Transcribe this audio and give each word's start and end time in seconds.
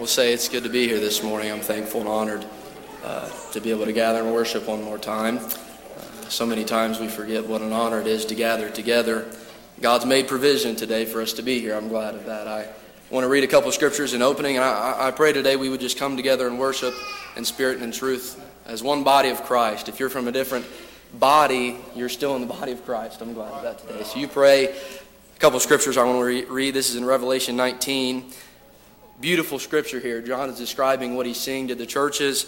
will 0.00 0.06
say 0.06 0.32
it's 0.32 0.48
good 0.48 0.62
to 0.62 0.70
be 0.70 0.88
here 0.88 0.98
this 0.98 1.22
morning. 1.22 1.52
I'm 1.52 1.60
thankful 1.60 2.00
and 2.00 2.08
honored 2.08 2.46
uh, 3.04 3.28
to 3.52 3.60
be 3.60 3.70
able 3.70 3.84
to 3.84 3.92
gather 3.92 4.22
and 4.22 4.32
worship 4.32 4.66
one 4.66 4.82
more 4.82 4.96
time. 4.96 5.36
Uh, 5.36 5.50
so 6.30 6.46
many 6.46 6.64
times 6.64 6.98
we 6.98 7.06
forget 7.06 7.46
what 7.46 7.60
an 7.60 7.70
honor 7.74 8.00
it 8.00 8.06
is 8.06 8.24
to 8.24 8.34
gather 8.34 8.70
together. 8.70 9.30
God's 9.82 10.06
made 10.06 10.26
provision 10.26 10.74
today 10.74 11.04
for 11.04 11.20
us 11.20 11.34
to 11.34 11.42
be 11.42 11.60
here. 11.60 11.74
I'm 11.74 11.88
glad 11.88 12.14
of 12.14 12.24
that. 12.24 12.48
I 12.48 12.66
want 13.10 13.24
to 13.24 13.28
read 13.28 13.44
a 13.44 13.46
couple 13.46 13.70
scriptures 13.72 14.14
in 14.14 14.22
opening, 14.22 14.56
and 14.56 14.64
I, 14.64 15.08
I 15.08 15.10
pray 15.10 15.34
today 15.34 15.56
we 15.56 15.68
would 15.68 15.80
just 15.80 15.98
come 15.98 16.16
together 16.16 16.46
and 16.46 16.58
worship 16.58 16.94
in 17.36 17.44
spirit 17.44 17.74
and 17.74 17.84
in 17.84 17.92
truth 17.92 18.42
as 18.64 18.82
one 18.82 19.04
body 19.04 19.28
of 19.28 19.42
Christ. 19.42 19.90
If 19.90 20.00
you're 20.00 20.08
from 20.08 20.28
a 20.28 20.32
different 20.32 20.64
body, 21.12 21.76
you're 21.94 22.08
still 22.08 22.36
in 22.36 22.40
the 22.40 22.54
body 22.54 22.72
of 22.72 22.86
Christ. 22.86 23.20
I'm 23.20 23.34
glad 23.34 23.52
of 23.52 23.62
that 23.64 23.86
today. 23.86 24.02
So 24.04 24.18
you 24.18 24.28
pray. 24.28 24.68
A 24.68 25.38
couple 25.40 25.60
scriptures 25.60 25.98
I 25.98 26.04
want 26.04 26.18
to 26.20 26.46
read. 26.50 26.72
This 26.72 26.88
is 26.88 26.96
in 26.96 27.04
Revelation 27.04 27.54
19 27.54 28.32
beautiful 29.20 29.58
scripture 29.58 30.00
here. 30.00 30.22
John 30.22 30.48
is 30.48 30.58
describing 30.58 31.14
what 31.14 31.26
he's 31.26 31.36
seeing 31.36 31.68
to 31.68 31.74
the 31.74 31.84
churches. 31.84 32.46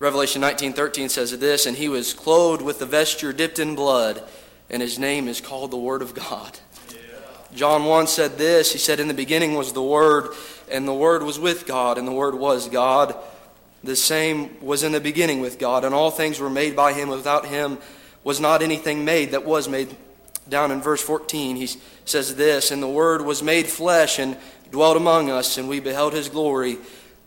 Revelation 0.00 0.42
19:13 0.42 1.08
says 1.08 1.38
this, 1.38 1.66
and 1.66 1.76
he 1.76 1.88
was 1.88 2.14
clothed 2.14 2.62
with 2.62 2.78
the 2.78 2.86
vesture 2.86 3.32
dipped 3.32 3.58
in 3.58 3.74
blood, 3.74 4.22
and 4.68 4.82
his 4.82 4.98
name 4.98 5.28
is 5.28 5.40
called 5.40 5.70
the 5.70 5.76
Word 5.76 6.02
of 6.02 6.14
God. 6.14 6.58
Yeah. 6.90 6.96
John 7.54 7.84
1 7.84 8.08
said 8.08 8.38
this, 8.38 8.72
he 8.72 8.78
said 8.78 8.98
in 8.98 9.08
the 9.08 9.14
beginning 9.14 9.54
was 9.54 9.72
the 9.72 9.82
word, 9.82 10.30
and 10.70 10.88
the 10.88 10.94
word 10.94 11.22
was 11.22 11.38
with 11.38 11.66
God, 11.66 11.96
and 11.96 12.08
the 12.08 12.12
word 12.12 12.34
was 12.34 12.68
God. 12.68 13.14
The 13.84 13.96
same 13.96 14.60
was 14.60 14.82
in 14.82 14.92
the 14.92 15.00
beginning 15.00 15.40
with 15.40 15.58
God, 15.58 15.84
and 15.84 15.94
all 15.94 16.10
things 16.10 16.40
were 16.40 16.50
made 16.50 16.74
by 16.74 16.92
him. 16.92 17.08
Without 17.08 17.46
him 17.46 17.78
was 18.24 18.40
not 18.40 18.62
anything 18.62 19.04
made 19.04 19.30
that 19.30 19.44
was 19.44 19.68
made. 19.68 19.96
Down 20.48 20.72
in 20.72 20.80
verse 20.80 21.00
14, 21.00 21.56
he 21.56 21.68
says 22.04 22.34
this, 22.34 22.72
and 22.72 22.82
the 22.82 22.88
word 22.88 23.22
was 23.22 23.42
made 23.42 23.66
flesh 23.68 24.18
and 24.18 24.36
dwelt 24.70 24.96
among 24.96 25.30
us, 25.30 25.58
and 25.58 25.68
we 25.68 25.80
beheld 25.80 26.12
his 26.12 26.28
glory, 26.28 26.78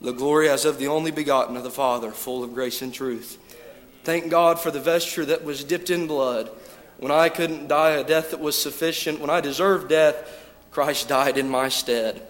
the 0.02 0.12
glory 0.12 0.50
as 0.50 0.66
of 0.66 0.78
the 0.78 0.88
only 0.88 1.12
begotten 1.12 1.58
of 1.58 1.64
the 1.64 1.72
Father, 1.72 2.12
full 2.12 2.44
of 2.44 2.54
grace 2.54 2.82
and 2.82 2.94
truth. 2.94 3.38
Thank 4.04 4.30
God 4.30 4.60
for 4.60 4.72
the 4.72 4.80
vesture 4.80 5.26
that 5.26 5.44
was 5.44 5.64
dipped 5.64 5.90
in 5.90 6.08
blood. 6.08 6.50
When 6.98 7.12
I 7.12 7.30
couldn't 7.30 7.68
die 7.68 7.92
a 7.92 8.04
death 8.04 8.32
that 8.32 8.40
was 8.40 8.62
sufficient, 8.62 9.20
when 9.20 9.30
I 9.30 9.42
deserved 9.42 9.90
death, 9.90 10.42
Christ 10.72 11.08
died 11.08 11.38
in 11.38 11.50
my 11.50 11.70
stead. 11.70 12.22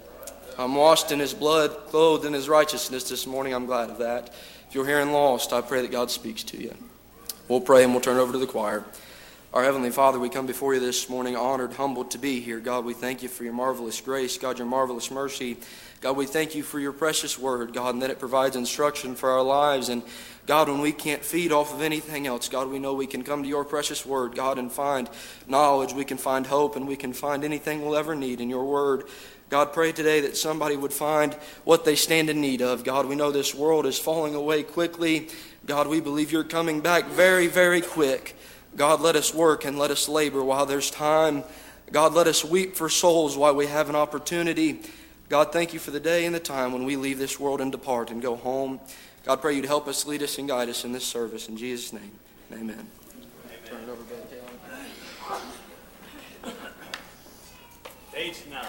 I'm 0.58 0.76
washed 0.76 1.12
in 1.12 1.20
his 1.20 1.34
blood, 1.34 1.72
clothed 1.88 2.26
in 2.26 2.34
his 2.34 2.48
righteousness 2.48 3.10
this 3.10 3.26
morning. 3.26 3.54
I'm 3.54 3.66
glad 3.66 3.90
of 3.90 3.98
that. 4.00 4.34
If 4.68 4.76
you're 4.76 4.86
here 4.86 5.00
and 5.00 5.14
lost, 5.14 5.54
I 5.54 5.62
pray 5.62 5.82
that 5.82 5.92
God 5.92 6.12
speaks 6.12 6.44
to 6.46 6.62
you. 6.62 6.76
We'll 7.48 7.62
pray 7.62 7.84
and 7.84 7.92
we'll 7.92 8.02
turn 8.02 8.18
over 8.18 8.32
to 8.34 8.38
the 8.38 8.48
choir. 8.48 8.84
Our 9.54 9.64
Heavenly 9.64 9.92
Father, 9.92 10.18
we 10.18 10.30
come 10.30 10.48
before 10.48 10.74
you 10.74 10.80
this 10.80 11.08
morning 11.10 11.36
honored, 11.36 11.74
humbled 11.74 12.10
to 12.12 12.18
be 12.18 12.40
here. 12.40 12.60
God, 12.60 12.86
we 12.86 12.96
thank 12.96 13.22
you 13.22 13.30
for 13.30 13.44
your 13.44 13.54
marvelous 13.54 14.02
grace. 14.02 14.36
God, 14.40 14.58
your 14.58 14.66
marvelous 14.66 15.12
mercy. 15.12 15.58
God, 16.02 16.18
we 16.18 16.26
thank 16.26 16.56
you 16.56 16.64
for 16.64 16.80
your 16.80 16.92
precious 16.92 17.38
word, 17.38 17.72
God, 17.72 17.94
and 17.94 18.02
that 18.02 18.10
it 18.10 18.18
provides 18.18 18.56
instruction 18.56 19.14
for 19.14 19.30
our 19.30 19.44
lives. 19.44 19.90
And 19.90 20.02
God, 20.48 20.70
when 20.70 20.82
we 20.82 20.92
can't 20.92 21.24
feed 21.24 21.52
off 21.52 21.72
of 21.72 21.84
anything 21.84 22.26
else, 22.26 22.50
God, 22.50 22.68
we 22.68 22.80
know 22.80 22.96
we 22.96 23.06
can 23.06 23.22
come 23.22 23.44
to 23.44 23.48
your 23.48 23.64
precious 23.64 24.08
word, 24.08 24.34
God, 24.34 24.58
and 24.58 24.72
find 24.72 25.08
knowledge. 25.48 25.94
We 25.94 26.04
can 26.04 26.18
find 26.18 26.48
hope, 26.48 26.76
and 26.76 26.88
we 26.88 26.96
can 26.96 27.14
find 27.14 27.44
anything 27.44 27.84
we'll 27.84 27.96
ever 27.96 28.16
need 28.16 28.42
in 28.42 28.50
your 28.50 28.66
word. 28.66 29.04
God, 29.52 29.72
pray 29.72 29.92
today 29.92 30.22
that 30.22 30.36
somebody 30.36 30.76
would 30.76 30.94
find 30.94 31.36
what 31.64 31.86
they 31.86 31.96
stand 31.96 32.32
in 32.32 32.42
need 32.42 32.64
of. 32.64 32.84
God, 32.84 33.06
we 33.06 33.16
know 33.16 33.32
this 33.32 33.54
world 33.54 33.86
is 33.86 34.00
falling 34.00 34.34
away 34.34 34.64
quickly. 34.64 35.28
God, 35.68 35.86
we 35.86 36.02
believe 36.02 36.32
you're 36.32 36.44
coming 36.44 36.82
back 36.82 37.06
very, 37.10 37.46
very 37.46 37.82
quick. 37.82 38.36
God, 38.76 39.02
let 39.02 39.16
us 39.16 39.34
work 39.34 39.66
and 39.66 39.78
let 39.78 39.92
us 39.92 40.10
labor 40.10 40.44
while 40.44 40.66
there's 40.66 40.90
time. 40.90 41.44
God, 41.92 42.14
let 42.14 42.28
us 42.28 42.44
weep 42.44 42.76
for 42.76 42.90
souls 42.90 43.38
while 43.38 43.56
we 43.56 43.68
have 43.68 43.90
an 43.90 43.96
opportunity. 43.96 44.82
God, 45.30 45.52
thank 45.52 45.74
you 45.74 45.80
for 45.80 45.92
the 45.92 46.00
day 46.00 46.26
and 46.26 46.34
the 46.34 46.40
time 46.40 46.74
when 46.74 46.84
we 46.84 46.96
leave 46.96 47.20
this 47.20 47.40
world 47.40 47.62
and 47.62 47.72
depart 47.72 48.10
and 48.10 48.22
go 48.22 48.36
home. 48.36 48.80
God, 49.26 49.42
pray 49.42 49.56
you'd 49.56 49.66
help 49.66 49.88
us, 49.88 50.06
lead 50.06 50.22
us, 50.22 50.38
and 50.38 50.48
guide 50.48 50.70
us 50.70 50.84
in 50.86 50.92
this 50.92 51.06
service. 51.06 51.48
In 51.48 51.58
Jesus' 51.58 51.94
name, 51.94 52.12
amen. 52.52 52.64
amen. 52.72 52.88
Turn 53.66 53.84
it 53.84 53.90
over, 53.90 54.04
Page 58.14 58.44
9. 58.48 58.64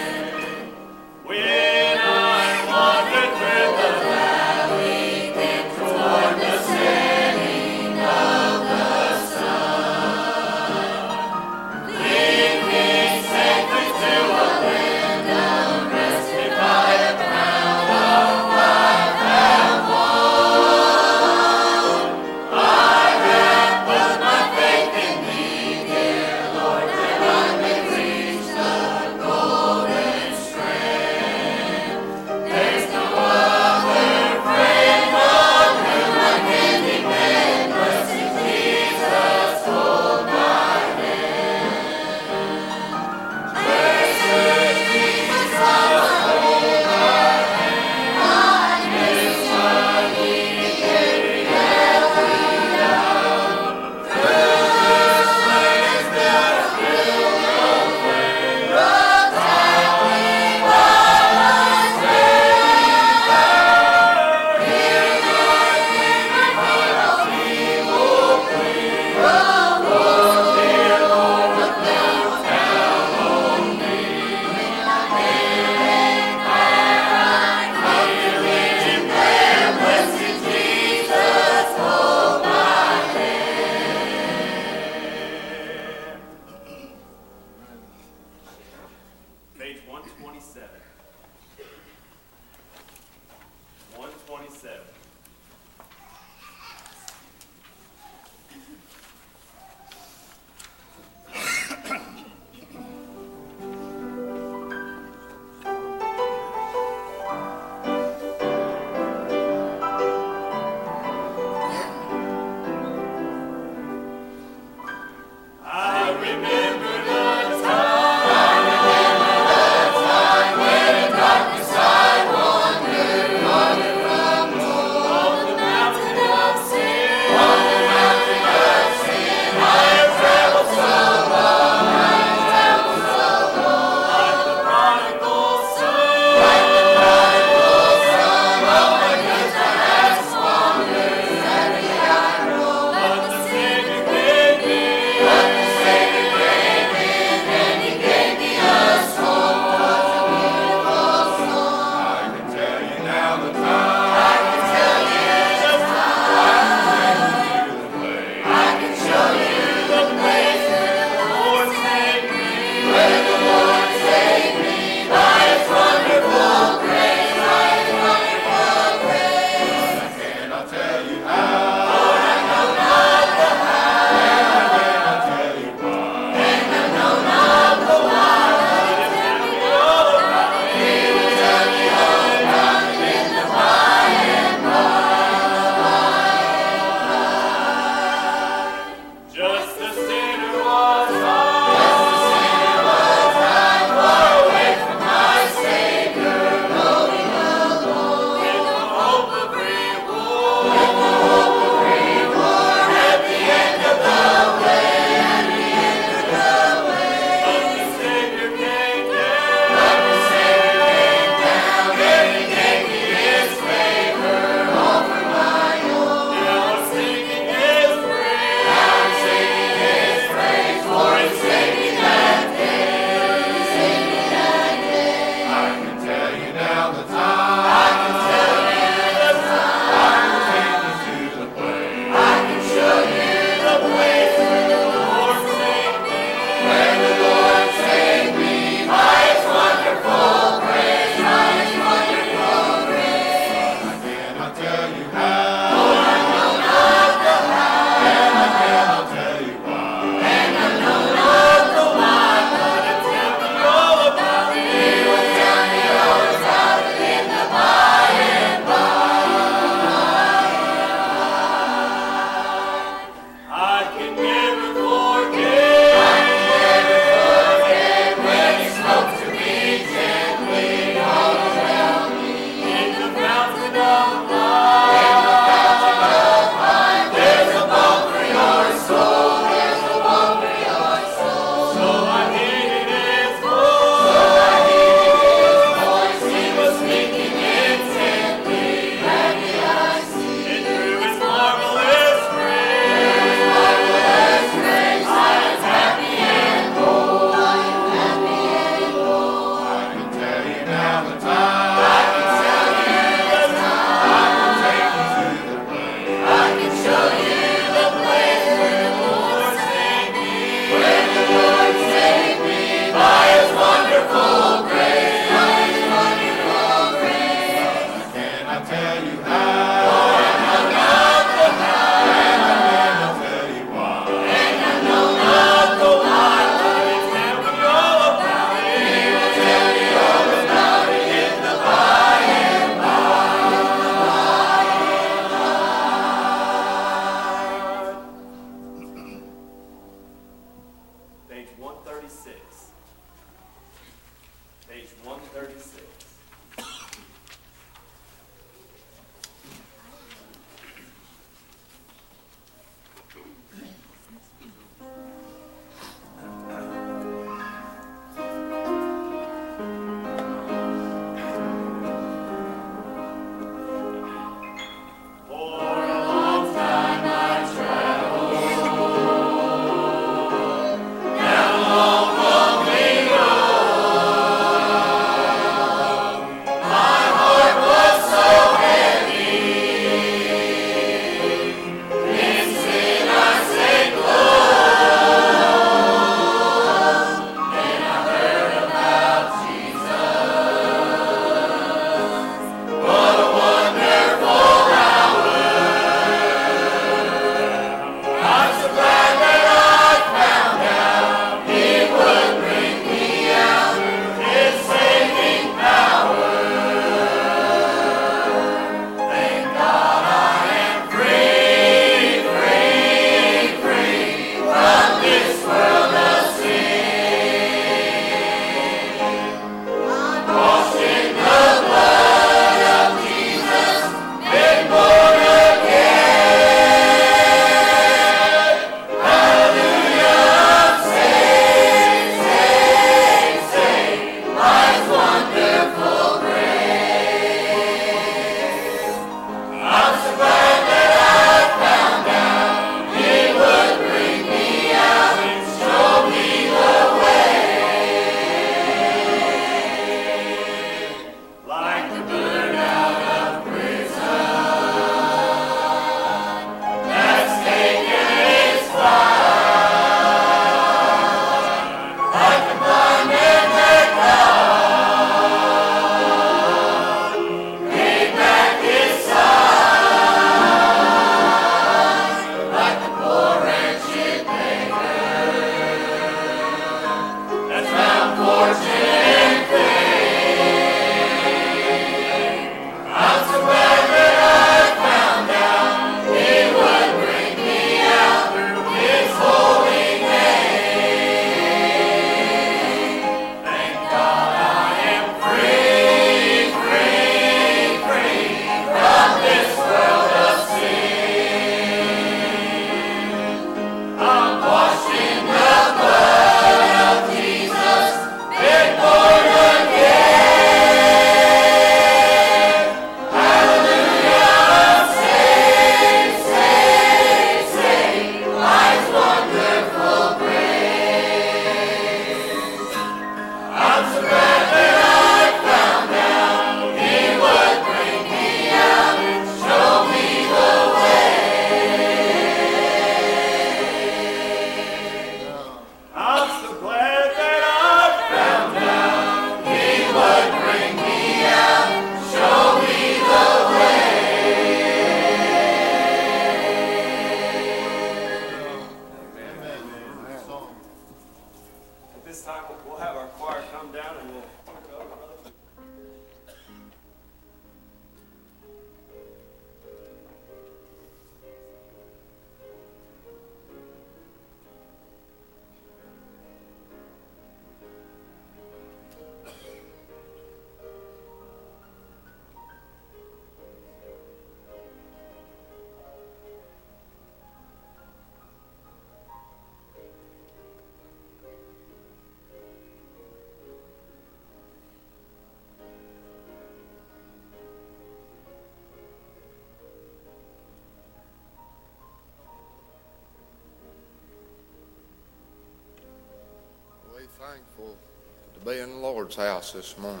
House 599.20 599.52
this 599.52 599.76
morning. 599.78 600.00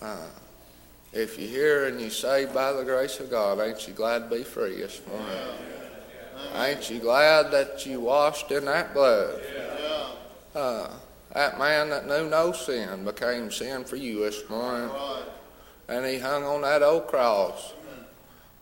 Uh, 0.00 0.16
if 1.12 1.38
you're 1.38 1.48
here 1.48 1.86
and 1.86 2.00
you're 2.00 2.10
saved 2.10 2.54
by 2.54 2.72
the 2.72 2.84
grace 2.84 3.20
of 3.20 3.30
God, 3.30 3.60
ain't 3.60 3.86
you 3.86 3.94
glad 3.94 4.30
to 4.30 4.36
be 4.36 4.42
free 4.42 4.76
this 4.76 5.00
morning? 5.06 5.28
Ain't 6.54 6.90
you 6.90 6.98
glad 6.98 7.50
that 7.50 7.86
you 7.86 8.00
washed 8.00 8.50
in 8.50 8.64
that 8.64 8.94
blood? 8.94 9.40
Uh, 10.54 10.88
that 11.34 11.58
man 11.58 11.88
that 11.90 12.06
knew 12.06 12.28
no 12.28 12.52
sin 12.52 13.04
became 13.04 13.50
sin 13.50 13.84
for 13.84 13.96
you 13.96 14.20
this 14.20 14.48
morning. 14.50 14.90
And 15.88 16.04
he 16.04 16.18
hung 16.18 16.44
on 16.44 16.62
that 16.62 16.82
old 16.82 17.06
cross. 17.06 17.72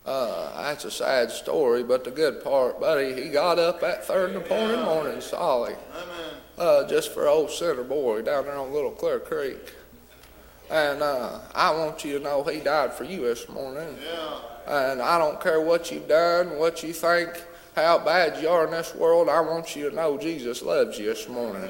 Uh, 0.07 0.63
that's 0.63 0.85
a 0.85 0.91
sad 0.91 1.31
story, 1.31 1.83
but 1.83 2.05
the 2.05 2.11
good 2.11 2.43
part, 2.43 2.81
buddy, 2.81 3.13
he 3.13 3.29
got 3.29 3.59
up 3.59 3.81
that 3.81 4.05
third 4.05 4.31
and 4.31 4.45
the 4.45 4.77
morning, 4.85 5.21
Solly, 5.21 5.75
uh, 6.61 6.87
just 6.87 7.13
for 7.13 7.27
old 7.27 7.51
Center 7.51 7.83
Boy 7.83 8.23
down 8.23 8.45
there 8.45 8.57
on 8.57 8.73
Little 8.73 8.91
Clear 8.91 9.19
Creek. 9.19 9.73
And 10.71 11.03
uh, 11.03 11.41
I 11.55 11.73
want 11.73 12.05
you 12.05 12.19
to 12.19 12.23
know 12.23 12.45
he 12.45 12.61
died 12.61 12.93
for 12.93 13.05
you 13.05 13.23
this 13.23 13.49
morning. 13.49 13.97
And 14.69 15.03
I 15.03 15.19
don't 15.19 15.41
care 15.41 15.61
what 15.61 15.91
you've 15.91 16.07
done, 16.07 16.59
what 16.59 16.83
you 16.83 16.93
think, 16.93 17.31
how 17.75 17.99
bad 17.99 18.41
you 18.41 18.49
are 18.49 18.67
in 18.67 18.73
this 18.73 18.95
world. 18.95 19.29
I 19.29 19.41
want 19.41 19.75
you 19.75 19.89
to 19.89 19.97
know 19.97 20.19
Jesus 20.19 20.63
loves 20.63 20.99
you 20.99 21.07
this 21.07 21.29
morning. 21.29 21.69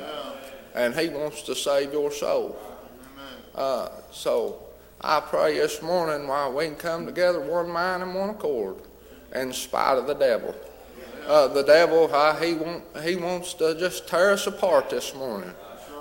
And 0.74 0.94
he 0.94 1.08
wants 1.08 1.42
to 1.42 1.54
save 1.54 1.92
your 1.92 2.10
soul. 2.10 2.58
Uh, 3.54 3.88
so 4.10 4.64
I 5.00 5.20
pray 5.20 5.54
this 5.54 5.80
morning 5.80 6.28
while 6.28 6.52
we 6.52 6.66
can 6.66 6.74
come 6.74 7.06
together 7.06 7.40
one 7.40 7.70
mind 7.70 8.02
and 8.02 8.14
one 8.14 8.30
accord 8.30 8.76
in 9.34 9.52
spite 9.52 9.98
of 9.98 10.06
the 10.06 10.14
devil. 10.14 10.54
Uh, 11.30 11.46
the 11.46 11.62
devil, 11.62 12.08
he, 12.40 12.54
want, 12.54 12.82
he 13.04 13.14
wants 13.14 13.54
to 13.54 13.72
just 13.78 14.08
tear 14.08 14.32
us 14.32 14.48
apart 14.48 14.90
this 14.90 15.14
morning. 15.14 15.52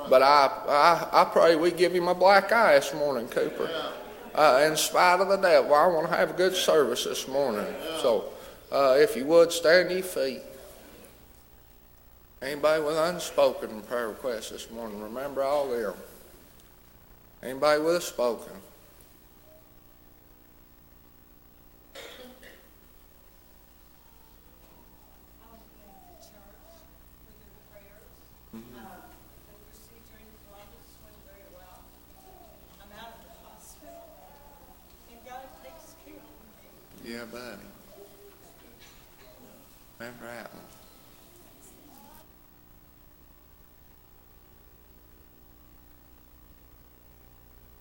But 0.10 0.24
I, 0.24 0.50
I, 0.68 1.22
I 1.22 1.26
pray 1.26 1.56
we 1.56 1.70
give 1.70 1.94
him 1.94 2.08
a 2.08 2.16
black 2.16 2.52
eye 2.52 2.74
this 2.74 2.96
morning, 2.96 3.28
Cooper. 3.28 3.70
Uh, 4.34 4.66
in 4.66 4.76
spite 4.76 5.20
of 5.20 5.28
the 5.28 5.38
devil, 5.38 5.76
I 5.76 5.86
want 5.86 6.10
to 6.10 6.18
have 6.18 6.32
a 6.32 6.34
good 6.34 6.56
service 6.56 7.04
this 7.04 7.28
morning. 7.28 7.68
So 8.02 8.34
uh, 8.72 8.96
if 8.98 9.16
you 9.16 9.24
would, 9.26 9.52
stand 9.52 9.92
your 9.92 10.02
feet. 10.02 10.42
Anybody 12.42 12.82
with 12.82 12.98
unspoken 12.98 13.82
prayer 13.84 14.08
requests 14.08 14.50
this 14.50 14.72
morning, 14.72 15.00
remember 15.00 15.44
all 15.44 15.70
them. 15.70 15.94
Anybody 17.44 17.84
with 17.84 17.98
a 17.98 18.02
spoken? 18.02 18.54
Yeah, 37.10 37.26
buddy. 37.26 37.66
Remember 39.98 40.26
that 40.30 40.54
one. 40.54 40.62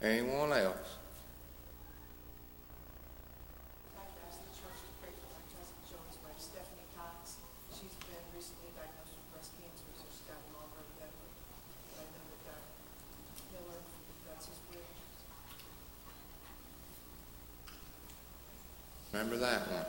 Anyone 0.00 0.52
else? 0.56 0.96
I'd 3.92 4.00
like 4.00 4.16
to 4.16 4.20
ask 4.24 4.40
the 4.40 4.48
church 4.56 4.80
to 4.80 4.96
pray 4.96 5.12
for 5.12 5.28
my 5.28 5.44
cousin 5.52 5.76
Joan's 5.84 6.16
wife, 6.24 6.40
Stephanie 6.40 6.88
Cox. 6.96 7.36
She's 7.68 7.92
been 8.08 8.24
recently 8.32 8.72
diagnosed 8.72 9.12
with 9.12 9.28
breast 9.28 9.52
cancer, 9.60 9.92
so 9.92 10.08
she's 10.08 10.24
got 10.24 10.40
longer 10.56 10.88
than, 10.96 11.12
but 11.12 12.00
I 12.00 12.08
know 12.16 12.24
that 12.32 12.40
God 12.48 12.64
heal 13.52 13.76
her, 13.76 13.84
if 13.84 14.24
that's 14.24 14.48
his 14.48 14.56
will. 14.72 14.88
Remember 19.12 19.36
that 19.38 19.70
one. 19.70 19.84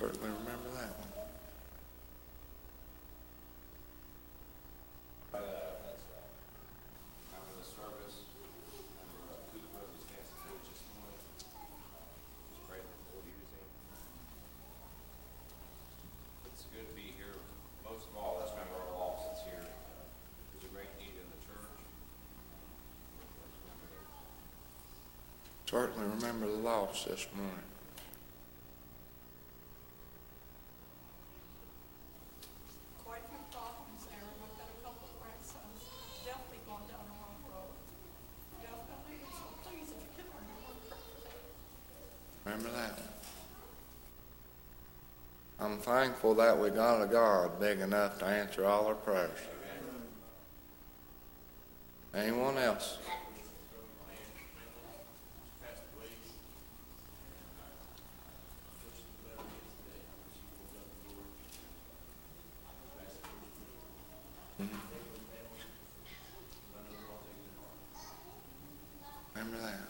Certainly 0.00 0.30
remember 0.32 0.70
that 0.80 0.96
one. 0.96 1.12
After 7.36 7.52
the 7.60 7.68
service, 7.68 8.24
remember 8.80 9.28
uh, 9.28 9.44
Cooper 9.52 9.84
was 9.84 10.00
dancing 10.08 10.40
food 10.40 10.64
this 10.72 10.80
morning. 10.96 11.20
Just 12.48 12.64
pray 12.64 12.80
that 12.80 12.88
the 12.96 13.12
Lord 13.12 13.28
use 13.28 13.44
him. 13.52 13.68
It's 16.48 16.64
good 16.72 16.88
to 16.88 16.96
be 16.96 17.12
here. 17.20 17.36
Most 17.84 18.08
of 18.08 18.16
all, 18.16 18.40
let's 18.40 18.56
remember 18.56 18.80
our 18.80 18.96
loss 18.96 19.28
that's 19.28 19.44
here. 19.44 19.68
There's 19.68 20.64
a 20.64 20.72
great 20.72 20.96
need 20.96 21.12
in 21.12 21.28
the 21.28 21.40
church. 21.44 21.76
Let's 23.20 23.60
remember 23.68 23.84
that. 24.00 24.16
Remember 26.00 26.46
the 26.46 26.52
loss 26.52 27.04
this 27.04 27.26
morning. 27.36 27.54
quite 33.04 33.20
a 33.20 33.28
few 33.28 33.38
problems 33.52 34.06
there. 34.08 34.24
We've 34.40 34.56
got 34.56 34.68
a 34.68 34.80
couple 34.82 35.04
of 35.04 35.14
grandsons 35.20 35.84
definitely 36.24 36.64
going 36.66 36.88
down 36.88 37.04
the 37.04 37.16
wrong 37.20 37.36
road. 37.52 37.76
Definitely, 38.62 39.20
so 39.28 39.44
please, 39.64 39.92
if 39.92 40.00
you 40.00 40.12
can 40.16 40.28
remember. 40.32 40.96
Remember 42.46 42.70
that. 42.80 42.96
I'm 45.60 45.78
thankful 45.78 46.34
that 46.36 46.58
we 46.58 46.70
got 46.70 47.02
a 47.02 47.06
God 47.06 47.60
big 47.60 47.80
enough 47.80 48.18
to 48.20 48.24
answer 48.24 48.64
all 48.64 48.86
our 48.86 48.94
prayers. 48.94 49.38
Anyone 52.14 52.56
else? 52.56 52.96
Remember 69.34 69.56
that. 69.58 69.80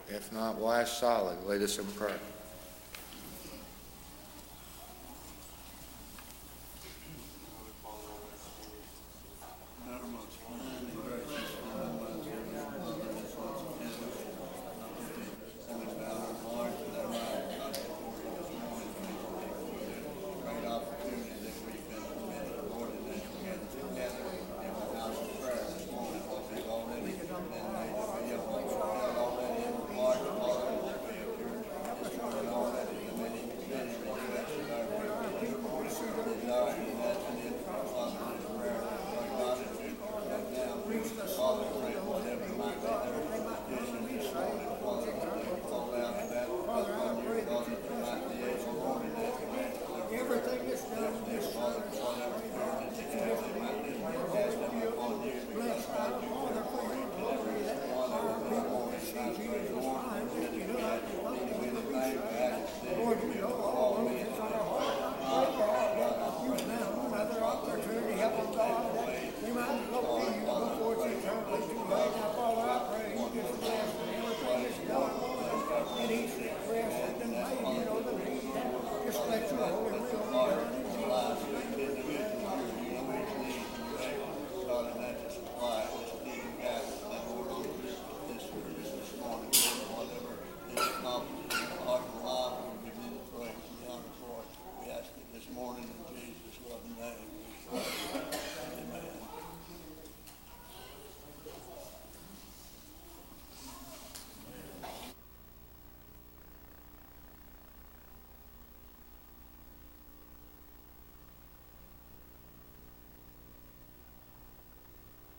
If 0.08 0.32
not, 0.32 0.56
why 0.56 0.84
solid? 0.84 1.44
Lead 1.44 1.60
us 1.60 1.78
in 1.78 1.84
prayer. 1.86 2.18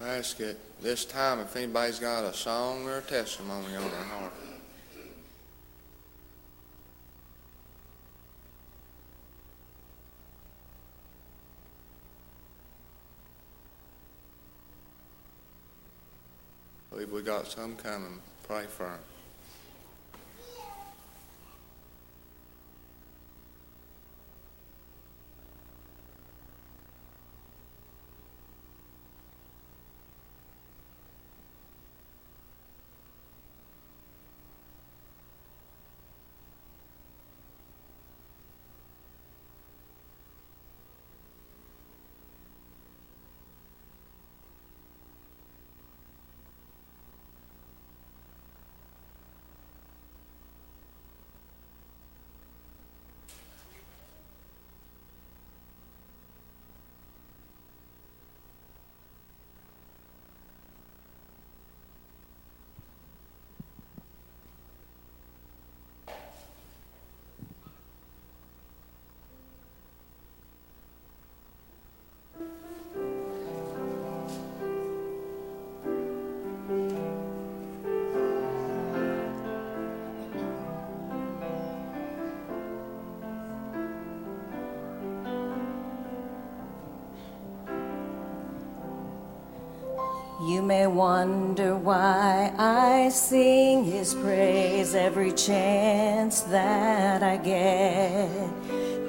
Ask 0.08 0.40
at 0.40 0.56
this 0.82 1.04
time 1.04 1.42
if 1.42 1.54
anybody's 1.58 2.00
got 2.00 2.24
a 2.24 2.34
song 2.34 2.88
or 2.88 3.00
a 3.00 3.02
testimony 3.02 3.76
on 3.76 3.82
their 3.92 4.04
heart. 4.04 4.32
I 16.86 16.96
believe 16.96 17.12
we 17.12 17.22
got 17.22 17.48
some 17.48 17.76
coming. 17.76 18.22
Pray 18.48 18.66
for 18.66 18.86
'em. 18.86 19.17
May 90.68 90.86
wonder 90.86 91.78
why 91.78 92.52
I 92.58 93.08
sing 93.08 93.86
his 93.86 94.14
praise 94.14 94.96
every 94.96 95.32
chance 95.32 96.42
that 96.42 97.24
I 97.24 97.38
get. 97.38 98.30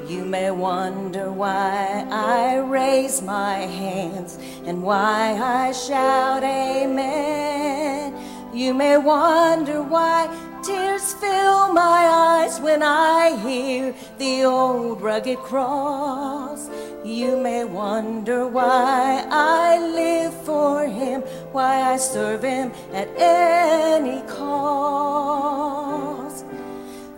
You 0.08 0.24
may 0.24 0.52
wonder 0.52 1.32
why 1.32 2.06
I 2.08 2.58
raise 2.58 3.20
my 3.22 3.54
hands 3.54 4.38
and 4.66 4.84
why 4.84 5.36
I 5.42 5.72
shout 5.72 6.44
amen. 6.44 8.14
You 8.54 8.72
may 8.72 8.96
wonder 8.96 9.82
why 9.82 10.28
tears 10.62 11.12
fill 11.14 11.72
my 11.72 12.00
eyes 12.40 12.60
when 12.60 12.84
I 12.84 13.36
hear 13.42 13.96
the 14.18 14.44
old 14.44 15.02
rugged 15.02 15.38
cross. 15.38 16.70
You 17.04 17.36
may 17.36 17.64
wonder 17.64 18.46
why 18.46 19.24
I 19.30 19.78
live 19.78 20.34
for 20.44 20.86
him, 20.86 21.22
why 21.58 21.76
I 21.94 21.96
serve 21.96 22.42
him 22.44 22.70
at 22.92 23.08
any 23.18 24.20
cost. 24.28 25.58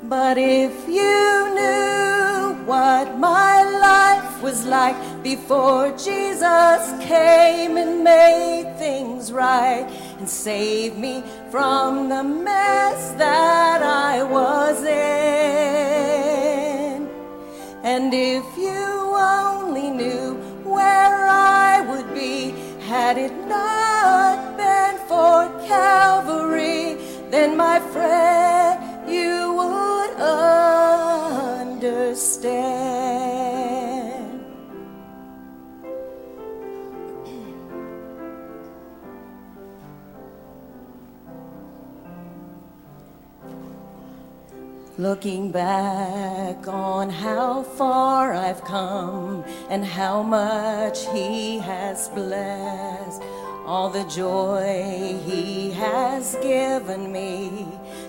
But 0.05 0.39
if 0.39 0.89
you 0.89 1.55
knew 1.57 2.55
what 2.65 3.19
my 3.19 3.63
life 3.89 4.43
was 4.43 4.65
like 4.65 4.97
before 5.23 5.91
Jesus 5.91 6.81
came 7.13 7.77
and 7.77 8.03
made 8.03 8.77
things 8.79 9.31
right 9.31 9.87
and 10.19 10.27
saved 10.27 10.97
me 10.97 11.23
from 11.51 12.09
the 12.09 12.25
mess 12.25 13.13
that 13.25 13.83
I 13.83 14.23
was 14.23 14.83
in. 14.85 15.01
And 17.83 18.15
if 18.15 18.47
you 18.57 18.87
only 19.45 19.91
knew 19.91 20.35
where 20.65 21.27
I 21.27 21.83
would 21.91 22.15
be 22.15 22.55
had 22.89 23.19
it 23.19 23.35
not 23.47 23.80
been 24.57 24.97
for 25.09 25.49
Calvary, 25.67 26.97
then 27.31 27.57
my 27.57 27.81
friend, 27.93 29.11
you 29.11 29.53
would 29.55 30.13
understand. 31.81 32.71
Looking 44.99 45.51
back 45.51 46.69
on 46.69 47.09
how 47.09 47.63
far 47.63 48.35
I've 48.35 48.63
come 48.65 49.45
and 49.71 49.83
how 49.83 50.23
much 50.23 51.07
He 51.15 51.59
has 51.59 52.09
blessed, 52.11 53.23
all 53.67 53.89
the 53.89 54.05
joy 54.05 55.19
He 55.25 55.71
has 55.73 56.37
given 56.37 57.13
me, 57.13 57.67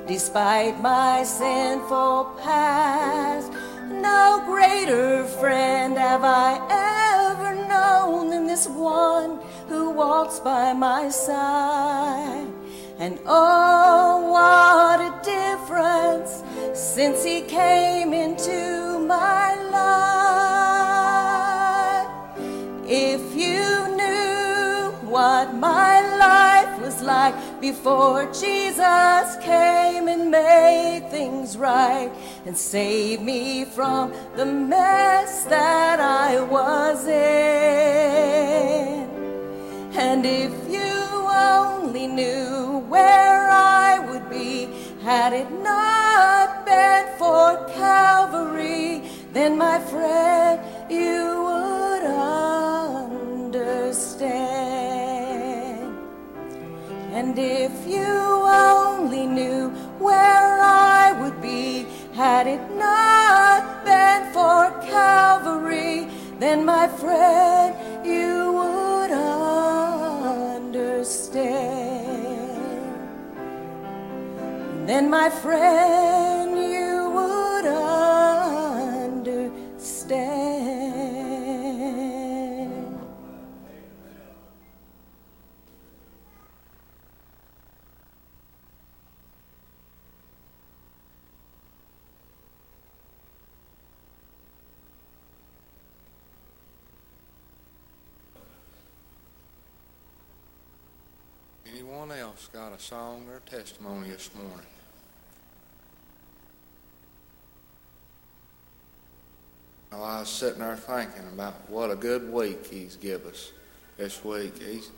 despite 0.07 0.79
my 0.81 1.23
sinful 1.23 2.35
past. 2.41 3.51
No 3.89 4.43
greater 4.45 5.25
friend 5.25 5.97
have 5.97 6.23
I 6.23 6.59
ever 6.69 7.55
known 7.67 8.29
than 8.29 8.47
this 8.47 8.67
one 8.67 9.39
who 9.67 9.91
walks 9.91 10.39
by 10.39 10.73
my 10.73 11.09
side. 11.09 12.47
And 12.97 13.19
oh, 13.25 14.29
what 14.31 15.01
a 15.01 15.11
difference 15.23 16.43
since 16.73 17.23
he 17.23 17.41
came 17.41 18.13
into 18.13 18.99
my 18.99 19.55
life. 19.71 20.41
If 22.87 23.35
you 23.35 23.80
what 25.21 25.53
my 25.53 25.95
life 26.27 26.73
was 26.81 26.97
like 27.03 27.35
before 27.61 28.25
Jesus 28.45 29.25
came 29.49 30.07
and 30.07 30.31
made 30.31 31.03
things 31.11 31.55
right 31.57 32.11
and 32.47 32.57
saved 32.57 33.21
me 33.21 33.63
from 33.63 34.11
the 34.35 34.47
mess 34.47 35.43
that 35.43 35.99
I 35.99 36.41
was 36.55 37.05
in. 37.05 37.21
And 40.07 40.25
if 40.25 40.53
you 40.75 40.91
only 41.53 42.07
knew 42.07 42.79
where 42.93 43.47
I 43.47 43.99
would 44.07 44.27
be 44.27 44.69
had 45.03 45.33
it 45.33 45.51
not 45.71 46.65
been 46.65 47.05
for 47.19 47.45
Calvary, 47.83 49.03
then 49.33 49.51
my 49.55 49.77
friend, 49.91 50.59
you 50.89 51.43
would 51.47 52.05
understand. 53.75 54.70
And 57.21 57.37
if 57.37 57.85
you 57.87 58.03
only 58.03 59.27
knew 59.27 59.69
where 59.99 60.59
I 60.59 61.13
would 61.21 61.39
be 61.39 61.85
had 62.15 62.47
it 62.47 62.59
not 62.75 63.85
been 63.85 64.33
for 64.33 64.71
Calvary, 64.81 66.07
then 66.39 66.65
my 66.65 66.87
friend, 66.87 67.75
you 68.03 68.53
would 68.53 69.11
understand. 70.81 71.37
Then 74.87 75.07
my 75.07 75.29
friend, 75.29 76.57
you 76.57 77.11
would 77.17 77.67
understand. 79.27 80.50
Else 102.19 102.49
got 102.51 102.73
a 102.73 102.79
song 102.79 103.25
or 103.29 103.37
a 103.37 103.49
testimony 103.49 104.09
this 104.09 104.29
morning? 104.35 104.65
Well, 109.91 110.03
I 110.03 110.19
was 110.19 110.29
sitting 110.29 110.59
there 110.59 110.75
thinking 110.75 111.23
about 111.33 111.53
what 111.69 111.89
a 111.89 111.95
good 111.95 112.31
week 112.31 112.65
he's 112.67 112.97
give 112.97 113.25
us 113.25 113.53
this 113.97 114.25
week. 114.25 114.61
He's, 114.61 114.89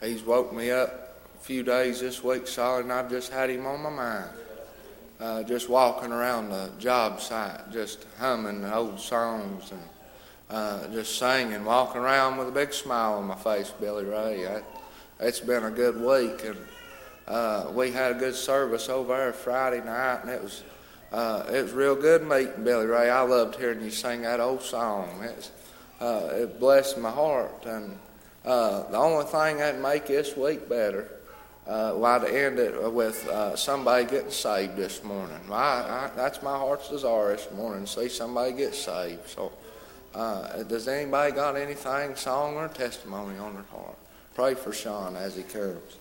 he's 0.00 0.22
woke 0.22 0.52
me 0.54 0.70
up 0.70 1.18
a 1.34 1.44
few 1.44 1.64
days 1.64 2.00
this 2.00 2.22
week 2.22 2.46
solid, 2.46 2.84
and 2.84 2.92
I've 2.92 3.10
just 3.10 3.32
had 3.32 3.50
him 3.50 3.66
on 3.66 3.82
my 3.82 3.90
mind. 3.90 4.30
Uh, 5.18 5.42
just 5.42 5.68
walking 5.68 6.12
around 6.12 6.50
the 6.50 6.70
job 6.78 7.20
site, 7.20 7.72
just 7.72 8.06
humming 8.18 8.64
old 8.64 9.00
songs 9.00 9.72
and 9.72 9.82
uh, 10.50 10.86
just 10.92 11.18
singing, 11.18 11.64
walking 11.64 12.00
around 12.00 12.36
with 12.36 12.46
a 12.46 12.52
big 12.52 12.72
smile 12.72 13.14
on 13.14 13.26
my 13.26 13.34
face, 13.34 13.72
Billy 13.80 14.04
Ray. 14.04 14.62
It's 15.20 15.40
been 15.40 15.64
a 15.64 15.70
good 15.70 16.00
week, 16.00 16.44
and 16.44 16.56
uh, 17.28 17.70
we 17.74 17.90
had 17.90 18.12
a 18.12 18.18
good 18.18 18.34
service 18.34 18.88
over 18.88 19.16
there 19.16 19.32
Friday 19.32 19.84
night, 19.84 20.20
and 20.22 20.30
it 20.30 20.42
was 20.42 20.62
uh, 21.12 21.44
it 21.52 21.62
was 21.62 21.72
real 21.72 21.96
good 21.96 22.22
meeting 22.22 22.64
Billy 22.64 22.86
Ray. 22.86 23.10
I 23.10 23.22
loved 23.22 23.56
hearing 23.56 23.82
you 23.82 23.90
sing 23.90 24.22
that 24.22 24.40
old 24.40 24.62
song. 24.62 25.08
It's, 25.22 25.50
uh, 26.00 26.30
it 26.32 26.60
blessed 26.60 26.98
my 26.98 27.10
heart, 27.10 27.66
and 27.66 27.98
uh, 28.44 28.90
the 28.90 28.96
only 28.96 29.26
thing 29.26 29.58
that'd 29.58 29.82
make 29.82 30.06
this 30.06 30.36
week 30.36 30.68
better, 30.68 31.10
uh, 31.66 31.92
why 31.92 32.18
to 32.18 32.26
end 32.26 32.58
it 32.58 32.92
with 32.92 33.28
uh, 33.28 33.54
somebody 33.56 34.06
getting 34.06 34.30
saved 34.30 34.76
this 34.76 35.04
morning. 35.04 35.36
I, 35.50 35.54
I, 35.54 36.10
that's 36.16 36.42
my 36.42 36.56
heart's 36.56 36.88
desire 36.88 37.36
this 37.36 37.48
morning, 37.54 37.86
see 37.86 38.08
somebody 38.08 38.52
get 38.52 38.74
saved. 38.74 39.28
So, 39.28 39.52
uh, 40.14 40.62
does 40.62 40.88
anybody 40.88 41.32
got 41.32 41.56
anything, 41.56 42.16
song 42.16 42.54
or 42.56 42.68
testimony 42.68 43.36
on 43.38 43.54
their 43.54 43.64
heart? 43.64 43.99
Pray 44.34 44.54
for 44.54 44.72
Sean 44.72 45.16
as 45.16 45.36
he 45.36 45.42
comes. 45.42 45.96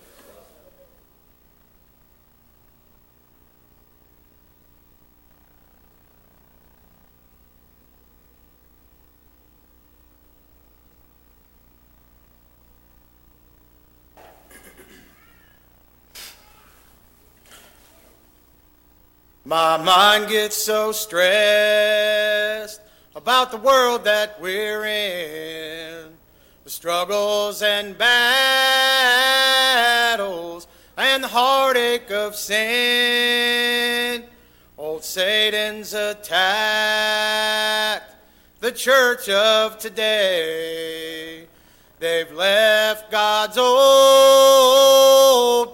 My 19.49 19.77
mind 19.77 20.30
gets 20.30 20.55
so 20.55 20.91
stressed 20.91 22.80
about 23.15 23.49
the 23.49 23.57
world 23.57 24.03
that 24.03 24.39
we're 24.39 24.86
in, 24.86 26.18
the 26.70 26.74
struggles 26.74 27.63
and 27.63 27.97
battles 27.97 28.38
and 30.95 31.24
the 31.24 31.28
heartache 31.28 32.11
of 32.11 32.36
sin. 32.36 34.24
Old 34.78 35.03
Satan's 35.03 35.95
attacked 35.95 36.43
the 38.59 38.72
church 38.72 39.30
of 39.30 39.80
today. 39.80 41.47
They've 41.97 42.32
left 42.32 43.09
God's 43.09 43.57
old 43.57 44.55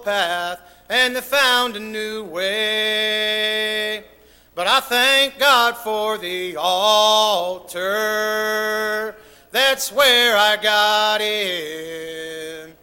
path 0.02 0.62
and 0.88 1.14
they 1.14 1.20
found 1.20 1.76
a 1.76 1.80
new 1.80 2.24
way. 2.24 4.02
But 4.54 4.66
I 4.66 4.80
thank 4.80 5.38
God 5.38 5.76
for 5.76 6.16
the 6.16 6.56
altar. 6.56 7.96
That's 9.56 9.88
where 9.90 10.36
I 10.36 10.56
got 10.58 11.22
in. 11.22 12.74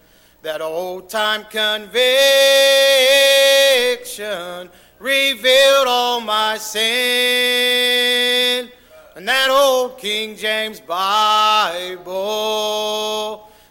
That 0.42 0.60
old 0.60 1.08
time 1.08 1.44
conviction 1.44 1.92
revealed 4.98 5.88
all 5.88 6.20
my 6.20 6.58
sin. 6.58 6.82
And 9.16 9.28
that 9.28 9.52
old 9.52 10.00
King 10.00 10.36
James 10.36 10.80
Bible, 10.80 12.08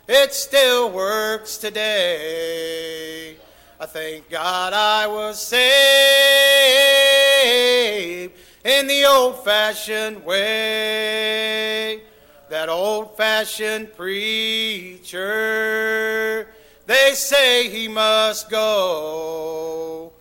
it 0.07 0.32
still 0.32 0.92
works 0.92 1.57
today. 1.57 3.34
I 3.80 3.86
thank 3.86 4.30
God 4.30 4.74
I 4.74 5.09
was 5.09 5.42
saved 5.42 5.64
in 8.64 8.86
the 8.86 9.07
old 9.07 9.44
fashioned 9.44 10.24
way. 10.24 12.03
That 12.53 12.68
old 12.68 13.16
fashioned 13.16 13.96
preacher, 13.96 15.16
they 16.86 17.12
say 17.14 17.70
he 17.70 17.88
must 17.88 18.50
go. 18.50 20.12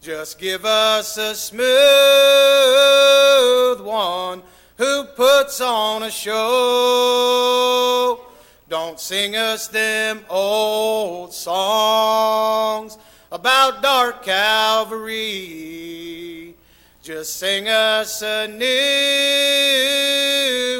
Just 0.00 0.38
give 0.38 0.64
us 0.64 1.16
a 1.16 1.34
smooth 1.34 1.64
one 3.80 4.44
who 4.76 5.02
puts 5.16 5.60
on 5.60 6.04
a 6.04 6.12
show. 6.12 6.36
Don't 8.68 9.00
sing 9.00 9.34
us 9.34 9.66
them 9.66 10.20
old 10.30 11.34
songs 11.34 12.98
about 13.32 13.82
dark 13.82 14.22
Calvary. 14.22 15.10
Just 17.02 17.34
sing 17.34 17.66
us 17.68 18.22
a 18.22 18.46
new 18.46 18.70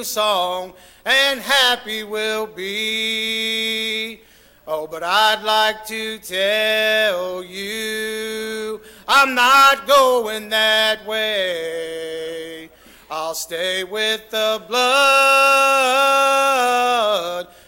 song 0.04 0.72
and 1.10 1.40
happy 1.40 2.04
we'll 2.04 2.46
be. 2.46 4.20
Oh, 4.66 4.86
but 4.86 5.02
I'd 5.02 5.42
like 5.42 5.84
to 5.86 6.18
tell 6.18 7.42
you 7.42 8.80
I'm 9.08 9.34
not 9.34 9.88
going 9.88 10.50
that 10.50 11.04
way. 11.06 12.70
I'll 13.10 13.34
stay 13.34 13.82
with 13.82 14.30
the 14.30 14.62
blood. 14.68 14.78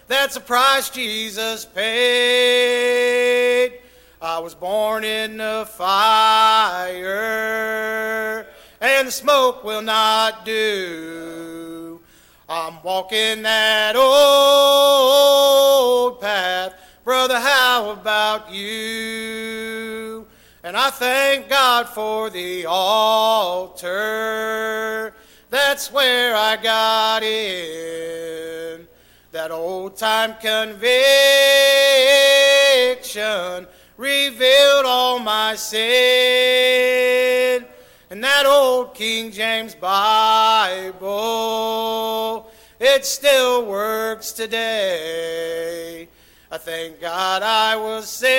That's 0.07 0.35
the 0.35 0.41
price 0.41 0.89
Jesus 0.91 1.65
paid. 1.65 2.13
I 4.21 4.39
was 4.39 4.55
born 4.55 5.03
in 5.03 5.39
the 5.39 5.67
fire, 5.69 7.01
and 8.81 9.09
the 9.09 9.13
smoke 9.13 9.65
will 9.65 9.83
not 9.83 10.45
do. 10.45 11.72
I'm 12.55 12.83
walking 12.83 13.41
that 13.45 13.97
old 13.97 14.21
path. 16.21 16.75
Brother, 17.03 17.41
how 17.41 17.93
about 17.93 18.53
you? 18.53 20.27
And 20.63 20.77
I 20.77 20.91
thank 20.91 21.49
God 21.49 21.89
for 21.89 22.29
the 22.29 22.67
altar. 22.67 23.95
That's 25.49 25.91
where 25.91 26.37
I 26.37 26.59
got 26.59 27.23
in. 27.23 28.87
That 29.31 29.51
old 29.51 29.97
time 29.97 30.35
conviction 30.35 30.77
revealed 33.97 34.85
all 34.85 35.19
my 35.21 35.55
sin. 35.55 36.93
And 38.13 38.23
that 38.23 38.45
old 38.45 38.95
King 38.95 39.33
James 39.33 39.75
Bible, 39.75 41.01
it 42.79 43.07
still 43.07 43.65
works 43.65 44.33
today. 44.33 46.07
I 46.51 46.59
thank 46.59 47.01
God 47.01 47.43
I 47.43 47.75
was 47.75 48.11
saved 48.11 48.35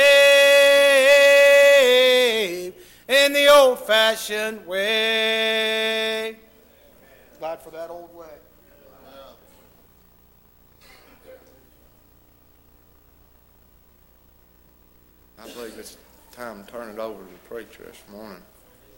in 3.07 3.33
the 3.33 3.47
old 3.47 3.79
fashioned 3.79 4.63
way. 4.67 6.37
Glad 7.39 7.63
for 7.63 7.71
that 7.71 7.89
old 7.89 8.15
way. 8.15 8.27
I 15.39 15.49
believe 15.49 15.73
it's 15.79 15.97
time 16.31 16.63
to 16.63 16.71
turn 16.71 16.91
it 16.91 16.99
over 16.99 17.23
to 17.23 17.31
the 17.31 17.39
preacher 17.49 17.85
this 17.85 18.03
morning. 18.11 18.43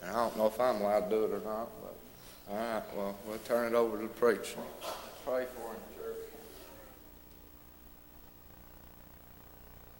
And 0.05 0.15
I 0.15 0.19
don't 0.19 0.37
know 0.37 0.47
if 0.47 0.59
I'm 0.59 0.81
allowed 0.81 1.09
to 1.09 1.15
do 1.15 1.23
it 1.25 1.31
or 1.31 1.41
not, 1.43 1.69
but 1.81 1.95
all 2.51 2.57
right, 2.57 2.83
well, 2.95 3.15
we'll 3.25 3.37
turn 3.39 3.73
it 3.73 3.75
over 3.75 3.97
to 3.97 4.03
the 4.03 4.09
preacher. 4.09 4.59
Pray 5.25 5.45
for 5.55 5.71
him, 5.71 5.79
church. 5.97 6.15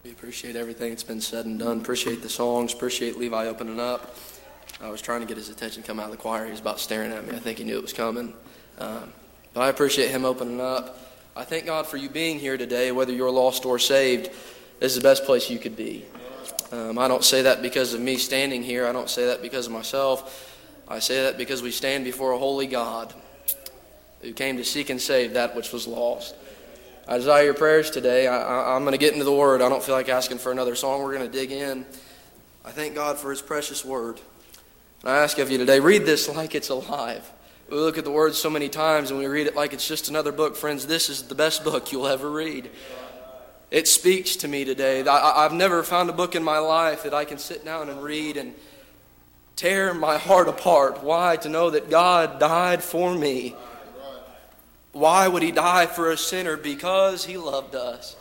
We 0.04 0.12
appreciate 0.12 0.56
everything 0.56 0.90
that's 0.90 1.04
been 1.04 1.22
said 1.22 1.48
and 1.48 1.58
done. 1.58 1.80
Appreciate 1.80 2.22
the 2.22 2.30
songs. 2.30 2.74
Appreciate 2.74 3.18
Levi 3.18 3.48
opening 3.48 3.80
up. 3.80 4.16
I 4.80 4.90
was 4.90 5.02
trying 5.02 5.22
to 5.22 5.26
get 5.26 5.38
his 5.38 5.50
attention 5.50 5.82
come 5.82 6.00
out 6.00 6.06
of 6.06 6.12
the 6.12 6.18
choir. 6.18 6.46
He 6.46 6.52
was 6.52 6.60
about 6.60 6.80
staring 6.80 7.12
at 7.12 7.26
me. 7.26 7.36
I 7.36 7.40
think 7.40 7.58
he 7.58 7.64
knew 7.64 7.78
it 7.78 7.82
was 7.82 7.94
coming. 7.94 8.34
Um, 8.78 9.12
but 9.54 9.62
I 9.62 9.70
appreciate 9.70 10.12
him 10.12 10.26
opening 10.26 10.62
up. 10.62 11.00
I 11.36 11.46
thank 11.46 11.66
God 11.66 11.88
for 11.88 11.98
you 11.98 12.10
being 12.10 12.38
here 12.38 12.58
today, 12.58 12.92
whether 12.92 13.12
you're 13.12 13.32
lost 13.32 13.66
or 13.66 13.80
saved. 13.80 14.30
This 14.80 14.92
is 14.92 14.98
the 14.98 15.02
best 15.02 15.24
place 15.24 15.50
you 15.50 15.58
could 15.58 15.76
be. 15.76 16.06
Um, 16.72 16.98
I 16.98 17.08
don't 17.08 17.24
say 17.24 17.44
that 17.44 17.62
because 17.62 17.94
of 17.94 18.02
me 18.02 18.18
standing 18.18 18.64
here. 18.64 18.88
I 18.88 18.92
don't 18.92 19.10
say 19.10 19.28
that 19.28 19.42
because 19.42 19.68
of 19.68 19.72
myself. 19.72 20.52
I 20.88 21.00
say 21.00 21.24
that 21.24 21.38
because 21.38 21.62
we 21.62 21.72
stand 21.72 22.04
before 22.04 22.32
a 22.32 22.38
holy 22.38 22.68
God 22.68 23.14
who 24.22 24.34
came 24.34 24.58
to 24.58 24.64
seek 24.64 24.90
and 24.90 25.00
save 25.00 25.34
that 25.34 25.56
which 25.56 25.72
was 25.72 25.88
lost. 25.88 26.36
I 27.08 27.18
desire 27.18 27.46
your 27.46 27.54
prayers 27.54 27.92
today. 27.92 28.28
I, 28.28 28.76
am 28.76 28.82
going 28.82 28.94
to 28.94 28.98
get 28.98 29.14
into 29.14 29.26
the 29.26 29.32
Word. 29.32 29.62
I 29.62 29.70
don't 29.70 29.84
feel 29.84 29.94
like 29.94 30.10
asking 30.10 30.40
for 30.40 30.52
another 30.52 30.76
song. 30.76 31.04
We're 31.04 31.14
going 31.14 31.30
to 31.30 31.38
dig 31.38 31.52
in. 31.52 31.86
I 32.64 32.72
thank 32.72 32.96
God 32.96 33.18
for 33.18 33.30
His 33.30 33.44
precious 33.44 33.86
Word. 33.86 34.20
And 35.02 35.12
I 35.12 35.18
ask 35.18 35.38
of 35.38 35.52
you 35.52 35.60
today, 35.60 35.80
read 35.80 36.06
this 36.06 36.28
like 36.28 36.56
it's 36.56 36.70
alive. 36.70 37.32
We 37.70 37.78
look 37.78 38.00
at 38.00 38.06
the 38.06 38.12
Word 38.12 38.34
so 38.34 38.50
many 38.50 38.70
times 38.70 39.12
and 39.12 39.20
we 39.20 39.28
read 39.28 39.46
it 39.46 39.56
like 39.56 39.74
it's 39.74 39.88
just 39.88 40.10
another 40.10 40.32
book. 40.32 40.56
Friends, 40.56 40.88
this 40.88 41.10
is 41.10 41.24
the 41.24 41.36
best 41.36 41.64
book 41.64 41.92
you'll 41.92 42.08
ever 42.08 42.30
read. 42.30 42.72
It 43.72 43.88
speaks 43.88 44.36
to 44.38 44.48
me 44.48 44.64
today. 44.64 45.06
I, 45.06 45.46
I've 45.46 45.54
never 45.54 45.84
found 45.84 46.10
a 46.10 46.14
book 46.14 46.36
in 46.36 46.44
my 46.44 46.60
life 46.60 47.04
that 47.04 47.14
I 47.14 47.26
can 47.26 47.38
sit 47.38 47.66
down 47.66 47.90
and 47.90 48.04
read 48.04 48.38
and 48.38 48.54
tear 49.56 49.94
my 49.94 50.18
heart 50.18 50.48
apart. 50.48 51.04
Why? 51.04 51.38
To 51.38 51.50
know 51.50 51.70
that 51.70 51.90
God 51.90 52.40
died 52.40 52.84
for 52.84 53.16
me. 53.16 53.56
Why 54.92 55.28
would 55.28 55.44
He 55.44 55.52
die 55.52 55.88
for 55.88 56.12
a 56.12 56.18
sinner? 56.18 56.58
Because 56.58 57.26
He 57.26 57.38
loved 57.38 57.76
us. 57.76 58.16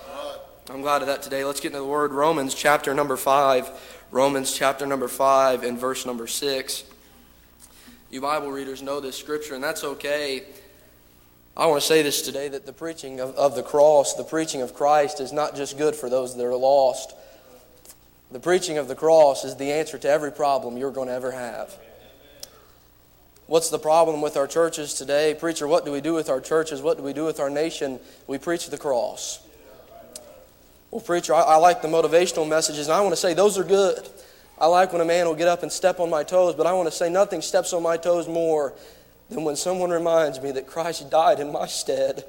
I'm 0.71 0.81
glad 0.81 1.03
of 1.03 1.09
that 1.09 1.23
today. 1.23 1.45
Let's 1.45 1.61
get 1.61 1.69
into 1.69 1.81
the 1.81 1.85
word 1.85 2.13
Romans 2.13 2.55
chapter 2.55 2.95
number 2.95 3.17
5. 3.17 4.07
Romans 4.11 4.53
chapter 4.53 4.87
number 4.87 5.09
5 5.09 5.63
and 5.63 5.79
verse 5.79 6.07
number 6.07 6.27
6. 6.27 6.85
You 8.11 8.21
Bible 8.21 8.51
readers 8.51 8.81
know 8.81 9.01
this 9.01 9.19
scripture, 9.19 9.55
and 9.55 9.63
that's 9.63 9.85
okay. 9.85 10.45
I 11.57 11.67
want 11.67 11.81
to 11.81 11.87
say 11.87 12.03
this 12.03 12.23
today 12.23 12.49
that 12.49 12.67
the 12.67 12.73
preaching 12.73 13.21
of, 13.21 13.37
of 13.37 13.55
the 13.55 13.63
cross, 13.63 14.15
the 14.15 14.25
preaching 14.25 14.61
of 14.61 14.75
Christ, 14.75 15.21
is 15.21 15.33
not 15.33 15.55
just 15.55 15.79
good 15.79 15.95
for 15.95 16.11
those 16.11 16.37
that 16.37 16.45
are 16.45 16.57
lost. 16.57 17.15
The 18.33 18.41
preaching 18.41 18.77
of 18.77 18.89
the 18.89 18.97
cross 18.97 19.45
is 19.45 19.55
the 19.55 19.71
answer 19.71 19.97
to 19.99 20.09
every 20.09 20.33
problem 20.33 20.77
you're 20.77 20.91
going 20.91 21.07
to 21.07 21.15
ever 21.15 21.31
have. 21.31 21.73
What's 23.47 23.71
the 23.71 23.79
problem 23.79 24.21
with 24.21 24.37
our 24.37 24.49
churches 24.49 24.95
today? 24.95 25.37
Preacher, 25.39 25.69
what 25.69 25.85
do 25.85 25.93
we 25.93 26.01
do 26.01 26.13
with 26.15 26.29
our 26.29 26.41
churches? 26.41 26.83
What 26.83 26.97
do 26.97 27.05
we 27.05 27.13
do 27.13 27.25
with 27.25 27.39
our 27.39 27.51
nation? 27.51 28.01
We 28.27 28.39
preach 28.39 28.69
the 28.71 28.79
cross. 28.79 29.47
Well, 30.91 31.03
preacher, 31.03 31.35
I, 31.35 31.43
I 31.43 31.57
like 31.57 31.83
the 31.83 31.89
motivational 31.89 32.49
messages, 32.49 32.89
and 32.89 32.95
I 32.95 33.01
want 33.01 33.13
to 33.13 33.21
say 33.21 33.33
those 33.33 33.59
are 33.59 33.65
good. 33.65 34.09
I 34.59 34.67
like 34.67 34.93
when 34.93 35.03
a 35.03 35.05
man 35.05 35.27
will 35.27 35.35
get 35.35 35.49
up 35.49 35.63
and 35.63 35.71
step 35.71 36.01
on 36.01 36.11
my 36.11 36.25
toes, 36.25 36.57
but 36.57 36.67
I 36.67 36.73
want 36.73 36.89
to 36.89 36.95
say 36.95 37.09
nothing 37.11 37.43
steps 37.43 37.73
on 37.73 37.83
my 37.83 37.97
toes 37.97 38.27
more 38.27 38.73
than 39.31 39.45
when 39.45 39.57
someone 39.57 39.91
reminds 39.91 40.41
me 40.41 40.53
that 40.53 40.67
Christ 40.67 41.11
died 41.11 41.41
in 41.41 41.53
my 41.53 41.67
stead. 41.67 42.25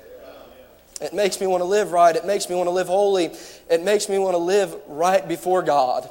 It 1.02 1.14
makes 1.14 1.42
me 1.42 1.48
want 1.48 1.62
to 1.62 1.66
live 1.66 1.92
right. 1.92 2.16
It 2.16 2.26
makes 2.26 2.50
me 2.50 2.56
want 2.56 2.68
to 2.68 2.72
live 2.72 2.88
holy. 2.88 3.32
It 3.70 3.84
makes 3.84 4.08
me 4.08 4.18
want 4.18 4.34
to 4.34 4.40
live 4.40 4.76
right 4.88 5.28
before 5.28 5.62
God. 5.62 6.10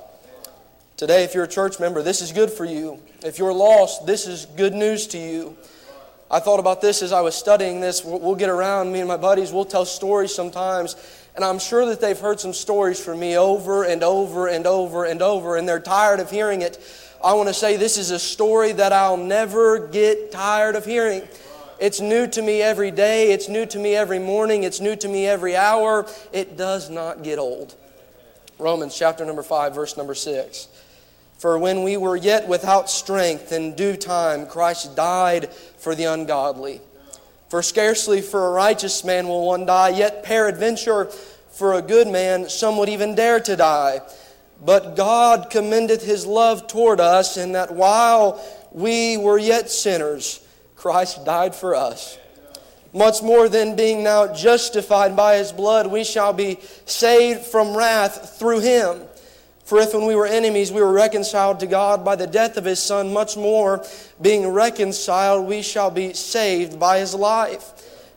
Today, 0.97 1.25
if 1.25 1.35
you're 1.35 1.45
a 1.45 1.49
church 1.49 1.81
member, 1.81 2.03
this 2.03 2.21
is 2.21 2.33
good 2.33 2.51
for 2.51 2.65
you. 2.65 3.01
If 3.25 3.39
you're 3.39 3.53
lost, 3.53 4.07
this 4.07 4.27
is 4.27 4.47
good 4.47 4.75
news 4.75 5.07
to 5.09 5.19
you. 5.19 5.57
I 6.31 6.41
thought 6.41 6.61
about 6.61 6.81
this 6.81 7.03
as 7.03 7.13
I 7.13 7.23
was 7.23 7.35
studying 7.35 7.81
this. 7.81 8.05
We'll 8.05 8.35
get 8.35 8.51
around, 8.51 8.93
me 8.93 9.01
and 9.01 9.09
my 9.09 9.17
buddies, 9.17 9.53
we'll 9.53 9.65
tell 9.65 9.85
stories 9.85 10.35
sometimes 10.35 10.97
and 11.35 11.45
I'm 11.45 11.59
sure 11.59 11.87
that 11.87 12.01
they've 12.01 12.19
heard 12.19 12.39
some 12.39 12.53
stories 12.53 13.03
from 13.03 13.19
me 13.19 13.37
over 13.37 13.85
and 13.85 14.05
over 14.05 14.47
and 14.47 14.67
over 14.67 15.05
and 15.05 15.21
over, 15.21 15.57
and 15.57 15.69
they're 15.69 15.81
tired 15.81 16.21
of 16.21 16.31
hearing 16.31 16.63
it. 16.63 16.79
I 17.25 17.33
want 17.33 17.49
to 17.49 17.55
say 17.55 17.79
this 17.79 17.97
is 17.97 18.11
a 18.11 18.19
story 18.19 18.73
that 18.73 18.93
I'll 18.93 19.17
never 19.17 19.89
get 19.89 20.31
tired 20.31 20.77
of 20.77 20.85
hearing. 20.85 21.23
It's 21.81 21.99
new 21.99 22.27
to 22.27 22.43
me 22.43 22.61
every 22.61 22.91
day. 22.91 23.33
It's 23.33 23.49
new 23.49 23.65
to 23.65 23.79
me 23.79 23.97
every 23.97 24.19
morning. 24.19 24.63
It's 24.63 24.79
new 24.79 24.95
to 24.97 25.09
me 25.09 25.27
every 25.27 25.57
hour. 25.57 26.07
It 26.35 26.59
does 26.59 26.91
not 26.91 27.23
get 27.23 27.39
old. 27.39 27.77
Romans 28.59 28.95
chapter 28.95 29.25
number 29.25 29.43
5, 29.43 29.75
verse 29.75 29.97
number 29.97 30.15
6. 30.15 30.69
For 31.39 31.59
when 31.59 31.83
we 31.83 31.97
were 31.97 32.15
yet 32.15 32.47
without 32.47 32.91
strength, 32.91 33.53
in 33.53 33.75
due 33.75 33.97
time 33.97 34.47
Christ 34.47 34.95
died 34.95 35.51
for 35.51 35.95
the 35.95 36.05
ungodly. 36.05 36.83
For 37.49 37.63
scarcely 37.63 38.21
for 38.21 38.49
a 38.49 38.51
righteous 38.51 39.03
man 39.03 39.29
will 39.29 39.47
one 39.47 39.65
die, 39.65 39.89
yet 39.89 40.25
peradventure 40.25 41.07
for 41.07 41.73
a 41.73 41.81
good 41.81 42.07
man 42.07 42.51
some 42.51 42.77
would 42.77 42.91
even 42.91 43.15
dare 43.15 43.41
to 43.41 43.57
die. 43.57 44.01
But 44.65 44.97
God 44.97 45.51
commendeth 45.51 46.05
his 46.05 46.27
love 46.27 46.67
toward 46.67 46.99
us, 46.99 47.37
in 47.37 47.53
that 47.53 47.73
while 47.75 48.43
we 48.73 49.17
were 49.17 49.39
yet 49.39 49.71
sinners, 49.71 50.41
Christ 50.75 51.25
died 51.25 51.55
for 51.55 51.75
us. 51.75 52.19
Much 52.93 53.23
more 53.23 53.49
than 53.49 53.77
being 53.77 54.05
now 54.05 54.33
justified 54.33 55.17
by 55.17 55.37
his 55.37 55.53
blood, 55.53 55.89
we 55.89 56.05
shall 56.05 56.33
be 56.33 56.59
saved 56.87 57.43
from 57.43 57.77
wrath 57.77 58.39
through 58.39 58.61
him. 58.61 59.01
For 59.65 59.81
if 59.81 59.95
when 59.95 60.07
we 60.07 60.15
were 60.15 60.27
enemies 60.27 60.71
we 60.71 60.81
were 60.81 60.93
reconciled 60.93 61.61
to 61.61 61.67
God 61.67 62.05
by 62.05 62.17
the 62.17 62.27
death 62.27 62.57
of 62.57 62.65
his 62.65 62.79
Son, 62.79 63.13
much 63.13 63.37
more, 63.37 63.85
being 64.21 64.47
reconciled, 64.49 65.47
we 65.47 65.63
shall 65.63 65.91
be 65.91 66.13
saved 66.13 66.79
by 66.79 66.99
his 66.99 67.15
life. 67.15 67.73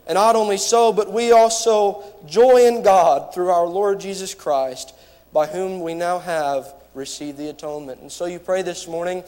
And 0.06 0.14
not 0.14 0.36
only 0.36 0.58
so, 0.58 0.92
but 0.92 1.12
we 1.12 1.32
also 1.32 2.04
joy 2.26 2.66
in 2.66 2.82
God 2.82 3.34
through 3.34 3.50
our 3.50 3.66
Lord 3.66 4.00
Jesus 4.00 4.34
Christ, 4.34 4.94
by 5.32 5.46
whom 5.46 5.80
we 5.80 5.94
now 5.94 6.18
have 6.18 6.74
received 6.94 7.38
the 7.38 7.48
atonement. 7.48 8.00
And 8.00 8.10
so 8.10 8.26
you 8.26 8.38
pray 8.38 8.62
this 8.62 8.88
morning. 8.88 9.22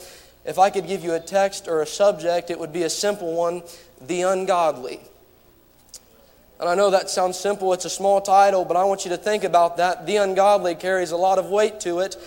If 0.45 0.57
I 0.57 0.69
could 0.69 0.87
give 0.87 1.03
you 1.03 1.13
a 1.13 1.19
text 1.19 1.67
or 1.67 1.81
a 1.81 1.85
subject, 1.85 2.49
it 2.49 2.59
would 2.59 2.73
be 2.73 2.83
a 2.83 2.89
simple 2.89 3.33
one 3.35 3.63
the 4.07 4.23
ungodly. 4.23 4.99
And 6.59 6.69
I 6.69 6.75
know 6.75 6.91
that 6.91 7.09
sounds 7.09 7.39
simple, 7.39 7.73
it's 7.73 7.85
a 7.85 7.89
small 7.89 8.21
title, 8.21 8.65
but 8.65 8.77
I 8.77 8.83
want 8.83 9.03
you 9.03 9.09
to 9.09 9.17
think 9.17 9.43
about 9.43 9.77
that. 9.77 10.05
The 10.05 10.17
ungodly 10.17 10.75
carries 10.75 11.11
a 11.11 11.17
lot 11.17 11.39
of 11.39 11.47
weight 11.47 11.79
to 11.81 11.99
it. 11.99 12.17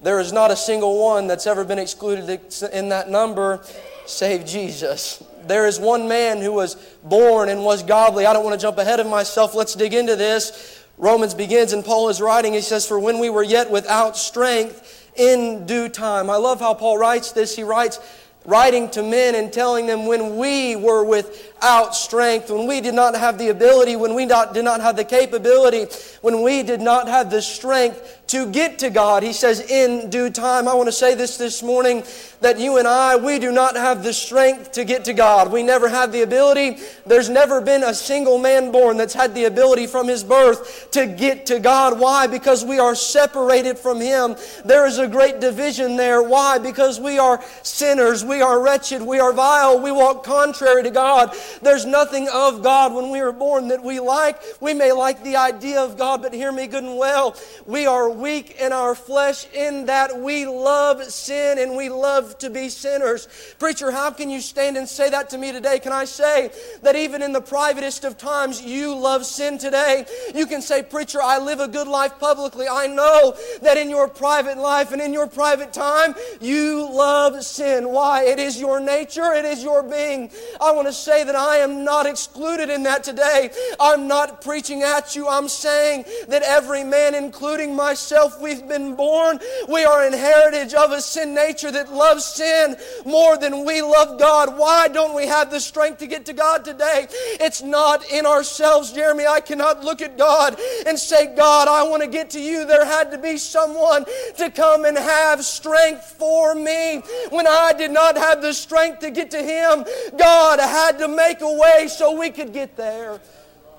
There 0.00 0.20
is 0.20 0.32
not 0.32 0.50
a 0.50 0.56
single 0.56 1.02
one 1.02 1.26
that's 1.26 1.46
ever 1.46 1.64
been 1.64 1.78
excluded 1.78 2.40
in 2.72 2.90
that 2.90 3.08
number 3.08 3.64
save 4.06 4.44
Jesus. 4.44 5.22
There 5.46 5.66
is 5.66 5.78
one 5.80 6.08
man 6.08 6.40
who 6.40 6.52
was 6.52 6.74
born 7.02 7.48
and 7.48 7.64
was 7.64 7.82
godly. 7.82 8.26
I 8.26 8.32
don't 8.32 8.44
want 8.44 8.58
to 8.58 8.62
jump 8.62 8.78
ahead 8.78 9.00
of 9.00 9.06
myself. 9.06 9.54
Let's 9.54 9.74
dig 9.74 9.94
into 9.94 10.16
this. 10.16 10.83
Romans 10.96 11.34
begins, 11.34 11.72
and 11.72 11.84
Paul 11.84 12.08
is 12.08 12.20
writing. 12.20 12.52
He 12.52 12.60
says, 12.60 12.86
For 12.86 12.98
when 12.98 13.18
we 13.18 13.30
were 13.30 13.42
yet 13.42 13.70
without 13.70 14.16
strength, 14.16 15.04
in 15.16 15.66
due 15.66 15.88
time. 15.88 16.28
I 16.30 16.36
love 16.36 16.60
how 16.60 16.74
Paul 16.74 16.98
writes 16.98 17.32
this. 17.32 17.54
He 17.54 17.62
writes, 17.62 18.00
writing 18.44 18.90
to 18.90 19.02
men 19.02 19.34
and 19.34 19.52
telling 19.52 19.86
them 19.86 20.06
when 20.06 20.36
we 20.36 20.76
were 20.76 21.02
without 21.02 21.94
strength, 21.94 22.50
when 22.50 22.66
we 22.66 22.80
did 22.80 22.94
not 22.94 23.14
have 23.14 23.38
the 23.38 23.48
ability, 23.48 23.96
when 23.96 24.14
we 24.14 24.26
not, 24.26 24.52
did 24.52 24.64
not 24.64 24.80
have 24.82 24.96
the 24.96 25.04
capability, 25.04 25.86
when 26.20 26.42
we 26.42 26.62
did 26.62 26.80
not 26.80 27.08
have 27.08 27.30
the 27.30 27.40
strength 27.40 28.23
to 28.28 28.50
get 28.50 28.78
to 28.80 28.90
God. 28.90 29.22
He 29.22 29.32
says, 29.32 29.60
in 29.60 30.10
due 30.10 30.30
time. 30.30 30.66
I 30.66 30.74
want 30.74 30.88
to 30.88 30.92
say 30.92 31.14
this 31.14 31.36
this 31.36 31.62
morning 31.62 32.04
that 32.40 32.58
you 32.58 32.78
and 32.78 32.88
I, 32.88 33.16
we 33.16 33.38
do 33.38 33.52
not 33.52 33.76
have 33.76 34.02
the 34.02 34.12
strength 34.12 34.72
to 34.72 34.84
get 34.84 35.04
to 35.06 35.12
God. 35.12 35.50
We 35.52 35.62
never 35.62 35.88
have 35.88 36.12
the 36.12 36.22
ability. 36.22 36.78
There's 37.06 37.28
never 37.28 37.60
been 37.60 37.82
a 37.82 37.94
single 37.94 38.38
man 38.38 38.72
born 38.72 38.96
that's 38.96 39.14
had 39.14 39.34
the 39.34 39.44
ability 39.44 39.86
from 39.86 40.08
his 40.08 40.24
birth 40.24 40.90
to 40.92 41.06
get 41.06 41.46
to 41.46 41.58
God. 41.58 41.98
Why? 41.98 42.26
Because 42.26 42.64
we 42.64 42.78
are 42.78 42.94
separated 42.94 43.78
from 43.78 44.00
Him. 44.00 44.36
There 44.64 44.86
is 44.86 44.98
a 44.98 45.06
great 45.06 45.40
division 45.40 45.96
there. 45.96 46.22
Why? 46.22 46.58
Because 46.58 47.00
we 47.00 47.18
are 47.18 47.42
sinners. 47.62 48.24
We 48.24 48.42
are 48.42 48.62
wretched. 48.62 49.02
We 49.02 49.20
are 49.20 49.32
vile. 49.32 49.80
We 49.80 49.92
walk 49.92 50.24
contrary 50.24 50.82
to 50.82 50.90
God. 50.90 51.34
There's 51.62 51.84
nothing 51.84 52.28
of 52.32 52.62
God 52.62 52.94
when 52.94 53.10
we 53.10 53.20
are 53.20 53.32
born 53.32 53.68
that 53.68 53.82
we 53.82 54.00
like. 54.00 54.40
We 54.60 54.74
may 54.74 54.92
like 54.92 55.22
the 55.22 55.36
idea 55.36 55.80
of 55.80 55.96
God, 55.96 56.22
but 56.22 56.32
hear 56.32 56.52
me 56.52 56.66
good 56.66 56.84
and 56.84 56.96
well. 56.96 57.36
We 57.66 57.86
are 57.86 58.10
weak 58.14 58.56
in 58.60 58.72
our 58.72 58.94
flesh 58.94 59.46
in 59.52 59.86
that 59.86 60.18
we 60.18 60.46
love 60.46 61.02
sin 61.04 61.58
and 61.58 61.76
we 61.76 61.88
love 61.88 62.38
to 62.38 62.50
be 62.50 62.68
sinners. 62.68 63.28
Preacher, 63.58 63.90
how 63.90 64.10
can 64.10 64.30
you 64.30 64.40
stand 64.40 64.76
and 64.76 64.88
say 64.88 65.10
that 65.10 65.30
to 65.30 65.38
me 65.38 65.52
today? 65.52 65.78
Can 65.78 65.92
I 65.92 66.04
say 66.04 66.50
that 66.82 66.96
even 66.96 67.22
in 67.22 67.32
the 67.32 67.40
privatest 67.40 68.04
of 68.04 68.16
times, 68.16 68.62
you 68.62 68.94
love 68.94 69.26
sin 69.26 69.58
today? 69.58 70.06
You 70.34 70.46
can 70.46 70.62
say, 70.62 70.82
Preacher, 70.82 71.20
I 71.22 71.38
live 71.38 71.60
a 71.60 71.68
good 71.68 71.88
life 71.88 72.18
publicly. 72.18 72.66
I 72.70 72.86
know 72.86 73.36
that 73.62 73.76
in 73.76 73.90
your 73.90 74.08
private 74.08 74.58
life 74.58 74.92
and 74.92 75.02
in 75.02 75.12
your 75.12 75.26
private 75.26 75.72
time, 75.72 76.14
you 76.40 76.88
love 76.90 77.42
sin. 77.44 77.88
Why? 77.88 78.24
It 78.24 78.38
is 78.38 78.60
your 78.60 78.80
nature, 78.80 79.32
it 79.32 79.44
is 79.44 79.62
your 79.62 79.82
being. 79.82 80.30
I 80.60 80.72
want 80.72 80.86
to 80.88 80.92
say 80.92 81.24
that 81.24 81.34
I 81.36 81.56
am 81.56 81.84
not 81.84 82.06
excluded 82.06 82.70
in 82.70 82.84
that 82.84 83.04
today. 83.04 83.50
I'm 83.80 84.06
not 84.06 84.40
preaching 84.40 84.82
at 84.82 85.16
you. 85.16 85.28
I'm 85.28 85.48
saying 85.48 86.04
that 86.28 86.42
every 86.42 86.84
man, 86.84 87.14
including 87.14 87.74
myself, 87.74 88.03
we've 88.40 88.66
been 88.66 88.94
born. 88.94 89.38
We 89.68 89.84
are 89.84 90.06
an 90.06 90.12
heritage 90.12 90.74
of 90.74 90.92
a 90.92 91.00
sin 91.00 91.34
nature 91.34 91.70
that 91.70 91.92
loves 91.92 92.24
sin 92.24 92.76
more 93.04 93.36
than 93.36 93.64
we 93.64 93.82
love 93.82 94.18
God. 94.18 94.58
Why 94.58 94.88
don't 94.88 95.14
we 95.14 95.26
have 95.26 95.50
the 95.50 95.60
strength 95.60 95.98
to 95.98 96.06
get 96.06 96.26
to 96.26 96.32
God 96.32 96.64
today? 96.64 97.06
It's 97.40 97.62
not 97.62 98.10
in 98.10 98.26
ourselves, 98.26 98.92
Jeremy. 98.92 99.26
I 99.26 99.40
cannot 99.40 99.84
look 99.84 100.02
at 100.02 100.18
God 100.18 100.58
and 100.86 100.98
say, 100.98 101.34
God, 101.34 101.68
I 101.68 101.82
want 101.82 102.02
to 102.02 102.08
get 102.08 102.30
to 102.30 102.40
you. 102.40 102.64
There 102.64 102.84
had 102.84 103.10
to 103.12 103.18
be 103.18 103.36
someone 103.36 104.04
to 104.38 104.50
come 104.50 104.84
and 104.84 104.96
have 104.96 105.44
strength 105.44 106.04
for 106.04 106.54
me. 106.54 107.02
When 107.30 107.46
I 107.46 107.72
did 107.72 107.90
not 107.90 108.16
have 108.16 108.42
the 108.42 108.52
strength 108.52 109.00
to 109.00 109.10
get 109.10 109.30
to 109.32 109.42
Him, 109.42 109.84
God 110.16 110.58
had 110.60 110.98
to 110.98 111.08
make 111.08 111.40
a 111.40 111.52
way 111.52 111.88
so 111.88 112.18
we 112.18 112.30
could 112.30 112.52
get 112.52 112.76
there. 112.76 113.20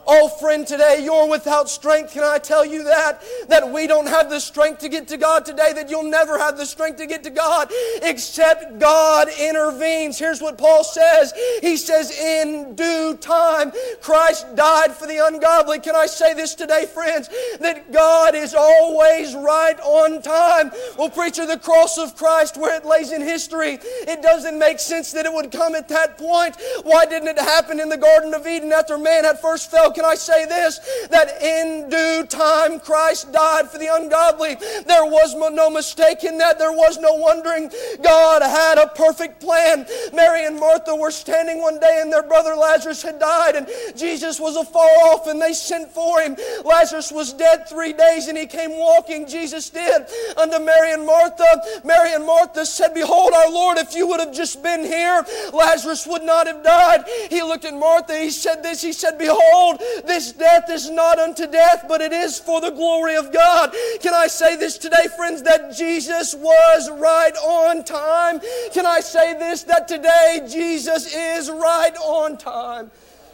Oh, 0.08 0.28
friend, 0.28 0.68
today 0.68 1.00
you're 1.04 1.28
without 1.28 1.68
strength. 1.68 2.14
Can 2.14 2.24
I 2.24 2.38
tell 2.38 2.64
you 2.64 2.84
that? 2.84 3.24
That 3.48 3.72
we 3.72 3.88
don't 3.88 4.06
have 4.06 4.30
the 4.30 4.40
strength 4.40 4.80
to 4.80 4.90
get 4.90 5.08
to 5.08 5.18
God 5.18 5.46
today, 5.46 5.74
that 5.74 5.90
you'll 5.90 6.04
never 6.04 6.38
have 6.38 6.58
the 6.58 6.66
strength 6.66 6.98
to 6.98 7.08
get 7.08 7.24
to 7.24 7.32
God 7.32 7.72
except 8.04 8.78
God 8.78 9.28
intervenes. 9.40 10.20
Here's 10.20 10.42
what 10.42 10.58
Paul 10.58 10.84
says 10.84 11.34
He 11.62 11.76
says, 11.78 12.18
In 12.20 12.76
due 12.76 13.18
time, 13.18 13.72
Christ 14.02 14.56
died 14.56 14.92
for 14.92 15.08
the 15.08 15.26
ungodly. 15.26 15.80
Can 15.80 15.96
I 15.96 16.06
say 16.06 16.34
this 16.34 16.54
today, 16.54 16.86
friends? 16.86 17.30
That 17.60 17.92
God 17.92 18.36
is 18.36 18.54
always 18.54 19.34
right 19.34 19.80
on 19.80 20.22
time. 20.22 20.72
Well, 20.98 21.10
preacher, 21.10 21.48
the 21.48 21.58
cross 21.58 21.98
of 21.98 22.16
Christ, 22.16 22.58
where 22.58 22.78
it 22.78 22.86
lays 22.86 23.12
in 23.12 23.22
history, 23.22 23.80
it 23.82 24.22
doesn't 24.22 24.60
make 24.60 24.80
sense 24.80 25.12
that 25.14 25.26
it 25.26 25.34
would 25.34 25.52
come 25.52 25.74
at 25.74 25.90
that 25.90 26.18
point. 26.20 26.58
Why 26.84 27.06
didn't 27.06 27.30
it 27.30 27.40
happen 27.40 27.80
in 27.80 27.90
the 27.90 27.98
Garden 27.98 28.34
of 28.36 28.46
Eden 28.46 28.72
after 28.72 28.98
man 28.98 29.24
had 29.24 29.40
first 29.40 29.72
fell 29.72 29.95
Can 29.96 30.06
I 30.06 30.16
say 30.16 30.46
this? 30.46 30.80
That 31.10 31.42
in 31.42 31.90
due 31.90 32.26
time 32.28 32.80
Christ 32.80 33.32
died 33.32 33.70
for 33.72 33.78
the 33.78 33.88
ungodly. 33.94 34.56
There 34.86 35.06
was 35.06 35.34
no 35.36 35.70
mistake 35.70 36.24
in 36.24 36.38
that. 36.40 36.60
There 36.60 36.74
was 36.74 36.98
no 37.00 37.16
wondering. 37.16 37.72
God 38.04 38.42
had 38.42 38.78
a 38.78 38.88
perfect 38.88 39.40
plan. 39.40 39.88
Mary 40.14 40.46
and 40.46 40.60
Martha 40.60 40.96
were 40.96 41.12
standing 41.12 41.62
one 41.62 41.80
day 41.80 42.00
and 42.02 42.12
their 42.12 42.24
brother 42.24 42.56
Lazarus 42.56 43.02
had 43.02 43.20
died 43.20 43.56
and 43.56 43.68
Jesus 43.96 44.40
was 44.40 44.58
afar 44.58 44.90
off 45.08 45.28
and 45.28 45.42
they 45.42 45.54
sent 45.54 45.90
for 45.92 46.20
him. 46.20 46.36
Lazarus 46.66 47.12
was 47.12 47.32
dead 47.34 47.68
three 47.70 47.94
days 47.94 48.28
and 48.28 48.38
he 48.38 48.46
came 48.46 48.72
walking. 48.72 49.26
Jesus 49.28 49.70
did 49.70 50.06
unto 50.38 50.60
Mary 50.60 50.92
and 50.94 51.06
Martha. 51.06 51.46
Mary 51.84 52.14
and 52.14 52.26
Martha 52.26 52.66
said, 52.66 52.94
Behold, 52.94 53.32
our 53.34 53.50
Lord, 53.50 53.78
if 53.78 53.96
you 53.96 54.08
would 54.08 54.20
have 54.20 54.34
just 54.34 54.62
been 54.62 54.84
here, 54.84 55.26
Lazarus 55.54 56.06
would 56.06 56.24
not 56.24 56.48
have 56.48 56.64
died. 56.64 57.06
He 57.30 57.42
looked 57.42 57.66
at 57.66 57.74
Martha. 57.74 58.18
He 58.18 58.32
said 58.32 58.62
this. 58.62 58.82
He 58.82 58.92
said, 58.92 59.18
Behold, 59.18 59.82
this 60.06 60.32
death 60.32 60.70
is 60.70 60.90
not 60.90 61.20
unto 61.20 61.48
death, 61.48 61.86
but 61.88 62.02
it 62.02 62.12
is 62.12 62.40
for 62.40 62.62
the 62.62 62.72
glory 62.72 63.16
of 63.16 63.32
God. 63.32 63.74
Can 64.02 64.14
I 64.14 64.28
say 64.28 64.56
this 64.56 64.78
today, 64.78 65.08
friends, 65.16 65.44
that 65.44 65.76
Jesus 65.76 66.36
was 66.36 66.90
right 66.92 67.36
on 67.38 67.84
time? 67.84 68.40
Can 68.74 68.86
I 68.86 69.00
say 69.00 69.34
this, 69.38 69.64
that 69.64 69.88
today 69.88 70.42
Jesus 70.50 71.14
is 71.14 71.50
right 71.50 71.96
on 71.98 72.38
time? 72.38 72.92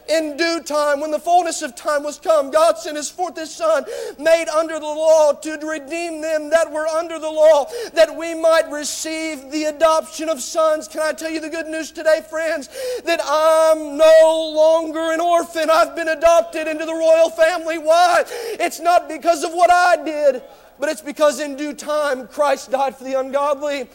In 0.08 0.36
due 0.36 0.60
time, 0.60 1.00
when 1.00 1.10
the 1.10 1.18
fullness 1.18 1.62
of 1.62 1.74
time 1.74 2.02
was 2.02 2.18
come, 2.18 2.50
God 2.50 2.78
sent 2.78 2.96
his 2.96 3.10
forth 3.10 3.36
his 3.36 3.54
Son, 3.54 3.84
made 4.18 4.48
under 4.48 4.78
the 4.78 4.86
law, 4.86 5.32
to 5.32 5.56
redeem 5.58 6.20
them 6.20 6.50
that 6.50 6.70
were 6.70 6.86
under 6.86 7.18
the 7.18 7.30
law, 7.30 7.66
that 7.94 8.16
we 8.16 8.34
might 8.34 8.70
receive 8.70 9.50
the 9.50 9.64
adoption 9.64 10.28
of 10.28 10.40
sons. 10.40 10.88
Can 10.88 11.00
I 11.00 11.12
tell 11.12 11.30
you 11.30 11.40
the 11.40 11.48
good 11.48 11.66
news 11.66 11.90
today, 11.90 12.20
friends? 12.28 12.68
That 13.04 13.20
I'm 13.22 13.96
no 13.96 14.52
longer 14.54 15.12
an 15.12 15.20
orphan. 15.20 15.70
I've 15.70 15.94
been 15.94 16.08
adopted 16.08 16.66
into 16.66 16.84
the 16.84 16.94
royal 16.94 17.30
family. 17.30 17.78
Why? 17.78 18.24
It's 18.28 18.80
not 18.80 19.08
because 19.08 19.44
of 19.44 19.52
what 19.52 19.70
I 19.70 20.02
did, 20.02 20.42
but 20.78 20.88
it's 20.88 21.00
because 21.00 21.40
in 21.40 21.56
due 21.56 21.74
time 21.74 22.26
Christ 22.26 22.70
died 22.70 22.96
for 22.96 23.04
the 23.04 23.18
ungodly. 23.18 23.88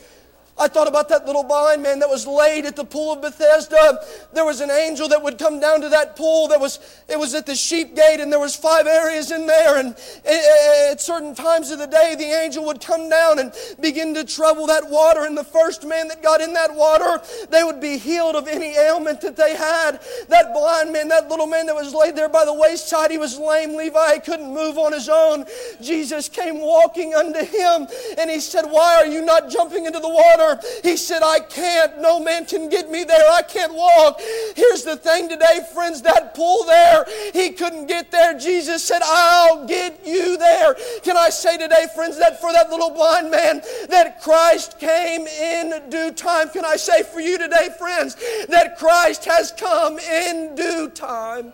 I 0.60 0.68
thought 0.68 0.88
about 0.88 1.08
that 1.10 1.26
little 1.26 1.44
blind 1.44 1.84
man 1.84 2.00
that 2.00 2.10
was 2.10 2.26
laid 2.26 2.66
at 2.66 2.76
the 2.76 2.84
pool 2.84 3.14
of 3.14 3.22
Bethesda. 3.22 4.00
There 4.34 4.46
was 4.46 4.60
an 4.60 4.72
angel 4.72 5.08
that 5.10 5.22
would 5.22 5.38
come 5.38 5.60
down 5.60 5.82
to 5.82 5.90
that 5.90 6.16
pool. 6.16 6.48
That 6.48 6.60
was 6.60 6.80
it 7.08 7.20
was 7.20 7.36
at 7.36 7.46
the 7.46 7.56
sheep 7.56 7.96
gate, 7.96 8.20
and 8.20 8.32
there 8.32 8.40
was 8.40 8.56
five 8.56 8.88
areas 8.88 9.32
in 9.32 9.46
there. 9.46 9.78
And 9.78 9.96
at 10.26 11.00
certain 11.00 11.36
times 11.36 11.70
of 11.70 11.78
the 11.78 11.86
day, 11.86 12.16
the 12.18 12.26
angel 12.26 12.66
would 12.66 12.82
come 12.82 13.08
down 13.08 13.38
and 13.40 13.54
begin 13.80 14.16
to 14.16 14.24
trouble 14.24 14.66
that 14.68 14.90
water. 14.90 15.26
And 15.26 15.38
the 15.38 15.44
first 15.44 15.86
man 15.86 16.08
that 16.08 16.24
got 16.24 16.42
in 16.42 16.54
that 16.54 16.74
water, 16.74 17.22
they 17.50 17.64
would 17.64 17.80
be 17.80 17.98
healed 17.98 18.36
of 18.36 18.48
any 18.48 18.76
ailment 18.78 19.22
that 19.22 19.36
they 19.36 19.56
had. 19.56 20.02
That 20.30 20.54
blind 20.54 20.92
man, 20.92 21.08
that 21.10 21.30
little 21.30 21.48
man 21.48 21.68
that 21.68 21.76
was 21.76 21.94
laid 21.94 22.16
there 22.16 22.30
by 22.30 22.46
the 22.46 22.54
wayside, 22.54 23.12
he 23.12 23.18
was 23.18 23.38
lame. 23.38 23.76
Levi 23.76 24.16
he 24.16 24.20
couldn't 24.22 24.54
move 24.54 24.78
on 24.78 24.92
his 24.92 25.08
own. 25.08 25.46
Jesus 25.82 26.30
came 26.30 26.60
walking 26.60 27.14
unto 27.14 27.44
him, 27.44 27.88
and 28.18 28.32
he 28.32 28.40
said, 28.40 28.66
"Why 28.66 28.96
are 28.96 29.06
you 29.06 29.22
not 29.22 29.50
jumping 29.50 29.86
into 29.86 30.00
the 30.00 30.10
water?" 30.10 30.47
He 30.84 30.98
said, 30.98 31.22
I 31.24 31.40
can't. 31.40 32.00
No 32.00 32.20
man 32.20 32.46
can 32.46 32.70
get 32.70 32.90
me 32.90 33.04
there. 33.04 33.30
I 33.32 33.42
can't 33.42 33.74
walk. 33.74 34.20
Here's 34.56 34.84
the 34.84 34.96
thing 34.98 35.30
today, 35.30 35.60
friends 35.74 36.02
that 36.04 36.34
pool 36.36 36.64
there, 36.66 37.06
he 37.34 37.52
couldn't 37.52 37.88
get 37.88 38.12
there. 38.12 38.38
Jesus 38.38 38.84
said, 38.84 39.02
I'll 39.04 39.66
get 39.66 40.06
you 40.06 40.38
there. 40.38 40.76
Can 41.04 41.18
I 41.18 41.30
say 41.30 41.58
today, 41.58 41.88
friends, 41.96 42.18
that 42.20 42.40
for 42.40 42.52
that 42.52 42.70
little 42.70 42.90
blind 42.90 43.32
man, 43.32 43.62
that 43.90 44.22
Christ 44.22 44.80
came 44.80 45.28
in 45.28 45.90
due 45.90 46.12
time? 46.12 46.50
Can 46.50 46.66
I 46.66 46.76
say 46.76 47.04
for 47.04 47.20
you 47.20 47.38
today, 47.38 47.70
friends, 47.78 48.16
that 48.48 48.78
Christ 48.78 49.26
has 49.26 49.52
come 49.52 50.00
in 50.00 50.56
due 50.56 50.90
time? 50.90 51.54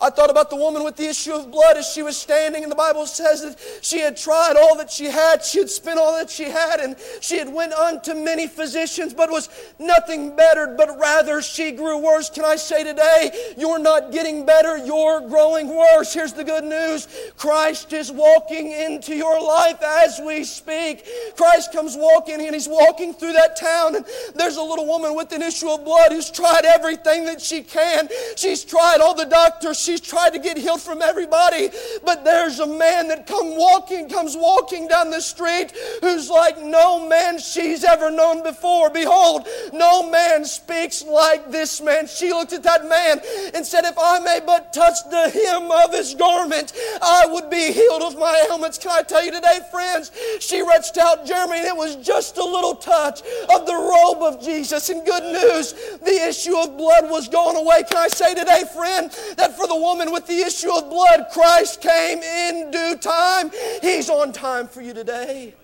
I 0.00 0.10
thought 0.10 0.30
about 0.30 0.50
the 0.50 0.56
woman 0.56 0.84
with 0.84 0.96
the 0.96 1.08
issue 1.08 1.32
of 1.32 1.50
blood 1.50 1.76
as 1.76 1.86
she 1.86 2.02
was 2.02 2.16
standing, 2.16 2.62
and 2.62 2.70
the 2.70 2.76
Bible 2.76 3.06
says 3.06 3.42
that 3.42 3.58
she 3.82 4.00
had 4.00 4.16
tried 4.16 4.56
all 4.56 4.76
that 4.76 4.90
she 4.90 5.06
had, 5.06 5.44
she 5.44 5.58
had 5.58 5.70
spent 5.70 5.98
all 5.98 6.12
that 6.16 6.28
she 6.28 6.44
had, 6.44 6.80
and 6.80 6.96
she 7.20 7.38
had 7.38 7.52
went 7.52 7.72
unto 7.72 8.14
many 8.14 8.46
physicians, 8.46 9.14
but 9.14 9.30
was 9.30 9.48
nothing 9.78 10.36
bettered, 10.36 10.76
but 10.76 10.98
rather 10.98 11.40
she 11.40 11.72
grew 11.72 11.98
worse. 11.98 12.28
Can 12.28 12.44
I 12.44 12.56
say 12.56 12.84
today, 12.84 13.54
you're 13.56 13.78
not 13.78 14.12
getting 14.12 14.44
better, 14.44 14.76
you're 14.76 15.20
growing 15.28 15.68
worse. 15.74 16.12
Here's 16.12 16.34
the 16.34 16.44
good 16.44 16.64
news 16.64 17.08
Christ 17.36 17.92
is 17.92 18.12
walking 18.12 18.72
into 18.72 19.14
your 19.14 19.40
life 19.40 19.82
as 19.82 20.20
we 20.24 20.44
speak. 20.44 21.06
Christ 21.36 21.72
comes 21.72 21.96
walking, 21.96 22.40
and 22.40 22.54
he's 22.54 22.68
walking 22.68 23.14
through 23.14 23.32
that 23.32 23.56
town, 23.56 23.96
and 23.96 24.04
there's 24.34 24.56
a 24.56 24.62
little 24.62 24.86
woman 24.86 25.14
with 25.14 25.32
an 25.32 25.42
issue 25.42 25.70
of 25.70 25.84
blood 25.84 26.12
who's 26.12 26.30
tried 26.30 26.66
everything 26.66 27.24
that 27.24 27.40
she 27.40 27.62
can. 27.62 28.08
She's 28.36 28.62
tried 28.64 29.00
all 29.00 29.14
the 29.14 29.24
doctors 29.24 29.85
She's 29.86 30.00
tried 30.00 30.30
to 30.30 30.40
get 30.40 30.58
healed 30.58 30.82
from 30.82 31.00
everybody, 31.00 31.70
but 32.04 32.24
there's 32.24 32.58
a 32.58 32.66
man 32.66 33.06
that 33.06 33.24
come 33.24 33.56
walking, 33.56 34.08
comes 34.08 34.36
walking 34.36 34.88
down 34.88 35.12
the 35.12 35.20
street 35.20 35.72
who's 36.00 36.28
like 36.28 36.60
no 36.60 37.06
man 37.08 37.38
she's 37.38 37.84
ever 37.84 38.10
known 38.10 38.42
before. 38.42 38.90
Behold, 38.90 39.46
no 39.72 40.10
man 40.10 40.44
speaks 40.44 41.04
like 41.04 41.52
this 41.52 41.80
man. 41.80 42.08
She 42.08 42.32
looked 42.32 42.52
at 42.52 42.64
that 42.64 42.88
man 42.88 43.20
and 43.54 43.64
said, 43.64 43.84
If 43.84 43.96
I 43.96 44.18
may 44.18 44.40
but 44.44 44.72
touch 44.72 44.96
the 45.08 45.30
hem 45.30 45.70
of 45.70 45.94
his 45.94 46.16
garment, 46.16 46.72
I 47.00 47.26
would 47.28 47.48
be 47.48 47.70
healed 47.70 48.02
of 48.02 48.18
my 48.18 48.44
ailments. 48.50 48.78
Can 48.78 48.90
I 48.90 49.02
tell 49.02 49.24
you 49.24 49.30
today, 49.30 49.60
friends? 49.70 50.10
She 50.40 50.62
reached 50.62 50.98
out, 50.98 51.24
Jeremy, 51.24 51.58
and 51.58 51.66
it 51.66 51.76
was 51.76 51.94
just 51.94 52.38
a 52.38 52.44
little 52.44 52.74
touch 52.74 53.20
of 53.54 53.66
the 53.66 53.74
robe 53.74 54.22
of 54.24 54.42
Jesus. 54.42 54.90
And 54.90 55.06
good 55.06 55.22
news, 55.22 55.74
the 56.00 56.26
issue 56.28 56.56
of 56.56 56.76
blood 56.76 57.08
was 57.08 57.28
gone 57.28 57.54
away. 57.54 57.84
Can 57.88 57.98
I 57.98 58.08
say 58.08 58.34
today, 58.34 58.64
friend, 58.74 59.12
that 59.36 59.56
for 59.56 59.68
the 59.68 59.75
woman 59.80 60.12
with 60.12 60.26
the 60.26 60.38
issue 60.38 60.72
of 60.72 60.88
blood, 60.88 61.26
Christ 61.32 61.80
came 61.80 62.18
in 62.18 62.70
due 62.70 62.96
time. 62.96 63.50
He's 63.82 64.10
on 64.10 64.32
time 64.32 64.68
for 64.68 64.82
you 64.82 64.94
today. 64.94 65.54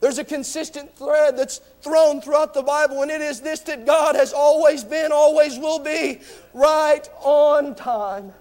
There's 0.00 0.18
a 0.18 0.24
consistent 0.24 0.96
thread 0.96 1.38
that's 1.38 1.58
thrown 1.80 2.20
throughout 2.20 2.54
the 2.54 2.62
Bible, 2.62 3.02
and 3.02 3.10
it 3.10 3.20
is 3.20 3.40
this 3.40 3.60
that 3.60 3.86
God 3.86 4.16
has 4.16 4.32
always 4.32 4.82
been, 4.82 5.12
always 5.12 5.58
will 5.58 5.78
be, 5.78 6.18
right 6.52 7.08
on 7.20 7.76
time. 7.76 8.32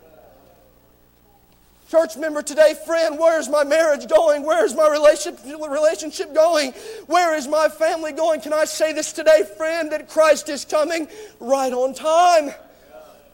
Church 1.87 2.15
member 2.17 2.41
today, 2.41 2.73
friend, 2.85 3.19
where's 3.19 3.49
my 3.49 3.63
marriage 3.65 4.07
going? 4.07 4.43
Where's 4.43 4.73
my 4.73 4.89
relationship 4.89 6.33
going? 6.33 6.71
Where 7.05 7.35
is 7.35 7.47
my 7.47 7.67
family 7.67 8.13
going? 8.13 8.41
Can 8.41 8.53
I 8.53 8.63
say 8.63 8.93
this 8.93 9.11
today, 9.11 9.43
friend, 9.57 9.91
that 9.91 10.07
Christ 10.07 10.49
is 10.49 10.63
coming 10.65 11.07
right 11.39 11.73
on 11.73 11.93
time? 11.93 12.55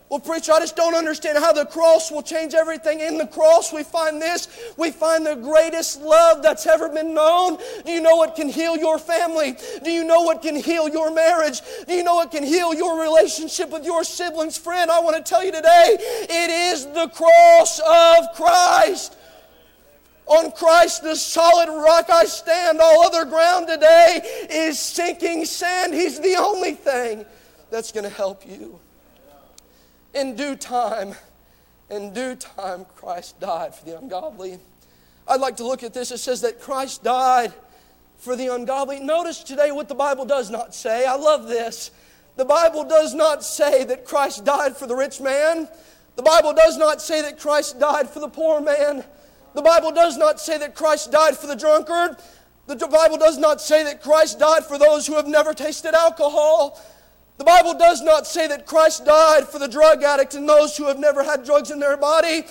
Well, 0.09 0.21
preacher, 0.21 0.53
I 0.53 0.59
just 0.59 0.77
don't 0.77 0.95
understand 0.95 1.37
how 1.37 1.51
the 1.51 1.65
cross 1.65 2.11
will 2.11 2.21
change 2.21 2.53
everything. 2.53 3.01
In 3.01 3.17
the 3.17 3.27
cross, 3.27 3.73
we 3.73 3.83
find 3.83 4.21
this. 4.21 4.47
We 4.77 4.89
find 4.89 5.25
the 5.25 5.35
greatest 5.35 6.01
love 6.01 6.41
that's 6.41 6.65
ever 6.65 6.87
been 6.87 7.13
known. 7.13 7.57
Do 7.85 7.91
you 7.91 7.99
know 7.99 8.15
what 8.15 8.33
can 8.33 8.47
heal 8.47 8.77
your 8.77 8.99
family? 8.99 9.57
Do 9.83 9.91
you 9.91 10.05
know 10.05 10.21
what 10.21 10.41
can 10.41 10.55
heal 10.55 10.87
your 10.87 11.11
marriage? 11.11 11.61
Do 11.87 11.93
you 11.93 12.03
know 12.03 12.15
what 12.15 12.31
can 12.31 12.43
heal 12.43 12.73
your 12.73 13.01
relationship 13.01 13.69
with 13.69 13.83
your 13.83 14.05
siblings? 14.05 14.57
Friend, 14.57 14.89
I 14.89 15.01
want 15.01 15.17
to 15.17 15.29
tell 15.29 15.43
you 15.43 15.51
today 15.51 15.97
it 15.99 16.49
is 16.49 16.85
the 16.85 17.09
cross 17.09 17.79
of 17.79 18.33
Christ. 18.33 19.17
On 20.25 20.51
Christ, 20.51 21.03
the 21.03 21.17
solid 21.17 21.69
rock 21.69 22.09
I 22.09 22.23
stand. 22.25 22.79
All 22.79 23.05
other 23.05 23.25
ground 23.25 23.67
today 23.67 24.21
is 24.49 24.79
sinking 24.79 25.43
sand. 25.43 25.93
He's 25.93 26.21
the 26.21 26.35
only 26.37 26.75
thing 26.75 27.25
that's 27.69 27.91
going 27.91 28.05
to 28.05 28.09
help 28.09 28.47
you 28.47 28.79
in 30.13 30.35
due 30.35 30.55
time, 30.55 31.15
in 31.89 32.13
due 32.13 32.35
time, 32.35 32.85
Christ 32.95 33.39
died 33.39 33.75
for 33.75 33.85
the 33.85 33.97
ungodly. 33.97 34.59
I'd 35.27 35.41
like 35.41 35.57
to 35.57 35.67
look 35.67 35.83
at 35.83 35.93
this. 35.93 36.11
It 36.11 36.19
says 36.19 36.41
that 36.41 36.61
Christ 36.61 37.03
died 37.03 37.53
for 38.17 38.35
the 38.35 38.53
ungodly. 38.53 38.99
Notice 38.99 39.43
today 39.43 39.71
what 39.71 39.87
the 39.87 39.95
Bible 39.95 40.25
does 40.25 40.49
not 40.49 40.73
say. 40.73 41.05
I 41.05 41.15
love 41.15 41.47
this. 41.47 41.91
The 42.35 42.45
Bible 42.45 42.83
does 42.83 43.13
not 43.13 43.43
say 43.43 43.83
that 43.83 44.05
Christ 44.05 44.45
died 44.45 44.77
for 44.77 44.87
the 44.87 44.95
rich 44.95 45.19
man. 45.19 45.67
The 46.15 46.23
Bible 46.23 46.53
does 46.53 46.77
not 46.77 47.01
say 47.01 47.21
that 47.21 47.39
Christ 47.39 47.79
died 47.79 48.09
for 48.09 48.19
the 48.19 48.29
poor 48.29 48.61
man. 48.61 49.03
The 49.53 49.61
Bible 49.61 49.91
does 49.91 50.17
not 50.17 50.39
say 50.39 50.57
that 50.57 50.75
Christ 50.75 51.11
died 51.11 51.37
for 51.37 51.47
the 51.47 51.55
drunkard. 51.55 52.17
The 52.67 52.75
Bible 52.75 53.17
does 53.17 53.37
not 53.37 53.61
say 53.61 53.83
that 53.85 54.01
Christ 54.01 54.39
died 54.39 54.65
for 54.65 54.77
those 54.77 55.07
who 55.07 55.15
have 55.15 55.27
never 55.27 55.53
tasted 55.53 55.93
alcohol. 55.93 56.79
The 57.38 57.43
Bible 57.43 57.75
does 57.75 58.01
not 58.01 58.25
say 58.25 58.47
that 58.47 58.65
Christ 58.65 59.05
died 59.05 59.47
for 59.47 59.59
the 59.59 59.67
drug 59.67 60.01
addict 60.03 60.33
and 60.33 60.49
those 60.49 60.75
who 60.75 60.85
have 60.85 60.97
never 60.97 61.23
had 61.23 61.45
drugs 61.45 61.69
in 61.69 61.79
their 61.79 61.95
body. 61.95 62.45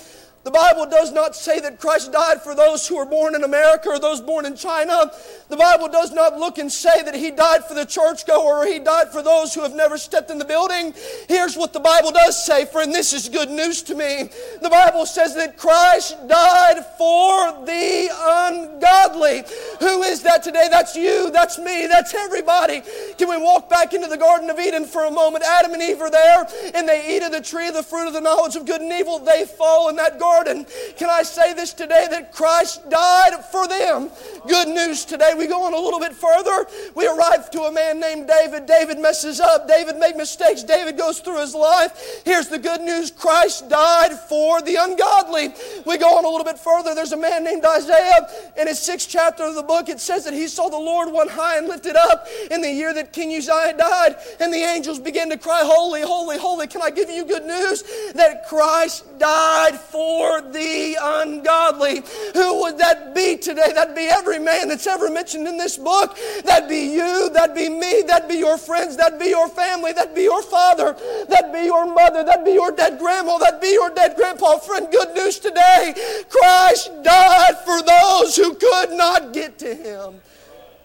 The 0.46 0.52
Bible 0.52 0.86
does 0.86 1.10
not 1.10 1.34
say 1.34 1.58
that 1.58 1.80
Christ 1.80 2.12
died 2.12 2.40
for 2.40 2.54
those 2.54 2.86
who 2.86 2.98
were 2.98 3.04
born 3.04 3.34
in 3.34 3.42
America 3.42 3.88
or 3.88 3.98
those 3.98 4.20
born 4.20 4.46
in 4.46 4.54
China. 4.54 5.10
The 5.48 5.56
Bible 5.56 5.88
does 5.88 6.12
not 6.12 6.38
look 6.38 6.58
and 6.58 6.70
say 6.70 7.02
that 7.02 7.16
He 7.16 7.32
died 7.32 7.64
for 7.64 7.74
the 7.74 7.84
churchgoer 7.84 8.58
or 8.58 8.64
He 8.64 8.78
died 8.78 9.08
for 9.10 9.22
those 9.22 9.52
who 9.52 9.62
have 9.62 9.74
never 9.74 9.98
stepped 9.98 10.30
in 10.30 10.38
the 10.38 10.44
building. 10.44 10.94
Here's 11.28 11.56
what 11.56 11.72
the 11.72 11.80
Bible 11.80 12.12
does 12.12 12.46
say, 12.46 12.64
friend. 12.64 12.94
This 12.94 13.12
is 13.12 13.28
good 13.28 13.50
news 13.50 13.82
to 13.82 13.96
me. 13.96 14.30
The 14.62 14.70
Bible 14.70 15.04
says 15.04 15.34
that 15.34 15.58
Christ 15.58 16.16
died 16.28 16.86
for 16.96 17.66
the 17.66 18.08
ungodly. 18.16 19.42
Who 19.80 20.04
is 20.04 20.22
that 20.22 20.44
today? 20.44 20.68
That's 20.70 20.94
you, 20.94 21.32
that's 21.32 21.58
me, 21.58 21.88
that's 21.88 22.14
everybody. 22.14 22.82
Can 23.18 23.28
we 23.28 23.36
walk 23.36 23.68
back 23.68 23.94
into 23.94 24.06
the 24.06 24.16
Garden 24.16 24.48
of 24.48 24.60
Eden 24.60 24.84
for 24.84 25.06
a 25.06 25.10
moment? 25.10 25.42
Adam 25.42 25.72
and 25.72 25.82
Eve 25.82 26.00
are 26.00 26.10
there 26.10 26.46
and 26.72 26.88
they 26.88 27.16
eat 27.16 27.24
of 27.24 27.32
the 27.32 27.40
tree 27.40 27.66
of 27.66 27.74
the 27.74 27.82
fruit 27.82 28.06
of 28.06 28.12
the 28.12 28.20
knowledge 28.20 28.54
of 28.54 28.64
good 28.64 28.80
and 28.80 28.92
evil. 28.92 29.18
They 29.18 29.44
fall 29.44 29.88
in 29.88 29.96
that 29.96 30.20
garden. 30.20 30.35
And 30.44 30.66
can 30.96 31.08
I 31.08 31.22
say 31.22 31.54
this 31.54 31.72
today 31.72 32.06
that 32.10 32.32
Christ 32.32 32.88
died 32.90 33.44
for 33.46 33.66
them? 33.66 34.10
Good 34.46 34.68
news 34.68 35.04
today. 35.04 35.32
We 35.36 35.46
go 35.46 35.64
on 35.64 35.72
a 35.72 35.78
little 35.78 35.98
bit 35.98 36.12
further. 36.12 36.66
We 36.94 37.06
arrive 37.06 37.50
to 37.52 37.62
a 37.62 37.72
man 37.72 37.98
named 37.98 38.28
David. 38.28 38.66
David 38.66 38.98
messes 38.98 39.40
up. 39.40 39.66
David 39.66 39.96
made 39.96 40.16
mistakes. 40.16 40.62
David 40.62 40.96
goes 40.96 41.20
through 41.20 41.40
his 41.40 41.54
life. 41.54 42.22
Here's 42.24 42.48
the 42.48 42.58
good 42.58 42.82
news 42.82 43.10
Christ 43.10 43.68
died 43.68 44.12
for 44.12 44.60
the 44.62 44.76
ungodly. 44.76 45.54
We 45.86 45.98
go 45.98 46.16
on 46.18 46.24
a 46.24 46.28
little 46.28 46.44
bit 46.44 46.58
further. 46.58 46.94
There's 46.94 47.12
a 47.12 47.16
man 47.16 47.44
named 47.44 47.64
Isaiah. 47.64 48.28
In 48.58 48.66
his 48.66 48.78
sixth 48.78 49.08
chapter 49.08 49.44
of 49.44 49.54
the 49.54 49.62
book, 49.62 49.88
it 49.88 50.00
says 50.00 50.24
that 50.24 50.34
he 50.34 50.48
saw 50.48 50.68
the 50.68 50.76
Lord 50.76 51.10
one 51.12 51.28
high 51.28 51.58
and 51.58 51.66
lifted 51.66 51.96
up 51.96 52.26
in 52.50 52.60
the 52.60 52.70
year 52.70 52.92
that 52.94 53.12
King 53.12 53.34
Uzziah 53.34 53.76
died. 53.76 54.16
And 54.40 54.52
the 54.52 54.58
angels 54.58 54.98
began 54.98 55.30
to 55.30 55.38
cry, 55.38 55.62
Holy, 55.64 56.02
holy, 56.02 56.38
holy. 56.38 56.66
Can 56.66 56.82
I 56.82 56.90
give 56.90 57.10
you 57.10 57.24
good 57.24 57.44
news? 57.44 57.82
That 58.14 58.46
Christ 58.48 59.18
died 59.18 59.78
for 59.78 60.25
the 60.40 60.96
ungodly. 61.00 62.02
Who 62.34 62.60
would 62.62 62.78
that 62.78 63.14
be 63.14 63.36
today? 63.36 63.72
That'd 63.74 63.94
be 63.94 64.06
every 64.06 64.38
man 64.38 64.68
that's 64.68 64.86
ever 64.86 65.10
mentioned 65.10 65.46
in 65.46 65.56
this 65.56 65.76
book. 65.76 66.16
That'd 66.44 66.68
be 66.68 66.92
you, 66.94 67.30
that'd 67.30 67.54
be 67.54 67.68
me, 67.68 68.02
that'd 68.06 68.28
be 68.28 68.36
your 68.36 68.58
friends, 68.58 68.96
that'd 68.96 69.18
be 69.18 69.26
your 69.26 69.48
family, 69.48 69.92
that'd 69.92 70.14
be 70.14 70.22
your 70.22 70.42
father, 70.42 70.96
that'd 71.28 71.52
be 71.52 71.64
your 71.64 71.86
mother, 71.86 72.24
that'd 72.24 72.44
be 72.44 72.52
your 72.52 72.70
dead 72.70 72.98
grandma, 72.98 73.38
that'd 73.38 73.60
be 73.60 73.72
your 73.72 73.90
dead 73.90 74.16
grandpa. 74.16 74.58
Friend, 74.58 74.90
good 74.90 75.14
news 75.14 75.38
today. 75.38 75.94
Christ 76.28 76.90
died 77.02 77.58
for 77.64 77.82
those 77.82 78.36
who 78.36 78.54
could 78.54 78.92
not 78.92 79.32
get 79.32 79.58
to 79.58 79.74
him. 79.74 80.20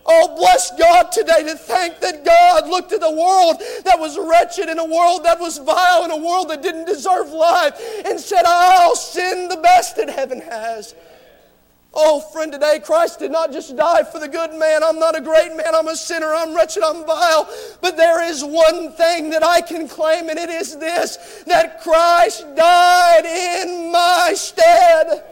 Oh, 0.05 0.35
bless 0.35 0.71
God 0.77 1.11
today 1.11 1.43
to 1.43 1.55
thank 1.55 1.99
that 1.99 2.25
God 2.25 2.67
looked 2.67 2.91
at 2.91 3.03
a 3.03 3.11
world 3.11 3.61
that 3.83 3.99
was 3.99 4.17
wretched, 4.17 4.69
in 4.69 4.79
a 4.79 4.85
world 4.85 5.23
that 5.25 5.39
was 5.39 5.57
vile, 5.57 6.05
in 6.05 6.11
a 6.11 6.17
world 6.17 6.49
that 6.49 6.61
didn't 6.61 6.85
deserve 6.85 7.29
life, 7.29 7.79
and 8.05 8.19
said, 8.19 8.43
I'll 8.45 8.95
send 8.95 9.51
the 9.51 9.57
best 9.57 9.95
that 9.97 10.09
heaven 10.09 10.41
has. 10.41 10.95
Oh, 11.93 12.21
friend, 12.21 12.53
today 12.53 12.79
Christ 12.79 13.19
did 13.19 13.31
not 13.31 13.51
just 13.51 13.75
die 13.75 14.03
for 14.03 14.19
the 14.19 14.29
good 14.29 14.53
man. 14.53 14.81
I'm 14.81 14.97
not 14.97 15.17
a 15.17 15.21
great 15.21 15.55
man. 15.57 15.75
I'm 15.75 15.89
a 15.89 15.95
sinner. 15.95 16.33
I'm 16.33 16.55
wretched. 16.55 16.83
I'm 16.83 17.05
vile. 17.05 17.49
But 17.81 17.97
there 17.97 18.23
is 18.23 18.45
one 18.45 18.93
thing 18.93 19.29
that 19.31 19.43
I 19.43 19.59
can 19.59 19.89
claim, 19.89 20.29
and 20.29 20.39
it 20.39 20.49
is 20.49 20.77
this 20.77 21.43
that 21.47 21.81
Christ 21.81 22.45
died 22.55 23.25
in 23.25 23.91
my 23.91 24.31
stead. 24.35 25.25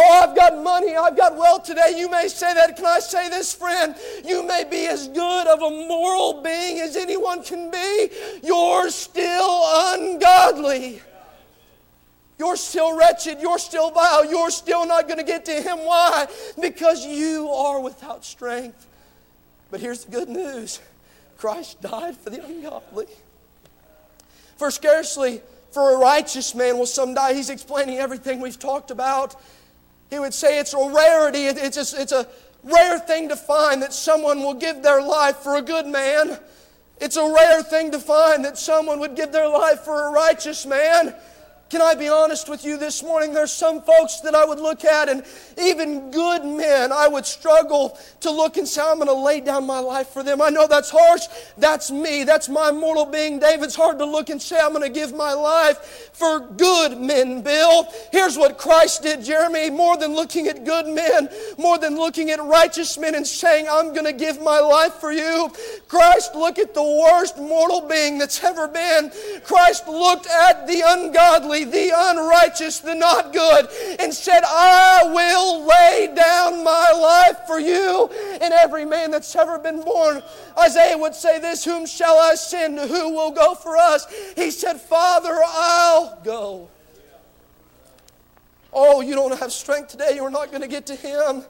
Oh, 0.00 0.22
I've 0.22 0.36
got 0.36 0.62
money, 0.62 0.94
I've 0.94 1.16
got 1.16 1.36
wealth 1.36 1.64
today. 1.64 1.94
You 1.96 2.08
may 2.08 2.28
say 2.28 2.54
that. 2.54 2.76
Can 2.76 2.86
I 2.86 3.00
say 3.00 3.28
this, 3.28 3.52
friend? 3.52 3.96
You 4.24 4.46
may 4.46 4.64
be 4.64 4.86
as 4.86 5.08
good 5.08 5.46
of 5.48 5.60
a 5.60 5.70
moral 5.70 6.40
being 6.40 6.78
as 6.78 6.96
anyone 6.96 7.42
can 7.42 7.70
be. 7.70 8.10
You're 8.44 8.90
still 8.90 9.62
ungodly. 9.94 11.02
You're 12.38 12.56
still 12.56 12.96
wretched. 12.96 13.40
You're 13.40 13.58
still 13.58 13.90
vile. 13.90 14.24
You're 14.24 14.50
still 14.50 14.86
not 14.86 15.08
going 15.08 15.18
to 15.18 15.24
get 15.24 15.44
to 15.46 15.60
Him. 15.60 15.78
Why? 15.78 16.28
Because 16.60 17.04
you 17.04 17.48
are 17.50 17.80
without 17.80 18.24
strength. 18.24 18.86
But 19.72 19.80
here's 19.80 20.04
the 20.04 20.12
good 20.12 20.28
news 20.28 20.80
Christ 21.38 21.80
died 21.82 22.16
for 22.16 22.30
the 22.30 22.44
ungodly. 22.44 23.06
For 24.56 24.70
scarcely 24.70 25.42
for 25.72 25.94
a 25.94 25.98
righteous 25.98 26.54
man 26.54 26.78
will 26.78 26.86
some 26.86 27.14
die. 27.14 27.34
He's 27.34 27.50
explaining 27.50 27.98
everything 27.98 28.40
we've 28.40 28.58
talked 28.58 28.90
about. 28.90 29.34
He 30.10 30.18
would 30.18 30.34
say 30.34 30.58
it's 30.58 30.74
a 30.74 30.78
rarity, 30.78 31.44
it's 31.44 31.76
a, 31.92 32.00
it's 32.00 32.12
a 32.12 32.26
rare 32.62 32.98
thing 32.98 33.28
to 33.28 33.36
find 33.36 33.82
that 33.82 33.92
someone 33.92 34.40
will 34.40 34.54
give 34.54 34.82
their 34.82 35.02
life 35.02 35.36
for 35.36 35.56
a 35.56 35.62
good 35.62 35.86
man. 35.86 36.38
It's 37.00 37.16
a 37.16 37.32
rare 37.32 37.62
thing 37.62 37.92
to 37.92 37.98
find 37.98 38.44
that 38.44 38.58
someone 38.58 39.00
would 39.00 39.14
give 39.14 39.32
their 39.32 39.48
life 39.48 39.80
for 39.80 40.08
a 40.08 40.10
righteous 40.10 40.66
man. 40.66 41.14
Can 41.70 41.82
I 41.82 41.94
be 41.94 42.08
honest 42.08 42.48
with 42.48 42.64
you 42.64 42.78
this 42.78 43.02
morning? 43.02 43.34
There's 43.34 43.52
some 43.52 43.82
folks 43.82 44.20
that 44.20 44.34
I 44.34 44.42
would 44.42 44.58
look 44.58 44.86
at, 44.86 45.10
and 45.10 45.22
even 45.60 46.10
good 46.10 46.42
men, 46.42 46.92
I 46.92 47.08
would 47.08 47.26
struggle 47.26 47.98
to 48.20 48.30
look 48.30 48.56
and 48.56 48.66
say, 48.66 48.80
I'm 48.80 48.96
going 48.96 49.08
to 49.08 49.12
lay 49.12 49.42
down 49.42 49.66
my 49.66 49.78
life 49.78 50.08
for 50.08 50.22
them. 50.22 50.40
I 50.40 50.48
know 50.48 50.66
that's 50.66 50.88
harsh. 50.88 51.26
That's 51.58 51.90
me. 51.90 52.24
That's 52.24 52.48
my 52.48 52.72
mortal 52.72 53.04
being. 53.04 53.38
David's 53.38 53.74
hard 53.74 53.98
to 53.98 54.06
look 54.06 54.30
and 54.30 54.40
say, 54.40 54.58
I'm 54.58 54.72
going 54.72 54.82
to 54.82 54.88
give 54.88 55.14
my 55.14 55.34
life 55.34 56.10
for 56.14 56.40
good 56.40 56.98
men, 56.98 57.42
Bill. 57.42 57.86
Here's 58.12 58.38
what 58.38 58.56
Christ 58.56 59.02
did, 59.02 59.22
Jeremy. 59.22 59.68
More 59.68 59.98
than 59.98 60.14
looking 60.14 60.48
at 60.48 60.64
good 60.64 60.86
men, 60.86 61.28
more 61.58 61.76
than 61.76 61.96
looking 61.96 62.30
at 62.30 62.42
righteous 62.42 62.96
men 62.96 63.14
and 63.14 63.26
saying, 63.26 63.66
I'm 63.70 63.92
going 63.92 64.06
to 64.06 64.14
give 64.14 64.40
my 64.40 64.60
life 64.60 64.94
for 64.94 65.12
you. 65.12 65.52
Christ 65.86 66.34
looked 66.34 66.58
at 66.58 66.72
the 66.72 66.82
worst 66.82 67.36
mortal 67.36 67.82
being 67.82 68.16
that's 68.18 68.42
ever 68.42 68.68
been. 68.68 69.12
Christ 69.44 69.86
looked 69.86 70.26
at 70.26 70.66
the 70.66 70.82
ungodly 71.62 71.88
the 71.88 71.92
unrighteous, 71.94 72.80
the 72.80 72.94
not 72.94 73.32
good, 73.32 73.68
and 73.98 74.12
said, 74.12 74.42
I 74.44 75.02
will 75.04 75.66
lay 75.66 76.12
down 76.14 76.64
my 76.64 76.92
life 76.92 77.46
for 77.46 77.58
you 77.58 78.08
and 78.40 78.52
every 78.52 78.84
man 78.84 79.10
that's 79.10 79.34
ever 79.36 79.58
been 79.58 79.82
born. 79.82 80.22
Isaiah 80.58 80.98
would 80.98 81.14
say 81.14 81.38
this 81.38 81.64
Whom 81.64 81.86
shall 81.86 82.18
I 82.18 82.34
send? 82.34 82.78
Who 82.78 83.14
will 83.14 83.30
go 83.30 83.54
for 83.54 83.76
us? 83.76 84.06
He 84.36 84.50
said, 84.50 84.80
Father, 84.80 85.38
I'll 85.44 86.20
go. 86.24 86.68
Oh, 88.72 89.00
you 89.00 89.14
don't 89.14 89.38
have 89.38 89.52
strength 89.52 89.88
today. 89.88 90.12
You're 90.14 90.30
not 90.30 90.50
going 90.50 90.62
to 90.62 90.68
get 90.68 90.86
to 90.86 90.94
Him. 90.94 91.42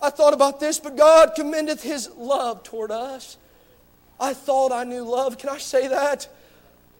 I 0.00 0.10
thought 0.10 0.32
about 0.32 0.58
this, 0.58 0.80
but 0.80 0.96
God 0.96 1.34
commendeth 1.36 1.82
His 1.82 2.10
love 2.16 2.62
toward 2.62 2.90
us. 2.90 3.36
I 4.18 4.34
thought 4.34 4.72
I 4.72 4.84
knew 4.84 5.02
love. 5.02 5.36
Can 5.38 5.50
I 5.50 5.58
say 5.58 5.88
that? 5.88 6.28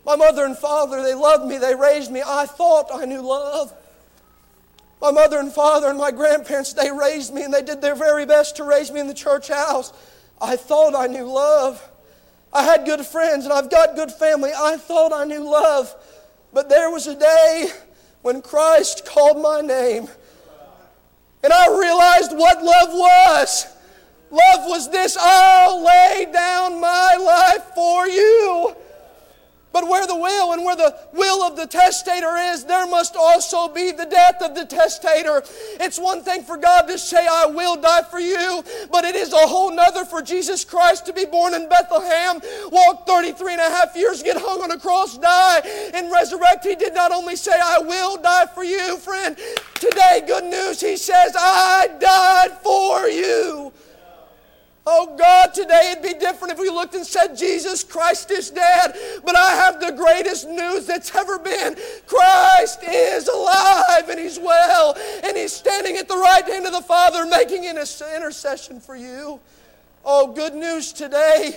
My 0.04 0.16
mother 0.16 0.44
and 0.44 0.56
father, 0.56 1.02
they 1.02 1.14
loved 1.14 1.46
me, 1.46 1.58
they 1.58 1.74
raised 1.74 2.10
me. 2.10 2.22
I 2.24 2.46
thought 2.46 2.88
I 2.92 3.04
knew 3.04 3.20
love. 3.20 3.72
My 5.00 5.10
mother 5.10 5.38
and 5.38 5.52
father 5.52 5.88
and 5.88 5.98
my 5.98 6.10
grandparents, 6.10 6.72
they 6.72 6.90
raised 6.90 7.34
me 7.34 7.42
and 7.42 7.52
they 7.52 7.62
did 7.62 7.80
their 7.80 7.94
very 7.94 8.24
best 8.24 8.56
to 8.56 8.64
raise 8.64 8.90
me 8.90 9.00
in 9.00 9.08
the 9.08 9.14
church 9.14 9.48
house. 9.48 9.92
I 10.40 10.56
thought 10.56 10.94
I 10.94 11.06
knew 11.06 11.24
love. 11.24 11.88
I 12.52 12.64
had 12.64 12.84
good 12.84 13.04
friends 13.04 13.44
and 13.44 13.52
I've 13.52 13.70
got 13.70 13.96
good 13.96 14.12
family. 14.12 14.50
I 14.56 14.76
thought 14.76 15.12
I 15.12 15.24
knew 15.24 15.48
love. 15.48 15.94
But 16.52 16.68
there 16.68 16.90
was 16.90 17.06
a 17.06 17.18
day 17.18 17.68
when 18.22 18.42
Christ 18.42 19.06
called 19.06 19.42
my 19.42 19.60
name 19.60 20.08
and 21.42 21.52
I 21.52 21.66
realized 21.78 22.36
what 22.36 22.62
love 22.62 22.92
was. 22.92 23.66
Love 24.30 24.68
was 24.68 24.90
this 24.90 25.16
I'll 25.20 25.84
lay 25.84 26.26
down 26.32 26.80
my 26.80 27.16
life 27.16 27.74
for 27.74 28.06
you. 28.06 28.76
But 29.72 29.88
where 29.88 30.06
the 30.06 30.16
will 30.16 30.52
and 30.52 30.64
where 30.64 30.76
the 30.76 30.94
will 31.12 31.42
of 31.42 31.56
the 31.56 31.66
testator 31.66 32.36
is, 32.36 32.64
there 32.64 32.86
must 32.86 33.16
also 33.16 33.68
be 33.68 33.90
the 33.90 34.04
death 34.04 34.42
of 34.42 34.54
the 34.54 34.66
testator. 34.66 35.42
It's 35.80 35.98
one 35.98 36.22
thing 36.22 36.42
for 36.42 36.56
God 36.56 36.82
to 36.88 36.98
say, 36.98 37.26
I 37.26 37.46
will 37.46 37.76
die 37.76 38.02
for 38.02 38.20
you, 38.20 38.62
but 38.90 39.04
it 39.04 39.16
is 39.16 39.32
a 39.32 39.46
whole 39.46 39.72
nother 39.72 40.04
for 40.04 40.22
Jesus 40.22 40.64
Christ 40.64 41.06
to 41.06 41.12
be 41.12 41.24
born 41.24 41.54
in 41.54 41.68
Bethlehem, 41.68 42.40
walk 42.70 43.06
33 43.06 43.52
and 43.52 43.60
a 43.60 43.70
half 43.70 43.96
years, 43.96 44.22
get 44.22 44.36
hung 44.36 44.62
on 44.62 44.70
a 44.70 44.78
cross, 44.78 45.16
die, 45.18 45.60
and 45.94 46.10
resurrect. 46.10 46.64
He 46.64 46.74
did 46.74 46.94
not 46.94 47.12
only 47.12 47.36
say, 47.36 47.52
I 47.52 47.78
will 47.78 48.16
die 48.16 48.46
for 48.46 48.64
you, 48.64 48.98
friend. 48.98 49.36
Today, 49.74 50.22
good 50.26 50.44
news, 50.44 50.80
he 50.80 50.96
says, 50.96 51.34
I 51.36 51.88
died 51.98 52.58
for 52.62 53.08
you. 53.08 53.72
Oh 54.84 55.16
God, 55.16 55.54
today 55.54 55.92
it'd 55.92 56.02
be 56.02 56.18
different 56.18 56.52
if 56.52 56.58
we 56.58 56.68
looked 56.68 56.96
and 56.96 57.06
said, 57.06 57.36
Jesus 57.36 57.84
Christ 57.84 58.32
is 58.32 58.50
dead. 58.50 58.94
But 59.24 59.36
I 59.36 59.50
have 59.50 59.80
the 59.80 59.92
greatest 59.92 60.48
news 60.48 60.86
that's 60.86 61.14
ever 61.14 61.38
been. 61.38 61.76
Christ 62.06 62.80
is 62.82 63.28
alive 63.28 64.08
and 64.08 64.18
He's 64.18 64.40
well. 64.40 64.96
And 65.22 65.36
He's 65.36 65.52
standing 65.52 65.96
at 65.98 66.08
the 66.08 66.16
right 66.16 66.44
hand 66.44 66.66
of 66.66 66.72
the 66.72 66.82
Father 66.82 67.24
making 67.26 67.64
an 67.66 67.76
intercession 67.76 68.80
for 68.80 68.96
you. 68.96 69.38
Oh, 70.04 70.32
good 70.32 70.54
news 70.54 70.92
today 70.92 71.56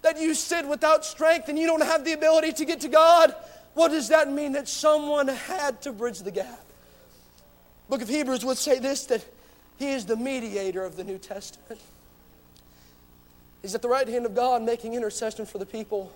that 0.00 0.18
you 0.18 0.32
sit 0.32 0.66
without 0.66 1.04
strength 1.04 1.50
and 1.50 1.58
you 1.58 1.66
don't 1.66 1.82
have 1.82 2.04
the 2.04 2.12
ability 2.12 2.52
to 2.54 2.64
get 2.64 2.80
to 2.80 2.88
God. 2.88 3.34
What 3.74 3.90
does 3.90 4.08
that 4.08 4.30
mean? 4.32 4.52
That 4.52 4.68
someone 4.68 5.28
had 5.28 5.82
to 5.82 5.92
bridge 5.92 6.20
the 6.20 6.30
gap. 6.30 6.60
Book 7.90 8.00
of 8.00 8.08
Hebrews 8.08 8.42
would 8.42 8.56
say 8.56 8.78
this 8.78 9.04
that 9.06 9.22
He 9.78 9.90
is 9.90 10.06
the 10.06 10.16
mediator 10.16 10.82
of 10.82 10.96
the 10.96 11.04
New 11.04 11.18
Testament. 11.18 11.78
He's 13.64 13.74
at 13.74 13.80
the 13.80 13.88
right 13.88 14.06
hand 14.06 14.26
of 14.26 14.34
God 14.34 14.62
making 14.62 14.92
intercession 14.92 15.46
for 15.46 15.56
the 15.56 15.64
people. 15.64 16.12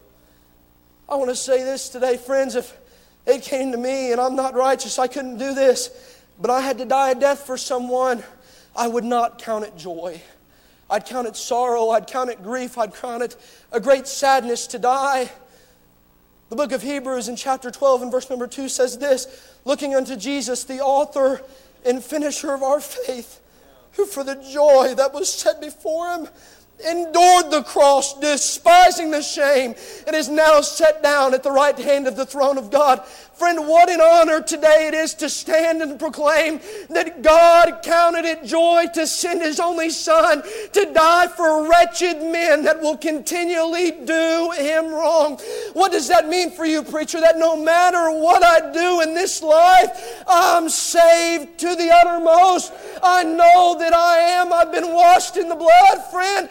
I 1.08 1.16
want 1.16 1.30
to 1.30 1.34
say 1.34 1.64
this 1.64 1.88
today, 1.88 2.18
friends. 2.18 2.54
If, 2.54 2.76
It 3.24 3.40
came 3.40 3.72
to 3.72 3.78
me, 3.78 4.12
and 4.12 4.20
I'm 4.20 4.36
not 4.36 4.52
righteous. 4.52 4.98
I 4.98 5.06
couldn't 5.06 5.38
do 5.38 5.54
this. 5.54 6.20
But 6.38 6.50
I 6.50 6.60
had 6.60 6.76
to 6.76 6.84
die 6.84 7.12
a 7.12 7.14
death 7.14 7.46
for 7.46 7.56
someone. 7.56 8.22
I 8.76 8.86
would 8.86 9.02
not 9.02 9.38
count 9.38 9.64
it 9.64 9.74
joy. 9.78 10.20
I'd 10.90 11.06
count 11.06 11.26
it 11.26 11.36
sorrow. 11.36 11.88
I'd 11.88 12.06
count 12.06 12.28
it 12.28 12.42
grief. 12.42 12.76
I'd 12.76 12.94
count 12.94 13.22
it 13.22 13.34
a 13.72 13.80
great 13.80 14.06
sadness 14.06 14.66
to 14.66 14.78
die. 14.78 15.30
The 16.50 16.56
book 16.56 16.72
of 16.72 16.82
Hebrews 16.82 17.28
in 17.28 17.36
chapter 17.36 17.70
12 17.70 18.02
and 18.02 18.12
verse 18.12 18.28
number 18.28 18.46
2 18.46 18.68
says 18.68 18.98
this 18.98 19.56
Looking 19.64 19.94
unto 19.94 20.16
Jesus, 20.16 20.64
the 20.64 20.80
author 20.80 21.40
and 21.82 22.04
finisher 22.04 22.52
of 22.52 22.62
our 22.62 22.80
faith, 22.80 23.40
who 23.92 24.04
for 24.04 24.22
the 24.22 24.34
joy 24.34 24.94
that 24.96 25.14
was 25.14 25.32
set 25.32 25.62
before 25.62 26.10
him 26.10 26.28
endured 26.86 27.50
the 27.50 27.62
cross, 27.64 28.18
despising 28.20 29.10
the 29.10 29.22
shame, 29.22 29.74
and 30.06 30.14
is 30.14 30.28
now 30.28 30.60
set 30.60 31.02
down 31.02 31.34
at 31.34 31.42
the 31.42 31.50
right 31.50 31.78
hand 31.78 32.06
of 32.06 32.16
the 32.16 32.26
throne 32.26 32.58
of 32.58 32.70
God. 32.70 33.04
Friend, 33.38 33.68
what 33.68 33.88
an 33.88 34.00
honor 34.00 34.42
today 34.42 34.88
it 34.88 34.94
is 34.94 35.14
to 35.14 35.28
stand 35.28 35.80
and 35.80 35.96
proclaim 35.96 36.58
that 36.90 37.22
God 37.22 37.82
counted 37.84 38.24
it 38.24 38.42
joy 38.42 38.86
to 38.94 39.06
send 39.06 39.42
His 39.42 39.60
only 39.60 39.90
Son 39.90 40.42
to 40.72 40.92
die 40.92 41.28
for 41.28 41.68
wretched 41.68 42.20
men 42.20 42.64
that 42.64 42.80
will 42.80 42.96
continually 42.96 43.92
do 43.92 44.50
Him 44.56 44.92
wrong. 44.92 45.38
What 45.72 45.92
does 45.92 46.08
that 46.08 46.28
mean 46.28 46.50
for 46.50 46.64
you, 46.66 46.82
preacher? 46.82 47.20
That 47.20 47.38
no 47.38 47.54
matter 47.54 48.10
what 48.10 48.42
I 48.42 48.72
do 48.72 49.02
in 49.02 49.14
this 49.14 49.40
life, 49.40 50.24
I'm 50.26 50.68
saved 50.68 51.58
to 51.58 51.76
the 51.76 51.90
uttermost. 51.92 52.72
I 53.04 53.22
know 53.22 53.76
that 53.78 53.94
I 53.94 54.18
am. 54.18 54.52
I've 54.52 54.72
been 54.72 54.92
washed 54.92 55.36
in 55.36 55.48
the 55.48 55.54
blood, 55.54 56.10
friend. 56.10 56.48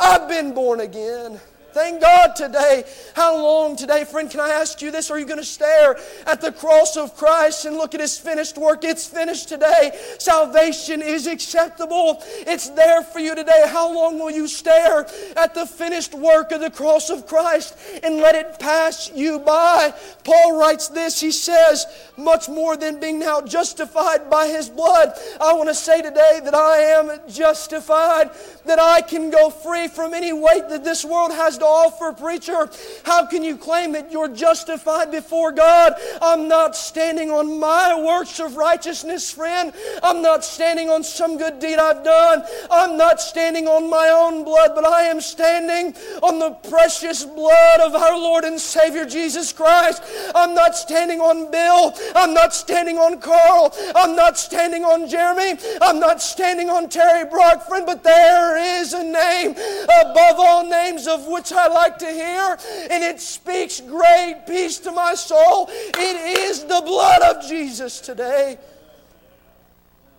I've 0.00 0.28
been 0.28 0.54
born 0.54 0.80
again. 0.80 1.38
Thank 1.72 2.00
God 2.00 2.34
today. 2.34 2.84
How 3.14 3.36
long 3.36 3.76
today, 3.76 4.04
friend? 4.04 4.28
Can 4.28 4.40
I 4.40 4.48
ask 4.48 4.82
you 4.82 4.90
this? 4.90 5.10
Are 5.10 5.18
you 5.18 5.24
going 5.24 5.38
to 5.38 5.44
stare 5.44 5.96
at 6.26 6.40
the 6.40 6.50
cross 6.50 6.96
of 6.96 7.16
Christ 7.16 7.64
and 7.64 7.76
look 7.76 7.94
at 7.94 8.00
His 8.00 8.18
finished 8.18 8.58
work? 8.58 8.82
It's 8.82 9.06
finished 9.06 9.48
today. 9.48 9.92
Salvation 10.18 11.00
is 11.00 11.28
acceptable. 11.28 12.22
It's 12.38 12.70
there 12.70 13.02
for 13.02 13.20
you 13.20 13.36
today. 13.36 13.64
How 13.66 13.92
long 13.94 14.18
will 14.18 14.32
you 14.32 14.48
stare 14.48 15.06
at 15.36 15.54
the 15.54 15.64
finished 15.64 16.12
work 16.12 16.50
of 16.50 16.60
the 16.60 16.70
cross 16.70 17.08
of 17.08 17.26
Christ 17.26 17.76
and 18.02 18.16
let 18.16 18.34
it 18.34 18.58
pass 18.58 19.10
you 19.14 19.38
by? 19.38 19.94
Paul 20.24 20.58
writes 20.58 20.88
this. 20.88 21.20
He 21.20 21.30
says, 21.30 21.86
much 22.16 22.48
more 22.48 22.76
than 22.76 22.98
being 22.98 23.20
now 23.20 23.40
justified 23.40 24.28
by 24.28 24.48
His 24.48 24.68
blood. 24.68 25.12
I 25.40 25.52
want 25.54 25.68
to 25.68 25.74
say 25.74 26.02
today 26.02 26.40
that 26.42 26.54
I 26.54 26.78
am 26.78 27.20
justified, 27.28 28.30
that 28.66 28.80
I 28.80 29.02
can 29.02 29.30
go 29.30 29.50
free 29.50 29.86
from 29.86 30.14
any 30.14 30.32
weight 30.32 30.68
that 30.68 30.82
this 30.82 31.04
world 31.04 31.32
has 31.32 31.59
offer, 31.62 32.12
preacher. 32.12 32.68
How 33.04 33.26
can 33.26 33.42
you 33.42 33.56
claim 33.56 33.92
that 33.92 34.12
you're 34.12 34.28
justified 34.28 35.10
before 35.10 35.52
God? 35.52 35.94
I'm 36.20 36.48
not 36.48 36.76
standing 36.76 37.30
on 37.30 37.58
my 37.58 38.00
works 38.00 38.40
of 38.40 38.56
righteousness, 38.56 39.30
friend. 39.30 39.72
I'm 40.02 40.22
not 40.22 40.44
standing 40.44 40.88
on 40.88 41.02
some 41.02 41.38
good 41.38 41.58
deed 41.58 41.78
I've 41.78 42.04
done. 42.04 42.44
I'm 42.70 42.96
not 42.96 43.20
standing 43.20 43.66
on 43.66 43.88
my 43.88 44.08
own 44.08 44.44
blood, 44.44 44.72
but 44.74 44.84
I 44.84 45.04
am 45.04 45.20
standing 45.20 45.94
on 46.22 46.38
the 46.38 46.50
precious 46.68 47.24
blood 47.24 47.80
of 47.80 47.94
our 47.94 48.16
Lord 48.16 48.44
and 48.44 48.60
Savior 48.60 49.04
Jesus 49.04 49.52
Christ. 49.52 50.02
I'm 50.34 50.54
not 50.54 50.76
standing 50.76 51.20
on 51.20 51.50
Bill. 51.50 51.94
I'm 52.14 52.34
not 52.34 52.54
standing 52.54 52.98
on 52.98 53.20
Carl. 53.20 53.74
I'm 53.94 54.16
not 54.16 54.38
standing 54.38 54.84
on 54.84 55.08
Jeremy. 55.08 55.58
I'm 55.80 56.00
not 56.00 56.22
standing 56.22 56.70
on 56.70 56.88
Terry 56.88 57.28
Brock, 57.28 57.66
friend, 57.66 57.86
but 57.86 58.02
there 58.02 58.56
is 58.80 58.92
a 58.92 59.02
name 59.02 59.50
above 59.50 60.36
all 60.38 60.68
names 60.68 61.06
of 61.06 61.26
which 61.26 61.49
I 61.52 61.68
like 61.68 61.98
to 61.98 62.10
hear, 62.10 62.58
and 62.90 63.04
it 63.04 63.20
speaks 63.20 63.80
great 63.80 64.42
peace 64.46 64.78
to 64.80 64.92
my 64.92 65.14
soul. 65.14 65.68
It 65.70 66.38
is 66.40 66.64
the 66.64 66.82
blood 66.84 67.22
of 67.22 67.48
Jesus 67.48 68.00
today. 68.00 68.58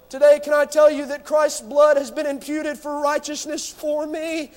Today, 0.10 0.42
can 0.44 0.54
I 0.54 0.66
tell 0.66 0.92
you 0.92 1.06
that 1.06 1.24
Christ's 1.24 1.62
blood 1.62 1.96
has 1.98 2.12
been 2.12 2.26
imputed 2.26 2.78
for 2.78 3.02
righteousness 3.02 3.70
for 3.70 4.06
me? 4.06 4.52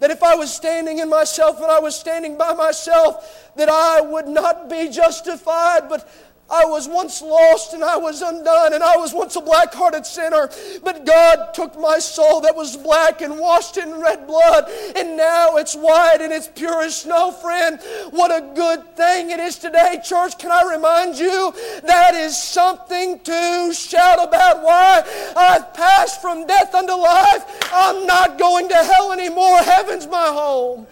That 0.00 0.10
if 0.10 0.22
I 0.22 0.34
was 0.34 0.52
standing 0.52 0.98
in 0.98 1.08
myself 1.08 1.56
and 1.56 1.70
I 1.70 1.78
was 1.78 1.96
standing 1.96 2.36
by 2.36 2.52
myself, 2.52 3.52
that 3.56 3.70
I 3.70 4.02
would 4.02 4.28
not 4.28 4.68
be 4.68 4.90
justified, 4.90 5.88
but 5.88 6.06
I 6.50 6.64
was 6.66 6.86
once 6.86 7.22
lost 7.22 7.72
and 7.72 7.82
I 7.82 7.96
was 7.96 8.20
undone, 8.20 8.74
and 8.74 8.82
I 8.82 8.96
was 8.96 9.14
once 9.14 9.34
a 9.36 9.40
black 9.40 9.72
hearted 9.72 10.04
sinner. 10.04 10.50
But 10.82 11.06
God 11.06 11.54
took 11.54 11.78
my 11.78 11.98
soul 11.98 12.42
that 12.42 12.54
was 12.54 12.76
black 12.76 13.22
and 13.22 13.38
washed 13.38 13.76
it 13.76 13.84
in 13.84 14.00
red 14.00 14.26
blood, 14.26 14.70
and 14.94 15.16
now 15.16 15.56
it's 15.56 15.74
white 15.74 16.18
and 16.20 16.32
it's 16.32 16.48
pure 16.48 16.82
as 16.82 16.96
snow, 16.96 17.32
friend. 17.32 17.80
What 18.10 18.30
a 18.30 18.54
good 18.54 18.96
thing 18.96 19.30
it 19.30 19.40
is 19.40 19.58
today, 19.58 20.00
church. 20.04 20.38
Can 20.38 20.50
I 20.52 20.70
remind 20.70 21.16
you 21.18 21.52
that 21.84 22.14
is 22.14 22.36
something 22.40 23.20
to 23.20 23.72
shout 23.72 24.22
about? 24.22 24.62
Why? 24.62 25.02
I've 25.36 25.72
passed 25.74 26.20
from 26.20 26.46
death 26.46 26.74
unto 26.74 26.92
life. 26.92 27.44
I'm 27.72 28.06
not 28.06 28.38
going 28.38 28.68
to 28.68 28.76
hell 28.76 29.12
anymore. 29.12 29.58
Heaven's 29.58 30.06
my 30.06 30.26
home. 30.26 30.86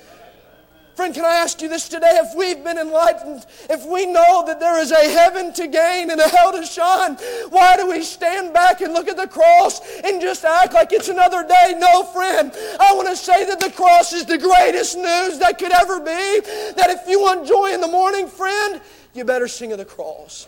Friend, 0.95 1.14
can 1.14 1.24
I 1.24 1.36
ask 1.36 1.62
you 1.62 1.70
this 1.70 1.88
today? 1.88 2.20
If 2.22 2.36
we've 2.36 2.62
been 2.62 2.76
enlightened, 2.76 3.47
if 3.70 3.86
we 3.86 4.05
know 4.05 4.45
that 4.47 4.61
there 4.61 4.78
is 4.78 4.90
a 4.90 5.09
heaven 5.11 5.51
to 5.55 5.66
gain 5.66 6.11
and 6.11 6.20
a 6.20 6.28
hell 6.28 6.53
to 6.53 6.66
shine, 6.66 7.14
why 7.49 7.76
do 7.78 7.88
we 7.88 8.03
stand 8.03 8.53
back 8.53 8.82
and 8.82 8.93
look 8.93 9.09
at 9.09 9.16
the 9.16 9.26
cross 9.26 9.80
and 10.05 10.20
just 10.20 10.45
act 10.45 10.74
like 10.74 10.93
it's 10.93 11.09
another 11.09 11.47
day? 11.49 11.74
No, 11.78 12.03
friend. 12.05 12.53
I 12.78 12.95
want 12.95 13.09
to 13.09 13.16
say 13.16 13.47
that 13.47 13.59
the 13.59 13.70
cross 13.70 14.12
is 14.12 14.26
the 14.26 14.36
greatest 14.36 14.97
news 14.97 15.38
that 15.38 15.57
could 15.59 15.72
ever 15.72 15.99
be. 15.99 16.40
That 16.76 16.90
if 16.90 17.09
you 17.09 17.20
want 17.20 17.49
joy 17.49 17.72
in 17.72 17.80
the 17.80 17.88
morning, 17.88 18.28
friend, 18.28 18.78
you 19.14 19.24
better 19.24 19.49
sing 19.49 19.72
of 19.72 19.78
the 19.78 19.86
cross. 19.86 20.47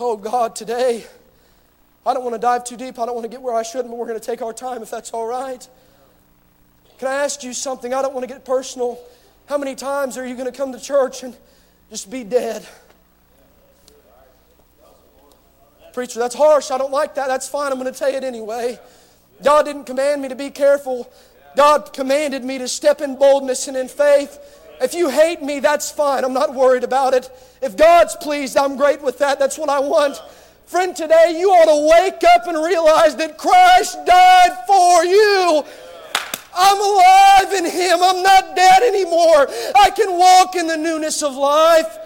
Oh, 0.00 0.16
God, 0.16 0.56
today, 0.56 1.06
I 2.04 2.12
don't 2.12 2.24
want 2.24 2.34
to 2.34 2.40
dive 2.40 2.64
too 2.64 2.76
deep. 2.76 2.98
I 2.98 3.06
don't 3.06 3.14
want 3.14 3.24
to 3.24 3.30
get 3.30 3.40
where 3.40 3.54
I 3.54 3.62
shouldn't, 3.62 3.90
but 3.90 3.98
we're 3.98 4.08
going 4.08 4.18
to 4.18 4.24
take 4.24 4.42
our 4.42 4.52
time 4.52 4.82
if 4.82 4.90
that's 4.90 5.12
all 5.12 5.26
right. 5.26 5.68
Can 7.00 7.08
I 7.08 7.24
ask 7.24 7.42
you 7.42 7.54
something? 7.54 7.94
I 7.94 8.02
don't 8.02 8.12
want 8.12 8.28
to 8.28 8.32
get 8.32 8.44
personal. 8.44 8.98
How 9.46 9.56
many 9.56 9.74
times 9.74 10.18
are 10.18 10.26
you 10.26 10.34
going 10.34 10.44
to 10.44 10.52
come 10.52 10.70
to 10.72 10.78
church 10.78 11.22
and 11.22 11.34
just 11.88 12.10
be 12.10 12.24
dead? 12.24 12.68
Preacher, 15.94 16.18
that's 16.18 16.34
harsh. 16.34 16.70
I 16.70 16.76
don't 16.76 16.92
like 16.92 17.14
that. 17.14 17.28
That's 17.28 17.48
fine. 17.48 17.72
I'm 17.72 17.78
going 17.78 17.90
to 17.90 17.98
tell 17.98 18.10
you 18.10 18.18
it 18.18 18.22
anyway. 18.22 18.78
God 19.42 19.62
didn't 19.62 19.84
command 19.84 20.20
me 20.20 20.28
to 20.28 20.34
be 20.34 20.50
careful. 20.50 21.10
God 21.56 21.94
commanded 21.94 22.44
me 22.44 22.58
to 22.58 22.68
step 22.68 23.00
in 23.00 23.16
boldness 23.16 23.66
and 23.66 23.78
in 23.78 23.88
faith. 23.88 24.38
If 24.82 24.92
you 24.92 25.08
hate 25.08 25.40
me, 25.40 25.58
that's 25.58 25.90
fine. 25.90 26.22
I'm 26.22 26.34
not 26.34 26.54
worried 26.54 26.84
about 26.84 27.14
it. 27.14 27.30
If 27.62 27.78
God's 27.78 28.14
pleased, 28.16 28.58
I'm 28.58 28.76
great 28.76 29.00
with 29.00 29.16
that. 29.20 29.38
That's 29.38 29.56
what 29.56 29.70
I 29.70 29.80
want. 29.80 30.20
Friend, 30.66 30.94
today 30.94 31.38
you 31.38 31.48
ought 31.50 31.64
to 31.64 31.88
wake 31.98 32.22
up 32.24 32.46
and 32.46 32.62
realize 32.62 33.16
that 33.16 33.38
Christ 33.38 33.96
died 34.04 34.66
for 34.66 35.04
you. 35.06 35.64
I'm 36.54 36.80
alive 36.80 37.52
in 37.52 37.64
Him. 37.64 37.98
I'm 38.02 38.22
not 38.22 38.56
dead 38.56 38.82
anymore. 38.82 39.48
I 39.76 39.90
can 39.90 40.18
walk 40.18 40.56
in 40.56 40.66
the 40.66 40.76
newness 40.76 41.22
of 41.22 41.34
life. 41.34 41.98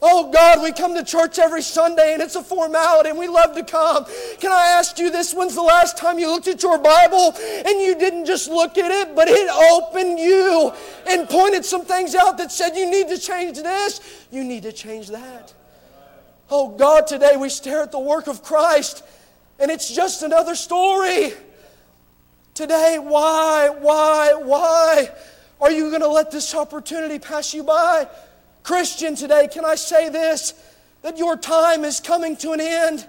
Oh 0.00 0.30
God, 0.30 0.62
we 0.62 0.70
come 0.70 0.94
to 0.94 1.02
church 1.02 1.40
every 1.40 1.62
Sunday 1.62 2.12
and 2.12 2.22
it's 2.22 2.36
a 2.36 2.42
formality 2.42 3.10
and 3.10 3.18
we 3.18 3.26
love 3.26 3.56
to 3.56 3.64
come. 3.64 4.06
Can 4.38 4.52
I 4.52 4.68
ask 4.68 4.96
you 4.98 5.10
this? 5.10 5.34
When's 5.34 5.56
the 5.56 5.62
last 5.62 5.96
time 5.96 6.20
you 6.20 6.30
looked 6.30 6.46
at 6.46 6.62
your 6.62 6.78
Bible 6.78 7.34
and 7.36 7.80
you 7.80 7.96
didn't 7.98 8.26
just 8.26 8.48
look 8.48 8.78
at 8.78 8.92
it, 8.92 9.16
but 9.16 9.26
it 9.28 9.50
opened 9.72 10.20
you 10.20 10.72
and 11.08 11.28
pointed 11.28 11.64
some 11.64 11.84
things 11.84 12.14
out 12.14 12.38
that 12.38 12.52
said 12.52 12.76
you 12.76 12.88
need 12.88 13.08
to 13.08 13.18
change 13.18 13.56
this, 13.56 14.26
you 14.30 14.44
need 14.44 14.62
to 14.62 14.72
change 14.72 15.08
that. 15.08 15.52
Oh 16.48 16.76
God, 16.76 17.08
today 17.08 17.36
we 17.36 17.48
stare 17.48 17.82
at 17.82 17.90
the 17.90 17.98
work 17.98 18.28
of 18.28 18.44
Christ 18.44 19.02
and 19.58 19.68
it's 19.68 19.92
just 19.92 20.22
another 20.22 20.54
story. 20.54 21.32
Today, 22.58 22.98
why, 23.00 23.68
why, 23.68 24.34
why 24.34 25.08
are 25.60 25.70
you 25.70 25.90
going 25.90 26.00
to 26.00 26.08
let 26.08 26.32
this 26.32 26.56
opportunity 26.56 27.20
pass 27.20 27.54
you 27.54 27.62
by? 27.62 28.08
Christian, 28.64 29.14
today, 29.14 29.46
can 29.46 29.64
I 29.64 29.76
say 29.76 30.08
this? 30.08 30.54
That 31.02 31.18
your 31.18 31.36
time 31.36 31.84
is 31.84 32.00
coming 32.00 32.36
to 32.38 32.50
an 32.50 32.60
end. 32.60 33.06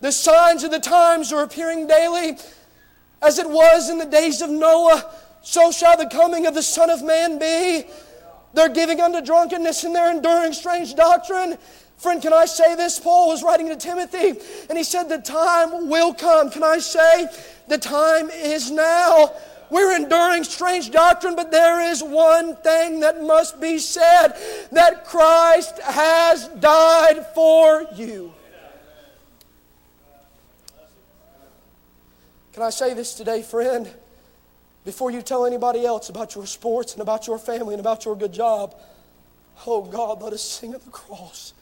The 0.00 0.10
signs 0.10 0.64
of 0.64 0.72
the 0.72 0.80
times 0.80 1.32
are 1.32 1.44
appearing 1.44 1.86
daily. 1.86 2.38
As 3.22 3.38
it 3.38 3.48
was 3.48 3.88
in 3.88 3.98
the 3.98 4.04
days 4.04 4.42
of 4.42 4.50
Noah, 4.50 5.14
so 5.42 5.70
shall 5.70 5.96
the 5.96 6.10
coming 6.10 6.48
of 6.48 6.54
the 6.54 6.62
Son 6.64 6.90
of 6.90 7.04
Man 7.04 7.38
be. 7.38 7.84
They're 8.52 8.68
giving 8.68 9.00
unto 9.00 9.20
drunkenness 9.20 9.84
and 9.84 9.94
they're 9.94 10.10
enduring 10.10 10.54
strange 10.54 10.96
doctrine. 10.96 11.56
Friend, 11.96 12.20
can 12.20 12.32
I 12.32 12.44
say 12.44 12.74
this? 12.74 12.98
Paul 12.98 13.28
was 13.28 13.42
writing 13.42 13.68
to 13.68 13.76
Timothy 13.76 14.38
and 14.68 14.76
he 14.76 14.84
said, 14.84 15.08
The 15.08 15.18
time 15.18 15.88
will 15.88 16.12
come. 16.12 16.50
Can 16.50 16.62
I 16.62 16.78
say, 16.78 17.26
The 17.68 17.78
time 17.78 18.30
is 18.30 18.70
now. 18.70 19.32
We're 19.68 19.96
enduring 19.96 20.44
strange 20.44 20.90
doctrine, 20.90 21.34
but 21.34 21.50
there 21.50 21.80
is 21.90 22.02
one 22.02 22.54
thing 22.56 23.00
that 23.00 23.22
must 23.22 23.60
be 23.60 23.78
said 23.78 24.28
that 24.70 25.04
Christ 25.06 25.80
has 25.82 26.46
died 26.60 27.26
for 27.34 27.84
you. 27.94 28.32
Can 32.52 32.62
I 32.62 32.70
say 32.70 32.94
this 32.94 33.14
today, 33.14 33.42
friend? 33.42 33.92
Before 34.84 35.10
you 35.10 35.20
tell 35.20 35.44
anybody 35.46 35.84
else 35.84 36.10
about 36.10 36.36
your 36.36 36.46
sports 36.46 36.92
and 36.92 37.02
about 37.02 37.26
your 37.26 37.38
family 37.38 37.74
and 37.74 37.80
about 37.80 38.04
your 38.04 38.14
good 38.14 38.32
job, 38.32 38.76
Oh 39.66 39.82
God, 39.82 40.22
let 40.22 40.32
us 40.32 40.42
sing 40.42 40.74
of 40.74 40.84
the 40.84 40.90
cross. 40.90 41.54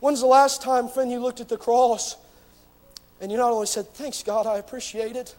When's 0.00 0.20
the 0.20 0.26
last 0.26 0.62
time, 0.62 0.88
friend, 0.88 1.10
you 1.10 1.20
looked 1.20 1.40
at 1.40 1.48
the 1.48 1.56
cross 1.56 2.16
and 3.20 3.32
you 3.32 3.38
not 3.38 3.50
only 3.50 3.66
said, 3.66 3.88
Thanks, 3.88 4.22
God, 4.22 4.46
I 4.46 4.58
appreciate 4.58 5.16
it, 5.16 5.34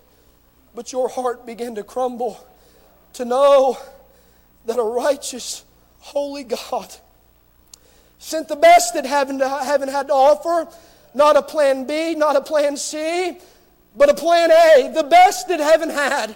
but 0.76 0.92
your 0.92 1.10
heart 1.10 1.46
began 1.46 1.76
to 1.76 1.84
crumble 1.84 2.46
to 3.14 3.26
know 3.26 3.78
that 4.66 4.78
a 4.78 4.84
righteous, 4.84 5.64
holy 6.00 6.44
God 6.44 6.94
sent 8.20 8.50
the 8.50 8.56
best 8.56 8.94
that 8.94 9.06
heaven, 9.06 9.40
heaven 9.40 9.90
had 9.90 10.08
to 10.08 10.14
offer, 10.14 10.70
not 11.14 11.38
a 11.38 11.42
plan 11.42 11.88
B, 11.88 12.14
not 12.14 12.36
a 12.36 12.42
plan 12.42 12.78
C, 12.78 13.38
but 13.96 14.10
a 14.10 14.14
plan 14.14 14.52
A, 14.52 14.92
the 14.94 15.04
best 15.04 15.48
that 15.48 15.60
heaven 15.60 15.90
had. 15.90 16.36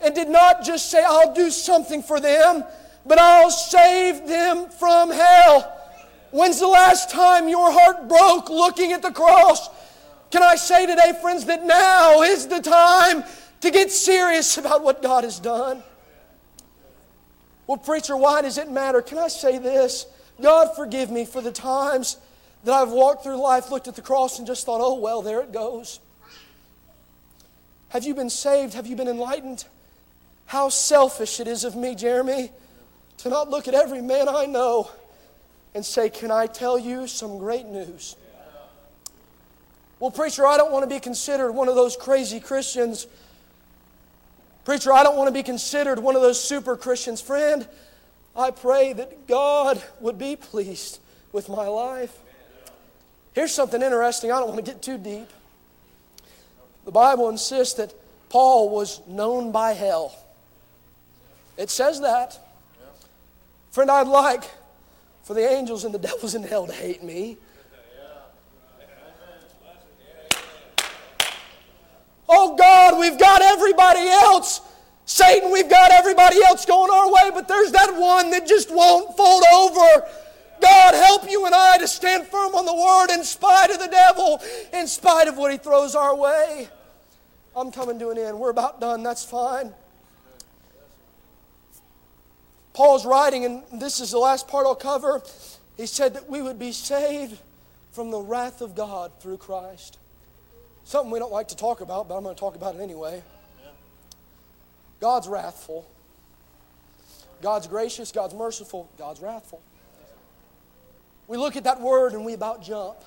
And 0.00 0.14
did 0.14 0.28
not 0.28 0.64
just 0.64 0.90
say, 0.90 1.04
I'll 1.04 1.32
do 1.32 1.50
something 1.50 2.02
for 2.02 2.18
them, 2.18 2.64
but 3.06 3.18
I'll 3.18 3.50
save 3.52 4.26
them 4.26 4.68
from 4.70 5.10
hell. 5.10 5.78
When's 6.32 6.58
the 6.58 6.66
last 6.66 7.10
time 7.10 7.46
your 7.46 7.70
heart 7.70 8.08
broke 8.08 8.48
looking 8.48 8.92
at 8.92 9.02
the 9.02 9.12
cross? 9.12 9.68
Can 10.30 10.42
I 10.42 10.56
say 10.56 10.86
today, 10.86 11.12
friends, 11.20 11.44
that 11.44 11.64
now 11.64 12.22
is 12.22 12.48
the 12.48 12.60
time 12.60 13.22
to 13.60 13.70
get 13.70 13.92
serious 13.92 14.56
about 14.58 14.82
what 14.82 15.02
God 15.02 15.24
has 15.24 15.38
done? 15.38 15.82
Well, 17.66 17.76
preacher, 17.76 18.16
why 18.16 18.40
does 18.40 18.56
it 18.56 18.70
matter? 18.70 19.02
Can 19.02 19.18
I 19.18 19.28
say 19.28 19.58
this? 19.58 20.06
God, 20.40 20.74
forgive 20.74 21.10
me 21.10 21.26
for 21.26 21.42
the 21.42 21.52
times 21.52 22.16
that 22.64 22.72
I've 22.72 22.90
walked 22.90 23.24
through 23.24 23.36
life, 23.36 23.70
looked 23.70 23.86
at 23.86 23.94
the 23.94 24.02
cross, 24.02 24.38
and 24.38 24.46
just 24.46 24.64
thought, 24.64 24.80
oh, 24.82 24.94
well, 24.94 25.20
there 25.20 25.40
it 25.40 25.52
goes. 25.52 26.00
Have 27.90 28.04
you 28.04 28.14
been 28.14 28.30
saved? 28.30 28.72
Have 28.72 28.86
you 28.86 28.96
been 28.96 29.06
enlightened? 29.08 29.66
How 30.46 30.70
selfish 30.70 31.40
it 31.40 31.46
is 31.46 31.64
of 31.64 31.76
me, 31.76 31.94
Jeremy, 31.94 32.52
to 33.18 33.28
not 33.28 33.50
look 33.50 33.68
at 33.68 33.74
every 33.74 34.00
man 34.00 34.30
I 34.30 34.46
know 34.46 34.90
and 35.74 35.84
say, 35.84 36.10
Can 36.10 36.30
I 36.30 36.46
tell 36.46 36.78
you 36.78 37.06
some 37.06 37.38
great 37.38 37.66
news? 37.66 38.16
Well, 39.98 40.10
preacher, 40.10 40.46
I 40.46 40.56
don't 40.56 40.72
want 40.72 40.82
to 40.82 40.92
be 40.92 40.98
considered 40.98 41.52
one 41.52 41.68
of 41.68 41.76
those 41.76 41.96
crazy 41.96 42.40
Christians. 42.40 43.06
Preacher, 44.64 44.92
I 44.92 45.04
don't 45.04 45.16
want 45.16 45.28
to 45.28 45.32
be 45.32 45.44
considered 45.44 45.98
one 45.98 46.16
of 46.16 46.22
those 46.22 46.42
super 46.42 46.76
Christians. 46.76 47.20
Friend, 47.20 47.66
I 48.34 48.50
pray 48.50 48.92
that 48.92 49.26
God 49.26 49.82
would 50.00 50.18
be 50.18 50.36
pleased 50.36 50.98
with 51.32 51.48
my 51.48 51.66
life. 51.68 52.16
Here's 53.32 53.52
something 53.52 53.80
interesting. 53.80 54.32
I 54.32 54.40
don't 54.40 54.48
want 54.48 54.64
to 54.64 54.72
get 54.72 54.82
too 54.82 54.98
deep. 54.98 55.28
The 56.84 56.90
Bible 56.90 57.28
insists 57.28 57.74
that 57.74 57.94
Paul 58.28 58.70
was 58.70 59.00
known 59.06 59.52
by 59.52 59.72
hell. 59.72 60.16
It 61.56 61.70
says 61.70 62.00
that. 62.00 62.38
Friend, 63.70 63.90
I'd 63.90 64.08
like 64.08 64.44
for 65.22 65.34
the 65.34 65.48
angels 65.48 65.84
and 65.84 65.94
the 65.94 65.98
devils 66.10 66.34
in 66.34 66.42
hell 66.42 66.66
to 66.66 66.72
hate 66.72 67.02
me. 67.02 67.38
Oh 72.28 72.56
God, 72.56 72.98
we've 72.98 73.18
got 73.18 73.42
everybody 73.42 74.08
else. 74.08 74.62
Satan, 75.04 75.50
we've 75.50 75.68
got 75.68 75.90
everybody 75.90 76.42
else 76.42 76.64
going 76.64 76.90
our 76.90 77.12
way, 77.12 77.30
but 77.34 77.46
there's 77.46 77.72
that 77.72 77.94
one 77.94 78.30
that 78.30 78.46
just 78.46 78.70
won't 78.70 79.14
fold 79.16 79.42
over. 79.52 80.06
God, 80.62 80.94
help 80.94 81.30
you 81.30 81.44
and 81.44 81.54
I 81.54 81.76
to 81.78 81.88
stand 81.88 82.26
firm 82.26 82.54
on 82.54 82.64
the 82.64 82.74
word 82.74 83.14
in 83.14 83.24
spite 83.24 83.70
of 83.70 83.80
the 83.80 83.88
devil, 83.88 84.40
in 84.72 84.86
spite 84.86 85.28
of 85.28 85.36
what 85.36 85.50
he 85.52 85.58
throws 85.58 85.94
our 85.94 86.16
way. 86.16 86.68
I'm 87.54 87.70
coming 87.70 87.98
to 87.98 88.10
an 88.10 88.18
end. 88.18 88.38
We're 88.38 88.50
about 88.50 88.80
done. 88.80 89.02
That's 89.02 89.24
fine. 89.24 89.74
Paul's 92.74 93.04
writing, 93.04 93.44
and 93.44 93.80
this 93.80 94.00
is 94.00 94.10
the 94.10 94.18
last 94.18 94.48
part 94.48 94.66
I'll 94.66 94.74
cover. 94.74 95.22
He 95.76 95.86
said 95.86 96.14
that 96.14 96.28
we 96.28 96.40
would 96.40 96.58
be 96.58 96.72
saved 96.72 97.38
from 97.90 98.10
the 98.10 98.20
wrath 98.20 98.60
of 98.62 98.74
God 98.74 99.12
through 99.20 99.36
Christ. 99.36 99.98
Something 100.84 101.10
we 101.10 101.18
don't 101.18 101.32
like 101.32 101.48
to 101.48 101.56
talk 101.56 101.80
about, 101.80 102.08
but 102.08 102.16
I'm 102.16 102.22
going 102.22 102.34
to 102.34 102.40
talk 102.40 102.56
about 102.56 102.74
it 102.74 102.80
anyway. 102.80 103.22
God's 105.00 105.28
wrathful. 105.28 105.86
God's 107.42 107.66
gracious, 107.66 108.12
God's 108.12 108.34
merciful, 108.34 108.88
God's 108.96 109.20
wrathful. 109.20 109.60
We 111.26 111.36
look 111.36 111.56
at 111.56 111.64
that 111.64 111.80
word 111.80 112.12
and 112.12 112.24
we 112.24 112.34
about 112.34 112.62
jump. 112.62 112.98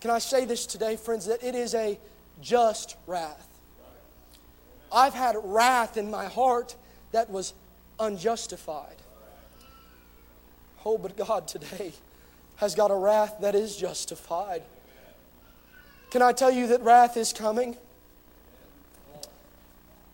Can 0.00 0.10
I 0.10 0.18
say 0.18 0.44
this 0.44 0.66
today, 0.66 0.96
friends, 0.96 1.26
that 1.26 1.42
it 1.42 1.54
is 1.54 1.74
a 1.74 1.98
just 2.40 2.96
wrath? 3.06 3.48
I've 4.92 5.14
had 5.14 5.36
wrath 5.42 5.96
in 5.96 6.10
my 6.10 6.26
heart 6.26 6.76
that 7.12 7.30
was 7.30 7.54
unjustified. 7.98 8.96
Oh, 10.84 10.98
but 10.98 11.16
God 11.16 11.48
today 11.48 11.92
has 12.56 12.74
got 12.74 12.90
a 12.90 12.94
wrath 12.94 13.36
that 13.40 13.54
is 13.54 13.76
justified. 13.76 14.62
Can 16.10 16.22
I 16.22 16.32
tell 16.32 16.50
you 16.50 16.68
that 16.68 16.82
wrath 16.82 17.16
is 17.16 17.32
coming? 17.32 17.76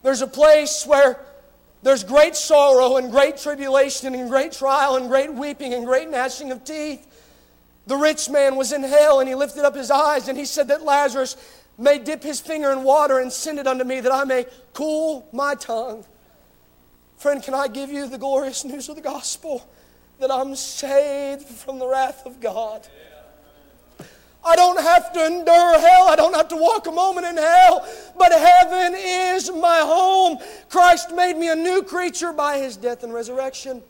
There's 0.03 0.23
a 0.23 0.27
place 0.27 0.85
where 0.87 1.21
there's 1.83 2.05
great 2.05 2.37
sorrow 2.37 2.97
and 2.97 3.11
great 3.11 3.37
tribulation 3.37 4.15
and 4.15 4.29
great 4.29 4.53
trial 4.53 4.97
and 4.97 5.09
great 5.09 5.33
weeping 5.33 5.75
and 5.75 5.85
great 5.85 6.09
gnashing 6.09 6.51
of 6.51 6.65
teeth. 6.65 7.07
The 7.87 7.97
rich 7.97 8.31
man 8.31 8.57
was 8.57 8.73
in 8.73 8.83
hell 8.83 9.21
and 9.21 9.29
he 9.29 9.35
lifted 9.35 9.65
up 9.65 9.75
his 9.75 9.91
eyes 9.91 10.29
and 10.29 10.39
he 10.39 10.45
said 10.45 10.69
that 10.69 10.83
Lazarus 10.83 11.37
may 11.79 11.99
dip 11.99 12.23
his 12.23 12.41
finger 12.41 12.71
in 12.71 12.85
water 12.85 13.19
and 13.19 13.33
send 13.33 13.59
it 13.59 13.67
unto 13.67 13.85
me 13.85 14.01
that 14.01 14.13
I 14.13 14.25
may 14.25 14.47
cool 14.73 15.29
my 15.33 15.55
tongue. 15.55 16.05
Friend, 17.23 17.41
can 17.41 17.55
I 17.55 17.69
give 17.69 17.89
you 17.89 18.09
the 18.09 18.19
glorious 18.19 18.65
news 18.65 18.89
of 18.89 18.97
the 18.97 19.01
gospel 19.01 19.65
that 20.19 20.29
I'm 20.29 20.57
saved 20.57 21.47
from 21.47 21.79
the 21.79 21.87
wrath 21.87 22.27
of 22.27 22.41
God? 22.41 22.85
I 24.45 24.57
don't 24.57 24.81
have 24.81 25.13
to 25.13 25.25
endure 25.27 25.79
hell. 25.79 26.09
I 26.09 26.17
don't 26.17 26.35
have 26.35 26.49
to 26.49 26.57
walk 26.57 26.89
a 26.89 26.91
moment 26.91 27.25
in 27.25 27.37
hell. 27.37 27.87
But 28.19 28.33
heaven 28.33 28.95
is 28.97 29.53
my 29.53 29.83
home. 29.85 30.39
Christ 30.69 31.15
made 31.15 31.37
me 31.37 31.49
a 31.49 31.55
new 31.55 31.85
creature 31.85 32.33
by 32.33 32.59
his 32.59 32.77
death 32.77 33.05
and 33.05 33.15
resurrection. 33.15 33.85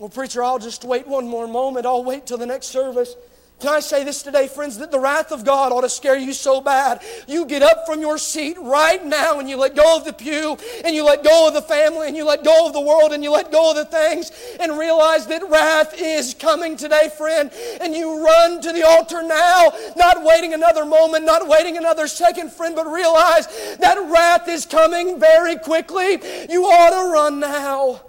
Well, 0.00 0.08
preacher, 0.08 0.42
I'll 0.42 0.58
just 0.58 0.82
wait 0.82 1.06
one 1.06 1.28
more 1.28 1.46
moment. 1.46 1.86
I'll 1.86 2.02
wait 2.02 2.26
till 2.26 2.38
the 2.38 2.46
next 2.46 2.66
service. 2.66 3.14
Can 3.60 3.72
I 3.72 3.80
say 3.80 4.04
this 4.04 4.22
today, 4.22 4.46
friends, 4.48 4.78
that 4.78 4.90
the 4.90 4.98
wrath 4.98 5.32
of 5.32 5.44
God 5.44 5.72
ought 5.72 5.82
to 5.82 5.88
scare 5.88 6.18
you 6.18 6.32
so 6.32 6.60
bad. 6.60 7.02
You 7.26 7.46
get 7.46 7.62
up 7.62 7.86
from 7.86 8.00
your 8.00 8.18
seat 8.18 8.58
right 8.60 9.02
now 9.04 9.38
and 9.38 9.48
you 9.48 9.56
let 9.56 9.74
go 9.74 9.96
of 9.96 10.04
the 10.04 10.12
pew 10.12 10.58
and 10.84 10.94
you 10.94 11.04
let 11.04 11.24
go 11.24 11.48
of 11.48 11.54
the 11.54 11.62
family 11.62 12.08
and 12.08 12.16
you 12.16 12.26
let 12.26 12.44
go 12.44 12.66
of 12.66 12.72
the 12.72 12.80
world 12.80 13.12
and 13.12 13.22
you 13.22 13.30
let 13.30 13.50
go 13.50 13.70
of 13.70 13.76
the 13.76 13.84
things 13.86 14.32
and 14.60 14.76
realize 14.76 15.26
that 15.28 15.48
wrath 15.48 15.94
is 15.96 16.34
coming 16.34 16.76
today, 16.76 17.08
friend. 17.16 17.50
And 17.80 17.94
you 17.94 18.22
run 18.22 18.60
to 18.60 18.72
the 18.72 18.86
altar 18.86 19.22
now, 19.22 19.72
not 19.96 20.22
waiting 20.24 20.52
another 20.52 20.84
moment, 20.84 21.24
not 21.24 21.48
waiting 21.48 21.78
another 21.78 22.06
second, 22.06 22.52
friend, 22.52 22.74
but 22.74 22.86
realize 22.86 23.46
that 23.78 23.96
wrath 24.10 24.48
is 24.48 24.66
coming 24.66 25.18
very 25.18 25.56
quickly. 25.56 26.18
You 26.50 26.64
ought 26.64 26.90
to 26.90 27.12
run 27.12 27.40
now. 27.40 28.02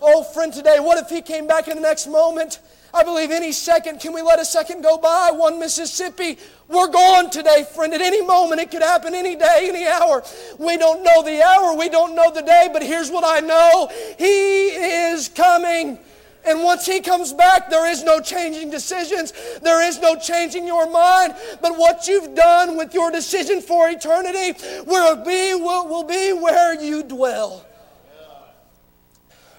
Oh, 0.00 0.24
friend, 0.24 0.52
today, 0.52 0.78
what 0.80 0.98
if 0.98 1.10
he 1.10 1.20
came 1.20 1.46
back 1.46 1.68
in 1.68 1.76
the 1.76 1.82
next 1.82 2.06
moment? 2.06 2.60
I 2.94 3.04
believe 3.04 3.30
any 3.30 3.52
second, 3.52 4.00
can 4.00 4.12
we 4.12 4.20
let 4.20 4.38
a 4.38 4.44
second 4.44 4.82
go 4.82 4.98
by? 4.98 5.30
One 5.32 5.58
Mississippi, 5.58 6.36
we're 6.68 6.88
gone 6.88 7.30
today, 7.30 7.64
friend. 7.74 7.94
At 7.94 8.02
any 8.02 8.24
moment, 8.24 8.60
it 8.60 8.70
could 8.70 8.82
happen 8.82 9.14
any 9.14 9.34
day, 9.34 9.66
any 9.68 9.86
hour. 9.86 10.22
We 10.58 10.76
don't 10.76 11.02
know 11.02 11.22
the 11.22 11.42
hour, 11.42 11.74
we 11.74 11.88
don't 11.88 12.14
know 12.14 12.30
the 12.30 12.42
day, 12.42 12.68
but 12.70 12.82
here's 12.82 13.10
what 13.10 13.24
I 13.24 13.40
know 13.40 13.88
He 14.18 14.68
is 14.68 15.28
coming. 15.28 15.98
And 16.44 16.62
once 16.62 16.84
He 16.84 17.00
comes 17.00 17.32
back, 17.32 17.70
there 17.70 17.90
is 17.90 18.04
no 18.04 18.20
changing 18.20 18.68
decisions. 18.68 19.32
There 19.62 19.82
is 19.82 19.98
no 20.00 20.16
changing 20.16 20.66
your 20.66 20.90
mind. 20.90 21.34
But 21.62 21.78
what 21.78 22.06
you've 22.08 22.34
done 22.34 22.76
with 22.76 22.92
your 22.92 23.10
decision 23.10 23.62
for 23.62 23.88
eternity 23.88 24.58
will 24.84 25.16
be, 25.24 25.54
will, 25.54 25.88
will 25.88 26.04
be 26.04 26.32
where 26.34 26.78
you 26.78 27.04
dwell. 27.04 27.64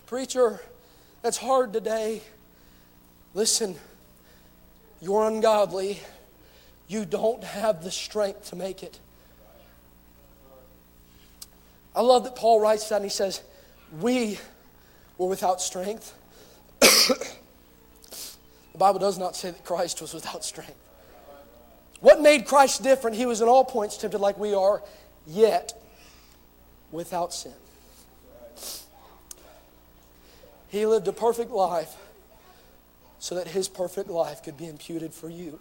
Preacher, 0.06 0.62
that's 1.24 1.38
hard 1.38 1.74
today. 1.74 2.22
Listen, 3.34 3.76
you're 5.02 5.28
ungodly. 5.28 6.00
You 6.88 7.06
don't 7.06 7.44
have 7.44 7.84
the 7.84 7.92
strength 7.92 8.50
to 8.50 8.56
make 8.56 8.84
it. 8.84 9.00
I 11.96 12.02
love 12.02 12.24
that 12.24 12.36
Paul 12.36 12.60
writes 12.60 12.90
that 12.90 12.96
and 12.96 13.06
he 13.06 13.10
says, 13.10 13.42
We 14.00 14.40
were 15.18 15.28
without 15.28 15.62
strength. 15.62 16.14
the 16.80 17.38
Bible 18.78 19.00
does 19.00 19.18
not 19.18 19.36
say 19.36 19.52
that 19.52 19.64
Christ 19.64 20.02
was 20.02 20.14
without 20.14 20.44
strength. 20.44 20.76
What 22.02 22.22
made 22.22 22.46
Christ 22.46 22.84
different? 22.84 23.16
He 23.16 23.26
was 23.26 23.42
in 23.42 23.48
all 23.48 23.64
points 23.64 23.98
tempted 23.98 24.20
like 24.20 24.38
we 24.38 24.54
are, 24.54 24.82
yet 25.26 25.82
without 26.92 27.34
sin. 27.34 27.54
He 30.68 30.86
lived 30.86 31.08
a 31.08 31.14
perfect 31.14 31.52
life 31.52 31.96
so 33.24 33.36
that 33.36 33.48
his 33.48 33.70
perfect 33.70 34.10
life 34.10 34.44
could 34.44 34.58
be 34.58 34.68
imputed 34.68 35.14
for 35.14 35.30
you. 35.30 35.58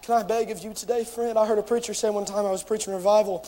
Can 0.00 0.14
I 0.14 0.22
beg 0.22 0.50
of 0.50 0.64
you 0.64 0.72
today, 0.72 1.04
friend? 1.04 1.38
I 1.38 1.44
heard 1.44 1.58
a 1.58 1.62
preacher 1.62 1.92
say 1.92 2.08
one 2.08 2.24
time 2.24 2.46
I 2.46 2.50
was 2.50 2.62
preaching 2.62 2.94
revival. 2.94 3.46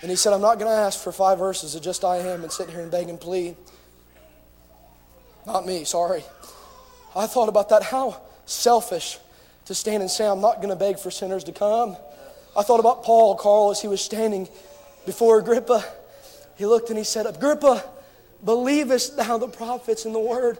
And 0.00 0.10
he 0.10 0.16
said, 0.16 0.32
I'm 0.32 0.40
not 0.40 0.58
going 0.58 0.70
to 0.70 0.78
ask 0.78 0.98
for 0.98 1.12
five 1.12 1.38
verses 1.38 1.74
of 1.74 1.82
just 1.82 2.06
I 2.06 2.16
am 2.16 2.42
and 2.42 2.50
sit 2.50 2.70
here 2.70 2.80
and 2.80 2.90
beg 2.90 3.10
and 3.10 3.20
plead. 3.20 3.54
Not 5.44 5.66
me, 5.66 5.84
sorry. 5.84 6.24
I 7.14 7.26
thought 7.26 7.50
about 7.50 7.68
that. 7.68 7.82
How 7.82 8.18
selfish 8.46 9.18
to 9.66 9.74
stand 9.74 10.00
and 10.00 10.10
say, 10.10 10.26
I'm 10.26 10.40
not 10.40 10.56
going 10.56 10.70
to 10.70 10.76
beg 10.76 10.98
for 10.98 11.10
sinners 11.10 11.44
to 11.44 11.52
come. 11.52 11.98
I 12.56 12.62
thought 12.62 12.80
about 12.80 13.04
Paul, 13.04 13.34
Carl, 13.34 13.72
as 13.72 13.82
he 13.82 13.88
was 13.88 14.00
standing 14.00 14.48
before 15.04 15.38
Agrippa. 15.38 15.84
He 16.56 16.64
looked 16.64 16.88
and 16.88 16.96
he 16.96 17.04
said, 17.04 17.26
Agrippa, 17.26 17.84
believest 18.44 19.16
thou 19.16 19.38
the 19.38 19.48
prophets 19.48 20.04
and 20.04 20.14
the 20.14 20.20
word? 20.20 20.58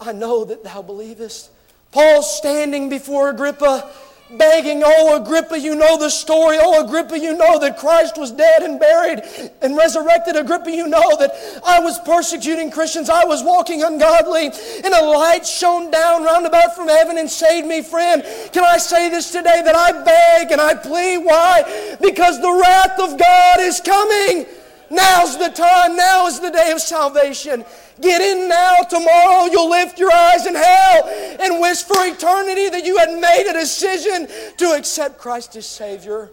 I 0.00 0.12
know 0.12 0.44
that 0.44 0.64
thou 0.64 0.82
believest. 0.82 1.50
Paul's 1.92 2.36
standing 2.36 2.88
before 2.88 3.30
Agrippa 3.30 3.90
begging, 4.38 4.82
Oh, 4.84 5.20
Agrippa, 5.20 5.58
you 5.58 5.74
know 5.74 5.98
the 5.98 6.10
story. 6.10 6.58
Oh, 6.60 6.84
Agrippa, 6.84 7.18
you 7.18 7.36
know 7.36 7.58
that 7.58 7.78
Christ 7.78 8.18
was 8.18 8.30
dead 8.32 8.62
and 8.62 8.80
buried 8.80 9.22
and 9.62 9.76
resurrected. 9.76 10.36
Agrippa, 10.36 10.70
you 10.70 10.88
know 10.88 11.16
that 11.18 11.32
I 11.64 11.80
was 11.80 11.98
persecuting 12.00 12.70
Christians. 12.70 13.10
I 13.10 13.24
was 13.24 13.42
walking 13.42 13.82
ungodly, 13.82 14.46
and 14.46 14.94
a 14.94 15.04
light 15.04 15.46
shone 15.46 15.90
down 15.90 16.24
round 16.24 16.46
about 16.46 16.74
from 16.74 16.88
heaven 16.88 17.18
and 17.18 17.30
saved 17.30 17.66
me, 17.66 17.82
friend. 17.82 18.24
Can 18.52 18.64
I 18.64 18.78
say 18.78 19.08
this 19.08 19.30
today 19.30 19.62
that 19.64 19.76
I 19.76 19.92
beg 20.02 20.52
and 20.52 20.60
I 20.60 20.74
plead? 20.74 21.18
Why? 21.18 21.96
Because 22.00 22.40
the 22.40 22.52
wrath 22.52 22.98
of 22.98 23.18
God 23.18 23.60
is 23.60 23.80
coming. 23.80 24.46
Now's 24.90 25.38
the 25.38 25.48
time. 25.48 25.96
Now 25.96 26.26
is 26.26 26.40
the 26.40 26.50
day 26.50 26.70
of 26.72 26.80
salvation. 26.80 27.64
Get 28.00 28.20
in 28.20 28.48
now. 28.48 28.76
Tomorrow 28.88 29.46
you'll 29.46 29.70
lift 29.70 29.98
your 29.98 30.12
eyes 30.12 30.46
in 30.46 30.54
hell 30.54 31.08
and 31.40 31.60
wish 31.60 31.82
for 31.82 31.96
eternity 32.04 32.68
that 32.68 32.84
you 32.84 32.98
had 32.98 33.18
made 33.18 33.48
a 33.48 33.52
decision 33.52 34.28
to 34.58 34.72
accept 34.72 35.18
Christ 35.18 35.56
as 35.56 35.66
Savior. 35.66 36.30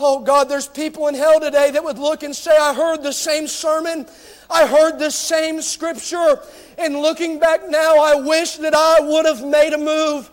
Oh 0.00 0.20
God, 0.20 0.48
there's 0.48 0.68
people 0.68 1.08
in 1.08 1.14
hell 1.14 1.40
today 1.40 1.72
that 1.72 1.82
would 1.82 1.98
look 1.98 2.22
and 2.22 2.34
say, 2.34 2.56
I 2.56 2.72
heard 2.72 3.02
the 3.02 3.12
same 3.12 3.48
sermon. 3.48 4.06
I 4.48 4.66
heard 4.66 4.98
the 4.98 5.10
same 5.10 5.60
scripture. 5.60 6.40
And 6.78 6.96
looking 6.96 7.40
back 7.40 7.68
now, 7.68 7.96
I 7.98 8.14
wish 8.14 8.56
that 8.58 8.74
I 8.74 9.00
would 9.00 9.26
have 9.26 9.44
made 9.44 9.72
a 9.72 9.78
move. 9.78 10.30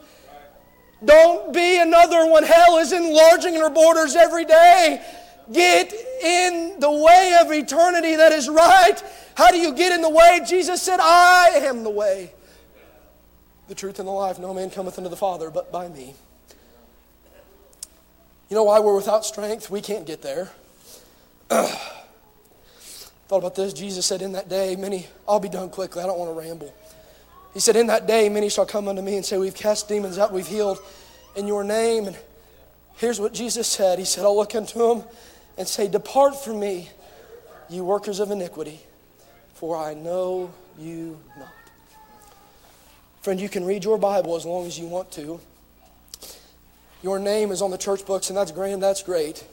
Don't 1.04 1.52
be 1.52 1.80
another 1.80 2.30
one. 2.30 2.44
Hell 2.44 2.78
is 2.78 2.92
enlarging 2.92 3.56
her 3.56 3.70
borders 3.70 4.16
every 4.16 4.46
day. 4.46 5.04
Get 5.52 5.94
in 5.94 6.80
the 6.80 6.92
way 6.92 7.38
of 7.42 7.52
eternity 7.52 8.16
that 8.16 8.32
is 8.32 8.50
right 8.50 9.02
how 9.36 9.52
do 9.52 9.60
you 9.60 9.74
get 9.74 9.92
in 9.92 10.02
the 10.02 10.10
way? 10.10 10.42
Jesus 10.48 10.82
said, 10.82 11.00
I 11.02 11.50
am 11.64 11.84
the 11.84 11.90
way, 11.90 12.32
the 13.68 13.76
truth, 13.76 14.00
and 14.00 14.08
the 14.08 14.14
life. 14.14 14.40
No 14.40 14.54
man 14.54 14.70
cometh 14.70 14.98
unto 14.98 15.10
the 15.10 15.18
Father 15.18 15.52
but 15.52 15.72
by 15.74 15.90
me. 15.90 16.16
You 18.50 18.56
know 18.56 18.64
why 18.64 18.80
we're 18.80 18.96
without 18.96 19.26
strength? 19.26 19.70
We 19.70 19.82
can't 19.82 20.06
get 20.06 20.22
there. 20.22 20.52
Thought 21.50 21.80
about 23.30 23.56
this. 23.56 23.74
Jesus 23.74 24.06
said, 24.06 24.22
In 24.22 24.32
that 24.34 24.48
day, 24.48 24.78
many, 24.78 25.08
I'll 25.28 25.42
be 25.42 25.50
done 25.50 25.70
quickly. 25.70 26.02
I 26.02 26.06
don't 26.06 26.18
want 26.18 26.34
to 26.34 26.40
ramble. 26.40 26.74
He 27.54 27.60
said, 27.60 27.76
In 27.76 27.88
that 27.88 28.08
day, 28.08 28.30
many 28.30 28.48
shall 28.50 28.66
come 28.66 28.88
unto 28.88 29.02
me 29.02 29.18
and 29.18 29.26
say, 29.26 29.38
We've 29.38 29.54
cast 29.54 29.90
demons 29.90 30.18
out, 30.18 30.32
we've 30.32 30.48
healed 30.48 30.80
in 31.36 31.46
your 31.46 31.66
name. 31.66 32.06
And 32.06 32.18
here's 32.96 33.20
what 33.20 33.34
Jesus 33.34 33.68
said 33.68 34.00
He 34.00 34.06
said, 34.06 34.24
I'll 34.24 34.38
look 34.38 34.56
unto 34.56 34.80
them 34.80 35.04
and 35.58 35.68
say, 35.68 35.88
Depart 35.88 36.36
from 36.44 36.60
me, 36.60 36.90
you 37.70 37.84
workers 37.84 38.20
of 38.20 38.32
iniquity 38.32 38.82
for 39.56 39.78
I 39.78 39.94
know 39.94 40.54
you 40.78 41.18
not. 41.40 41.48
Friend, 43.22 43.40
you 43.40 43.50
can 43.50 43.66
read 43.66 43.84
your 43.84 43.98
Bible 43.98 44.36
as 44.36 44.46
long 44.46 44.68
as 44.68 44.78
you 44.78 44.86
want 44.86 45.10
to. 45.14 45.40
Your 47.02 47.18
name 47.18 47.52
is 47.52 47.62
on 47.62 47.72
the 47.72 47.78
church 47.78 48.06
books, 48.06 48.30
and 48.30 48.38
that's 48.38 48.52
grand, 48.52 48.84
that's 48.84 49.02
great. 49.02 49.44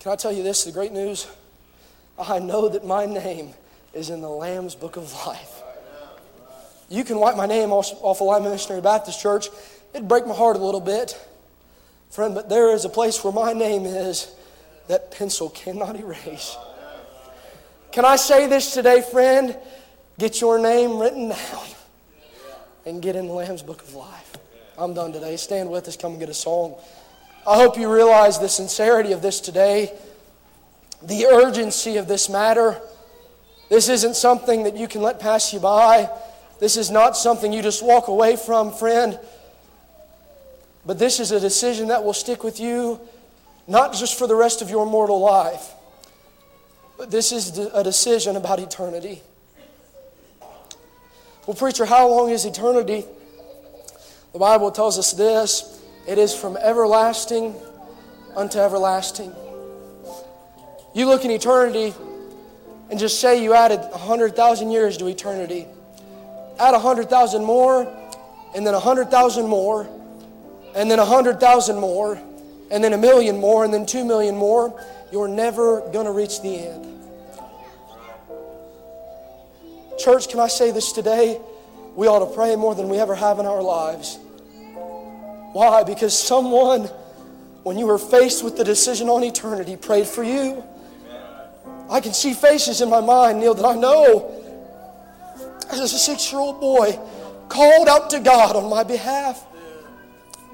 Can 0.00 0.12
I 0.12 0.16
tell 0.16 0.32
you 0.32 0.42
this 0.42 0.64
the 0.64 0.72
great 0.72 0.92
news? 0.92 1.28
I 2.18 2.38
know 2.38 2.68
that 2.68 2.84
my 2.84 3.06
name 3.06 3.54
is 3.94 4.10
in 4.10 4.22
the 4.22 4.30
Lamb's 4.30 4.74
Book 4.74 4.96
of 4.96 5.12
Life. 5.26 5.62
You 6.88 7.04
can 7.04 7.18
wipe 7.18 7.36
my 7.36 7.46
name 7.46 7.70
off, 7.70 7.92
off 8.00 8.20
of 8.20 8.42
Missionary 8.42 8.82
Baptist 8.82 9.20
Church. 9.20 9.48
It'd 9.94 10.08
break 10.08 10.26
my 10.26 10.34
heart 10.34 10.56
a 10.56 10.64
little 10.64 10.80
bit. 10.80 11.18
Friend, 12.12 12.34
but 12.34 12.50
there 12.50 12.74
is 12.74 12.84
a 12.84 12.90
place 12.90 13.24
where 13.24 13.32
my 13.32 13.54
name 13.54 13.86
is 13.86 14.30
that 14.86 15.10
pencil 15.12 15.48
cannot 15.48 15.98
erase. 15.98 16.54
Can 17.90 18.04
I 18.04 18.16
say 18.16 18.46
this 18.46 18.74
today, 18.74 19.00
friend? 19.00 19.56
Get 20.18 20.38
your 20.38 20.58
name 20.58 20.98
written 20.98 21.30
down 21.30 21.66
and 22.84 23.00
get 23.00 23.16
in 23.16 23.28
the 23.28 23.32
Lamb's 23.32 23.62
Book 23.62 23.80
of 23.80 23.94
Life. 23.94 24.36
I'm 24.76 24.92
done 24.92 25.14
today. 25.14 25.38
Stand 25.38 25.70
with 25.70 25.88
us. 25.88 25.96
Come 25.96 26.10
and 26.10 26.20
get 26.20 26.28
a 26.28 26.34
song. 26.34 26.74
I 27.46 27.56
hope 27.56 27.78
you 27.78 27.90
realize 27.90 28.38
the 28.38 28.48
sincerity 28.50 29.12
of 29.12 29.22
this 29.22 29.40
today, 29.40 29.98
the 31.02 31.24
urgency 31.24 31.96
of 31.96 32.08
this 32.08 32.28
matter. 32.28 32.78
This 33.70 33.88
isn't 33.88 34.16
something 34.16 34.64
that 34.64 34.76
you 34.76 34.86
can 34.86 35.00
let 35.00 35.18
pass 35.18 35.50
you 35.54 35.60
by. 35.60 36.10
This 36.60 36.76
is 36.76 36.90
not 36.90 37.16
something 37.16 37.54
you 37.54 37.62
just 37.62 37.82
walk 37.82 38.08
away 38.08 38.36
from, 38.36 38.70
friend. 38.70 39.18
But 40.84 40.98
this 40.98 41.20
is 41.20 41.30
a 41.30 41.40
decision 41.40 41.88
that 41.88 42.04
will 42.04 42.12
stick 42.12 42.42
with 42.42 42.58
you, 42.60 43.00
not 43.66 43.92
just 43.94 44.18
for 44.18 44.26
the 44.26 44.34
rest 44.34 44.62
of 44.62 44.70
your 44.70 44.86
mortal 44.86 45.20
life 45.20 45.74
but 47.02 47.10
this 47.10 47.32
is 47.32 47.58
a 47.58 47.82
decision 47.82 48.36
about 48.36 48.60
eternity. 48.60 49.22
Well, 51.48 51.56
preacher, 51.56 51.84
how 51.84 52.08
long 52.08 52.30
is 52.30 52.44
eternity? 52.44 53.04
The 54.32 54.38
Bible 54.38 54.70
tells 54.70 55.00
us 55.00 55.12
this 55.12 55.82
it 56.06 56.16
is 56.16 56.32
from 56.32 56.56
everlasting 56.56 57.56
unto 58.36 58.60
everlasting. 58.60 59.34
You 60.94 61.06
look 61.06 61.24
in 61.24 61.32
eternity 61.32 61.92
and 62.88 63.00
just 63.00 63.20
say 63.20 63.42
you 63.42 63.52
added 63.52 63.80
100,000 63.80 64.70
years 64.70 64.96
to 64.98 65.08
eternity. 65.08 65.66
Add 66.60 66.70
100,000 66.70 67.42
more, 67.42 67.82
and 68.54 68.64
then 68.64 68.74
100,000 68.74 69.48
more, 69.48 69.88
and 70.74 70.90
then 70.90 70.98
100,000 70.98 71.78
more, 71.78 72.20
and 72.70 72.82
then 72.82 72.92
a 72.92 72.98
million 72.98 73.38
more, 73.38 73.64
and 73.64 73.72
then 73.72 73.86
2 73.86 74.04
million 74.04 74.36
more. 74.36 74.80
You're 75.12 75.28
never 75.28 75.80
going 75.90 76.06
to 76.06 76.12
reach 76.12 76.40
the 76.40 76.56
end. 76.56 76.86
Church, 79.98 80.28
can 80.28 80.40
I 80.40 80.48
say 80.48 80.70
this 80.70 80.92
today? 80.92 81.40
We 81.94 82.06
ought 82.06 82.26
to 82.26 82.34
pray 82.34 82.56
more 82.56 82.74
than 82.74 82.88
we 82.88 82.98
ever 82.98 83.14
have 83.14 83.38
in 83.38 83.46
our 83.46 83.62
lives. 83.62 84.18
Why? 85.52 85.84
Because 85.84 86.18
someone, 86.18 86.84
when 87.62 87.78
you 87.78 87.86
were 87.86 87.98
faced 87.98 88.42
with 88.42 88.56
the 88.56 88.64
decision 88.64 89.08
on 89.08 89.22
eternity, 89.22 89.76
prayed 89.76 90.06
for 90.06 90.24
you. 90.24 90.64
I 91.90 92.00
can 92.00 92.14
see 92.14 92.32
faces 92.32 92.80
in 92.80 92.88
my 92.88 93.00
mind, 93.02 93.40
Neil, 93.40 93.52
that 93.52 93.66
I 93.66 93.74
know 93.74 94.38
as 95.70 95.92
a 95.92 95.98
six 95.98 96.32
year 96.32 96.40
old 96.40 96.58
boy 96.58 96.98
called 97.48 97.88
out 97.88 98.08
to 98.10 98.20
God 98.20 98.56
on 98.56 98.70
my 98.70 98.82
behalf. 98.82 99.44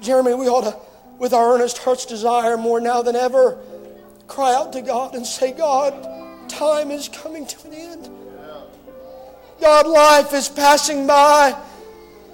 Jeremy, 0.01 0.33
we 0.33 0.47
ought 0.47 0.71
to, 0.71 0.77
with 1.17 1.33
our 1.33 1.53
earnest 1.53 1.79
heart's 1.79 2.05
desire 2.05 2.57
more 2.57 2.79
now 2.79 3.01
than 3.01 3.15
ever, 3.15 3.57
cry 4.27 4.53
out 4.53 4.73
to 4.73 4.81
God 4.81 5.15
and 5.15 5.25
say, 5.25 5.51
God, 5.51 6.49
time 6.49 6.91
is 6.91 7.09
coming 7.09 7.45
to 7.45 7.67
an 7.67 7.73
end. 7.73 8.09
God, 9.59 9.87
life 9.87 10.33
is 10.33 10.47
passing 10.47 11.05
by. 11.05 11.59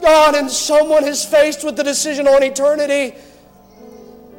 God, 0.02 0.36
and 0.36 0.52
someone 0.52 1.06
is 1.06 1.26
faced 1.26 1.64
with 1.64 1.76
the 1.76 1.84
decision 1.84 2.28
on 2.28 2.44
eternity. 2.44 3.16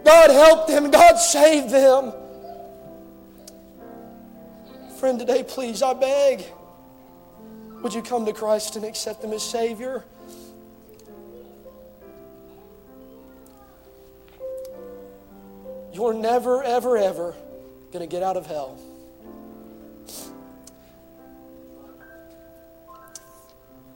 God, 0.05 0.31
help 0.31 0.69
them. 0.69 0.91
God, 0.91 1.17
save 1.17 1.71
them. 1.71 2.13
Friend, 4.99 5.19
today, 5.19 5.43
please, 5.43 5.83
I 5.83 5.95
beg, 5.95 6.45
would 7.83 7.93
you 7.93 8.03
come 8.03 8.25
to 8.27 8.33
Christ 8.33 8.77
and 8.77 8.85
accept 8.85 9.25
Him 9.25 9.33
as 9.33 9.43
Savior? 9.43 10.05
You're 15.97 16.13
never, 16.13 16.63
ever, 16.63 16.99
ever 16.99 17.35
going 17.91 18.07
to 18.07 18.07
get 18.07 18.23
out 18.23 18.37
of 18.37 18.45
hell. 18.45 18.79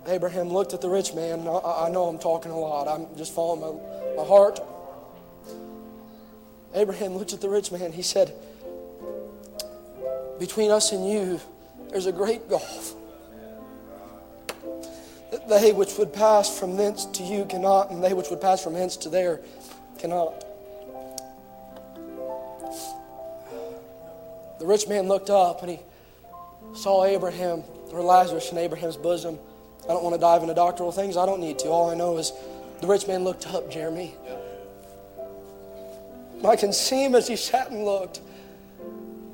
Abraham 0.07 0.49
looked 0.49 0.73
at 0.73 0.81
the 0.81 0.89
rich 0.89 1.13
man. 1.13 1.47
I, 1.47 1.89
I 1.89 1.91
know 1.91 2.07
I'm 2.07 2.19
talking 2.19 2.53
a 2.53 2.59
lot. 2.59 2.89
I'm 2.89 3.15
just 3.19 3.35
following 3.35 3.61
my, 3.61 4.17
my 4.17 4.27
heart. 4.27 4.61
Abraham 6.75 7.17
looked 7.17 7.35
at 7.35 7.43
the 7.43 7.51
rich 7.51 7.71
man. 7.71 7.93
He 7.93 8.01
said, 8.01 8.33
Between 10.39 10.71
us 10.71 10.93
and 10.93 11.07
you, 11.07 11.39
there's 11.91 12.07
a 12.07 12.13
great 12.13 12.49
gulf. 12.49 12.95
They 15.51 15.73
which 15.73 15.99
would 15.99 16.15
pass 16.15 16.59
from 16.59 16.79
thence 16.79 17.05
to 17.05 17.23
you 17.23 17.45
cannot, 17.45 17.91
and 17.91 18.03
they 18.03 18.15
which 18.15 18.31
would 18.31 18.41
pass 18.41 18.65
from 18.65 18.73
hence 18.73 18.97
to 18.97 19.11
there 19.11 19.43
cannot. 19.99 20.47
The 24.61 24.67
rich 24.67 24.87
man 24.87 25.09
looked 25.09 25.31
up 25.31 25.63
and 25.63 25.71
he 25.71 25.81
saw 26.75 27.05
Abraham 27.05 27.65
or 27.93 28.03
Lazarus 28.03 28.53
in 28.53 28.59
Abraham's 28.59 28.99
bosom. 28.99 29.39
I 29.85 29.89
don't 29.89 30.05
want 30.05 30.15
to 30.15 30.21
dive 30.21 30.43
into 30.43 30.55
doctrinal 30.55 30.93
things. 30.93 31.17
I 31.17 31.25
don't 31.25 31.41
need 31.41 31.59
to. 31.61 31.69
All 31.69 31.91
I 31.91 31.95
know 31.95 32.19
is 32.19 32.33
the 32.83 32.87
rich 32.87 33.09
man 33.09 33.25
looked 33.25 33.47
up, 33.49 33.71
Jeremy. 33.71 34.15
I 36.45 36.57
can 36.57 36.75
see 36.75 37.05
him 37.05 37.15
as 37.15 37.27
he 37.27 37.37
sat 37.37 37.71
and 37.71 37.85
looked 37.85 38.21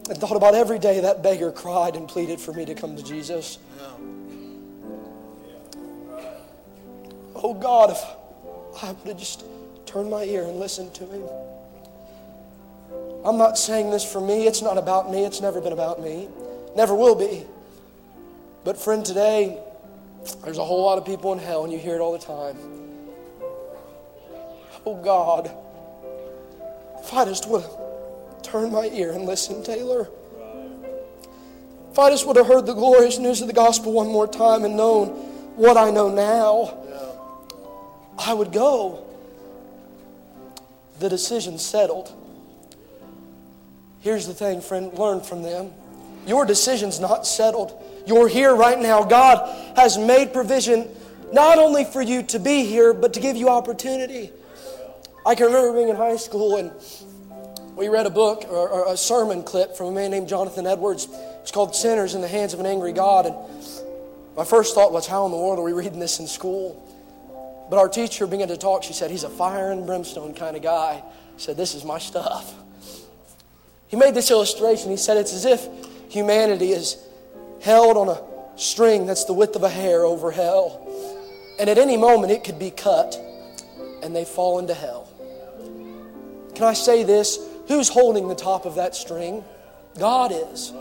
and 0.09 0.16
thought 0.16 0.36
about 0.36 0.55
every 0.55 0.78
day 0.78 1.01
that 1.01 1.24
beggar 1.24 1.51
cried 1.51 1.97
and 1.97 2.09
pleaded 2.09 2.40
for 2.40 2.53
me 2.53 2.65
to 2.65 2.74
come 2.74 2.97
to 2.97 3.03
Jesus. 3.03 3.59
Oh 7.35 7.53
God, 7.53 7.90
if 7.90 8.03
I 8.82 8.93
would 8.93 9.09
have 9.09 9.19
just 9.19 9.44
turned 9.86 10.09
my 10.09 10.23
ear 10.23 10.44
and 10.44 10.61
listened 10.61 10.94
to 10.94 11.05
him. 11.07 11.23
I'm 13.27 13.39
not 13.39 13.59
saying 13.59 13.90
this 13.90 14.05
for 14.11 14.20
me. 14.20 14.47
It's 14.47 14.62
not 14.62 14.78
about 14.78 15.11
me. 15.11 15.24
It's 15.24 15.40
never 15.40 15.61
been 15.61 15.73
about 15.73 16.01
me. 16.01 16.28
Never 16.77 16.94
will 16.94 17.16
be. 17.16 17.44
But, 18.62 18.78
friend, 18.78 19.05
today, 19.05 19.59
there's 20.44 20.59
a 20.59 20.65
whole 20.65 20.85
lot 20.85 20.97
of 20.97 21.05
people 21.05 21.32
in 21.32 21.40
hell, 21.40 21.65
and 21.65 21.73
you 21.73 21.78
hear 21.81 21.97
it 21.97 22.01
all 22.01 22.12
the 22.12 22.24
time. 22.24 22.57
Oh, 24.86 24.94
God, 25.03 25.51
if 27.03 27.12
I 27.12 27.24
just 27.24 27.48
would 27.48 27.62
have 27.62 28.43
turned 28.43 28.70
my 28.70 28.86
ear 28.93 29.11
and 29.11 29.27
listened, 29.27 29.65
Taylor. 29.65 30.09
If 31.90 31.98
I 31.98 32.11
just 32.11 32.28
would 32.28 32.36
have 32.36 32.47
heard 32.47 32.65
the 32.65 32.74
glorious 32.74 33.19
news 33.19 33.40
of 33.40 33.48
the 33.48 33.53
gospel 33.53 33.93
one 33.93 34.07
more 34.07 34.28
time 34.28 34.65
and 34.65 34.77
known 34.77 35.09
what 35.57 35.77
I 35.77 35.90
know 35.90 36.09
now, 36.09 36.78
I 38.19 38.35
would 38.35 38.53
go. 38.53 39.05
The 41.01 41.09
decision 41.09 41.59
settled. 41.59 42.12
Here's 44.07 44.28
the 44.28 44.35
thing, 44.35 44.61
friend, 44.61 44.97
learn 44.97 45.20
from 45.20 45.43
them. 45.43 45.73
Your 46.28 46.47
decision's 46.47 47.01
not 47.01 47.27
settled. 47.27 47.74
You're 48.07 48.28
here 48.28 48.55
right 48.55 48.78
now. 48.78 49.03
God 49.03 49.53
has 49.74 49.99
made 49.99 50.33
provision 50.33 50.89
not 51.33 51.59
only 51.59 51.85
for 51.85 52.01
you 52.01 52.23
to 52.23 52.39
be 52.39 52.65
here, 52.65 52.95
but 52.95 53.15
to 53.15 53.20
give 53.20 53.37
you 53.37 53.49
opportunity. 53.49 54.31
I 55.27 55.35
can 55.35 55.47
remember 55.47 55.73
being 55.73 55.89
in 55.89 55.97
high 55.97 56.19
school 56.19 56.57
and 56.57 56.70
we 57.77 57.89
read 57.89 58.07
a 58.07 58.11
book 58.11 58.45
or 58.49 58.93
a 58.93 58.97
sermon 58.97 59.43
clip 59.43 59.77
from 59.77 59.87
a 59.87 59.91
man 59.91 60.12
named 60.12 60.28
Jonathan 60.28 60.69
Edwards. 60.69 61.09
It's 61.43 61.51
called 61.51 61.74
Sinners 61.74 62.15
in 62.15 62.20
the 62.20 62.28
Hands 62.28 62.55
of 62.55 62.61
an 62.61 62.66
Angry 62.66 62.93
God. 62.93 63.27
And 63.27 63.35
my 64.37 64.45
first 64.45 64.77
thought 64.77 64.93
was, 64.93 65.09
how 65.09 65.27
in 65.27 65.33
the 65.33 65.37
world 65.37 65.59
are 65.59 65.65
we 65.65 65.73
reading 65.73 65.99
this 65.99 66.20
in 66.20 66.28
school? 66.28 66.81
But 67.69 67.81
our 67.81 67.89
teacher 67.89 68.28
began 68.28 68.47
to 68.47 68.57
talk. 68.57 68.85
She 68.85 68.93
said, 68.93 69.11
He's 69.11 69.24
a 69.24 69.28
fire 69.28 69.73
and 69.73 69.85
brimstone 69.85 70.33
kind 70.33 70.55
of 70.55 70.62
guy. 70.62 71.03
He 71.35 71.43
said, 71.43 71.57
This 71.57 71.74
is 71.74 71.85
my 71.85 71.99
stuff. 71.99 72.55
He 73.89 73.97
made 73.97 74.15
this 74.15 74.31
illustration. 74.31 74.91
He 74.91 74.97
said, 74.97 75.17
It's 75.17 75.33
as 75.33 75.45
if 75.45 75.67
humanity 76.09 76.73
is 76.73 76.97
held 77.61 77.97
on 77.97 78.09
a 78.09 78.59
string 78.59 79.07
that's 79.07 79.25
the 79.25 79.33
width 79.33 79.57
of 79.57 79.63
a 79.63 79.69
hair 79.69 80.05
over 80.05 80.31
hell. 80.31 80.83
And 81.59 81.71
at 81.71 81.79
any 81.79 81.97
moment, 81.97 82.33
it 82.33 82.45
could 82.45 82.59
be 82.59 82.71
cut 82.71 83.19
and 84.03 84.15
they 84.15 84.25
fall 84.25 84.59
into 84.59 84.75
hell. 84.75 85.09
Can 86.55 86.65
I 86.65 86.73
say 86.73 87.03
this? 87.03 87.39
Who's 87.69 87.89
holding 87.89 88.29
the 88.29 88.35
top 88.35 88.65
of 88.65 88.77
that 88.77 88.95
string? 88.95 89.45
God 89.99 90.33
is. 90.33 90.73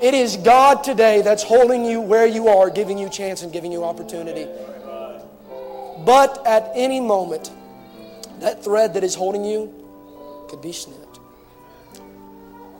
It 0.00 0.14
is 0.14 0.36
God 0.36 0.82
today 0.82 1.22
that's 1.22 1.42
holding 1.42 1.84
you 1.84 2.00
where 2.00 2.26
you 2.26 2.48
are, 2.48 2.70
giving 2.70 2.98
you 2.98 3.08
chance 3.08 3.42
and 3.42 3.52
giving 3.52 3.70
you 3.72 3.84
opportunity. 3.84 4.46
But 6.04 6.44
at 6.46 6.70
any 6.74 7.00
moment, 7.00 7.50
that 8.40 8.64
thread 8.64 8.94
that 8.94 9.04
is 9.04 9.14
holding 9.14 9.44
you 9.44 9.72
could 10.48 10.60
be 10.60 10.72
snipped. 10.72 11.01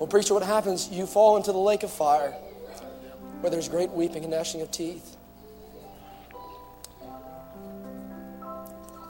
Well, 0.02 0.08
preacher, 0.08 0.34
what 0.34 0.42
happens? 0.42 0.88
You 0.90 1.06
fall 1.06 1.36
into 1.36 1.52
the 1.52 1.58
lake 1.58 1.84
of 1.84 1.92
fire 1.92 2.32
where 3.40 3.50
there's 3.52 3.68
great 3.68 3.88
weeping 3.92 4.24
and 4.24 4.32
gnashing 4.32 4.60
of 4.60 4.68
teeth. 4.72 5.16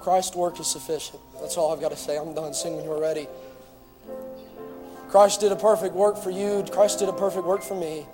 Christ's 0.02 0.36
work 0.36 0.60
is 0.60 0.66
sufficient. 0.66 1.18
That's 1.40 1.56
all 1.56 1.72
I've 1.72 1.80
got 1.80 1.92
to 1.92 1.96
say. 1.96 2.18
I'm 2.18 2.34
done 2.34 2.52
singing 2.52 2.76
when 2.76 2.84
you're 2.84 3.00
ready. 3.00 3.26
Christ 5.08 5.40
did 5.40 5.50
a 5.50 5.56
perfect 5.56 5.94
work 5.94 6.18
for 6.18 6.28
you. 6.28 6.62
Christ 6.70 6.98
did 6.98 7.08
a 7.08 7.14
perfect 7.14 7.46
work 7.46 7.62
for 7.62 7.74
me. 7.74 8.06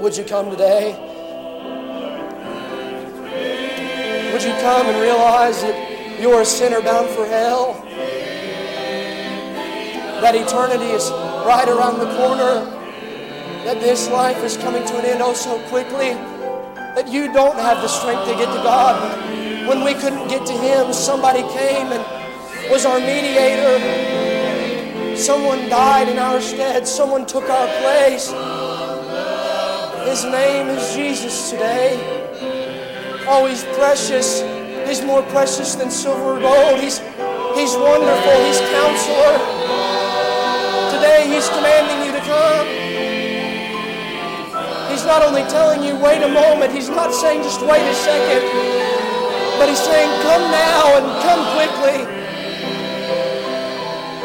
Would 0.00 0.16
you 0.16 0.24
come 0.24 0.50
today? 0.50 0.90
Would 4.32 4.42
you 4.42 4.54
come 4.60 4.88
and 4.88 5.00
realize 5.00 5.62
that 5.62 6.20
you're 6.20 6.40
a 6.40 6.44
sinner 6.44 6.80
bound 6.80 7.10
for 7.10 7.26
hell? 7.26 7.84
That 10.20 10.34
eternity 10.34 10.90
is 10.90 11.10
right 11.46 11.68
around 11.68 12.00
the 12.00 12.10
corner? 12.16 12.66
That 13.64 13.78
this 13.78 14.10
life 14.10 14.42
is 14.42 14.56
coming 14.56 14.84
to 14.84 14.98
an 14.98 15.04
end 15.04 15.22
oh 15.22 15.32
so 15.32 15.60
quickly? 15.68 16.14
That 16.98 17.06
you 17.06 17.32
don't 17.32 17.54
have 17.54 17.80
the 17.82 17.86
strength 17.86 18.26
to 18.26 18.34
get 18.34 18.52
to 18.52 18.60
God? 18.66 18.98
When 19.68 19.84
we 19.84 19.94
couldn't 19.94 20.26
get 20.26 20.44
to 20.46 20.52
Him, 20.54 20.92
somebody 20.92 21.42
came 21.56 21.92
and 21.92 22.02
was 22.68 22.84
our 22.84 22.98
mediator. 22.98 23.78
Someone 25.16 25.68
died 25.68 26.08
in 26.08 26.18
our 26.18 26.40
stead. 26.40 26.88
Someone 26.88 27.24
took 27.24 27.48
our 27.48 27.68
place. 27.80 28.26
His 30.08 30.24
name 30.24 30.66
is 30.66 30.94
Jesus 30.96 31.50
today. 31.50 31.94
Oh, 33.28 33.46
He's 33.48 33.62
precious. 33.78 34.42
He's 34.88 35.00
more 35.04 35.22
precious 35.30 35.76
than 35.76 35.92
silver 35.92 36.38
or 36.38 36.40
gold. 36.40 36.80
He's, 36.80 36.98
he's 37.54 37.76
wonderful. 37.76 38.44
He's 38.46 38.58
counselor. 38.74 39.58
Today, 40.98 41.30
He's 41.30 41.48
commanding 41.50 42.02
you 42.02 42.10
to 42.10 42.18
come. 42.26 42.66
He's 44.90 45.06
not 45.06 45.22
only 45.22 45.46
telling 45.46 45.86
you, 45.86 45.94
wait 45.94 46.26
a 46.26 46.28
moment. 46.28 46.74
He's 46.74 46.88
not 46.88 47.14
saying 47.14 47.44
just 47.44 47.62
wait 47.62 47.86
a 47.86 47.94
second. 47.94 48.42
But 49.62 49.68
He's 49.70 49.78
saying, 49.78 50.10
come 50.26 50.42
now 50.50 50.98
and 50.98 51.06
come 51.22 51.38
quickly. 51.54 52.02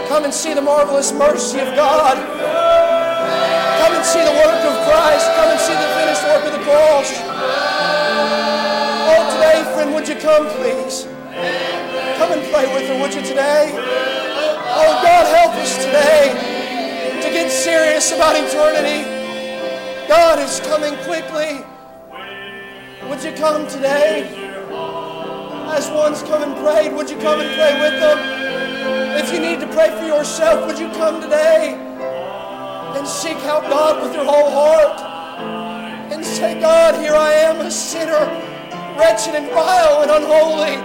Come 0.10 0.26
and 0.26 0.34
see 0.34 0.56
the 0.56 0.64
marvelous 0.66 1.14
mercy 1.14 1.60
of 1.60 1.76
God. 1.78 2.18
Come 2.18 3.94
and 3.94 4.04
see 4.04 4.26
the 4.26 4.34
work 4.34 4.66
of 4.66 4.74
Christ. 4.90 5.30
Come 5.38 5.54
and 5.54 5.60
see 5.62 5.78
the 5.78 5.90
finished 5.94 6.24
work 6.26 6.42
of 6.42 6.58
the 6.58 6.64
cross. 6.66 7.14
Oh, 9.14 9.22
today, 9.30 9.62
friend, 9.78 9.94
would 9.94 10.08
you 10.10 10.16
come, 10.16 10.50
please? 10.58 11.06
Come 12.18 12.34
and 12.34 12.42
play 12.50 12.66
with 12.74 12.90
her, 12.90 13.00
would 13.00 13.14
you, 13.14 13.22
today? 13.22 13.70
Oh, 13.78 14.98
God, 15.06 15.28
help 15.38 15.54
us 15.62 15.78
today 15.78 16.53
serious 17.64 18.12
about 18.12 18.36
eternity. 18.36 19.08
God 20.10 20.38
is 20.38 20.60
coming 20.68 20.98
quickly. 21.06 21.64
Would 23.08 23.24
you 23.24 23.32
come 23.40 23.66
today? 23.70 24.28
As 25.72 25.90
one's 25.90 26.24
come 26.24 26.44
and 26.44 26.58
prayed, 26.58 26.92
would 26.92 27.10
you 27.10 27.16
come 27.20 27.40
and 27.40 27.56
pray 27.56 27.80
with 27.80 28.02
them? 28.02 28.20
If 29.16 29.32
you 29.32 29.40
need 29.40 29.62
to 29.62 29.68
pray 29.68 29.98
for 29.98 30.04
yourself, 30.04 30.68
would 30.68 30.78
you 30.78 30.90
come 30.90 31.22
today 31.22 31.76
and 32.98 33.08
seek 33.08 33.38
out 33.46 33.64
God 33.70 34.04
with 34.04 34.14
your 34.14 34.26
whole 34.26 34.52
heart 34.52 35.00
and 36.12 36.26
say, 36.26 36.60
God, 36.60 37.02
here 37.02 37.16
I 37.16 37.32
am, 37.32 37.62
a 37.62 37.72
sinner, 37.72 38.28
wretched 39.00 39.36
and 39.36 39.50
vile 39.52 40.02
and 40.02 40.12
unholy. 40.12 40.76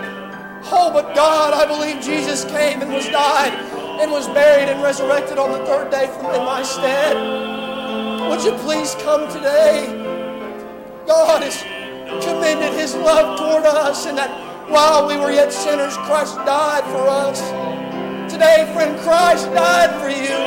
Oh, 0.70 0.92
but 0.92 1.12
God, 1.16 1.54
I 1.54 1.66
believe 1.66 2.00
Jesus 2.00 2.44
came 2.44 2.82
and 2.82 2.92
was 2.92 3.08
died 3.08 3.77
and 4.00 4.10
was 4.12 4.28
buried 4.28 4.68
and 4.68 4.82
resurrected 4.82 5.38
on 5.38 5.50
the 5.50 5.64
third 5.66 5.90
day 5.90 6.04
in 6.04 6.44
my 6.44 6.62
stead. 6.62 7.16
Would 8.30 8.44
you 8.44 8.52
please 8.62 8.94
come 9.02 9.26
today? 9.32 9.86
God 11.06 11.42
has 11.42 11.62
commended 12.24 12.72
His 12.78 12.94
love 12.94 13.38
toward 13.38 13.64
us, 13.64 14.06
and 14.06 14.16
that 14.16 14.30
while 14.70 15.08
we 15.08 15.16
were 15.16 15.32
yet 15.32 15.52
sinners, 15.52 15.96
Christ 16.06 16.36
died 16.46 16.84
for 16.84 17.08
us. 17.08 17.40
Today, 18.30 18.70
friend, 18.72 18.98
Christ 19.00 19.46
died 19.52 19.90
for 20.00 20.08
you. 20.08 20.38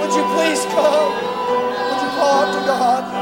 Would 0.00 0.14
you 0.16 0.24
please 0.34 0.64
come? 0.72 1.12
Would 1.12 2.00
you 2.00 2.10
call 2.16 2.46
to 2.54 2.66
God? 2.66 3.19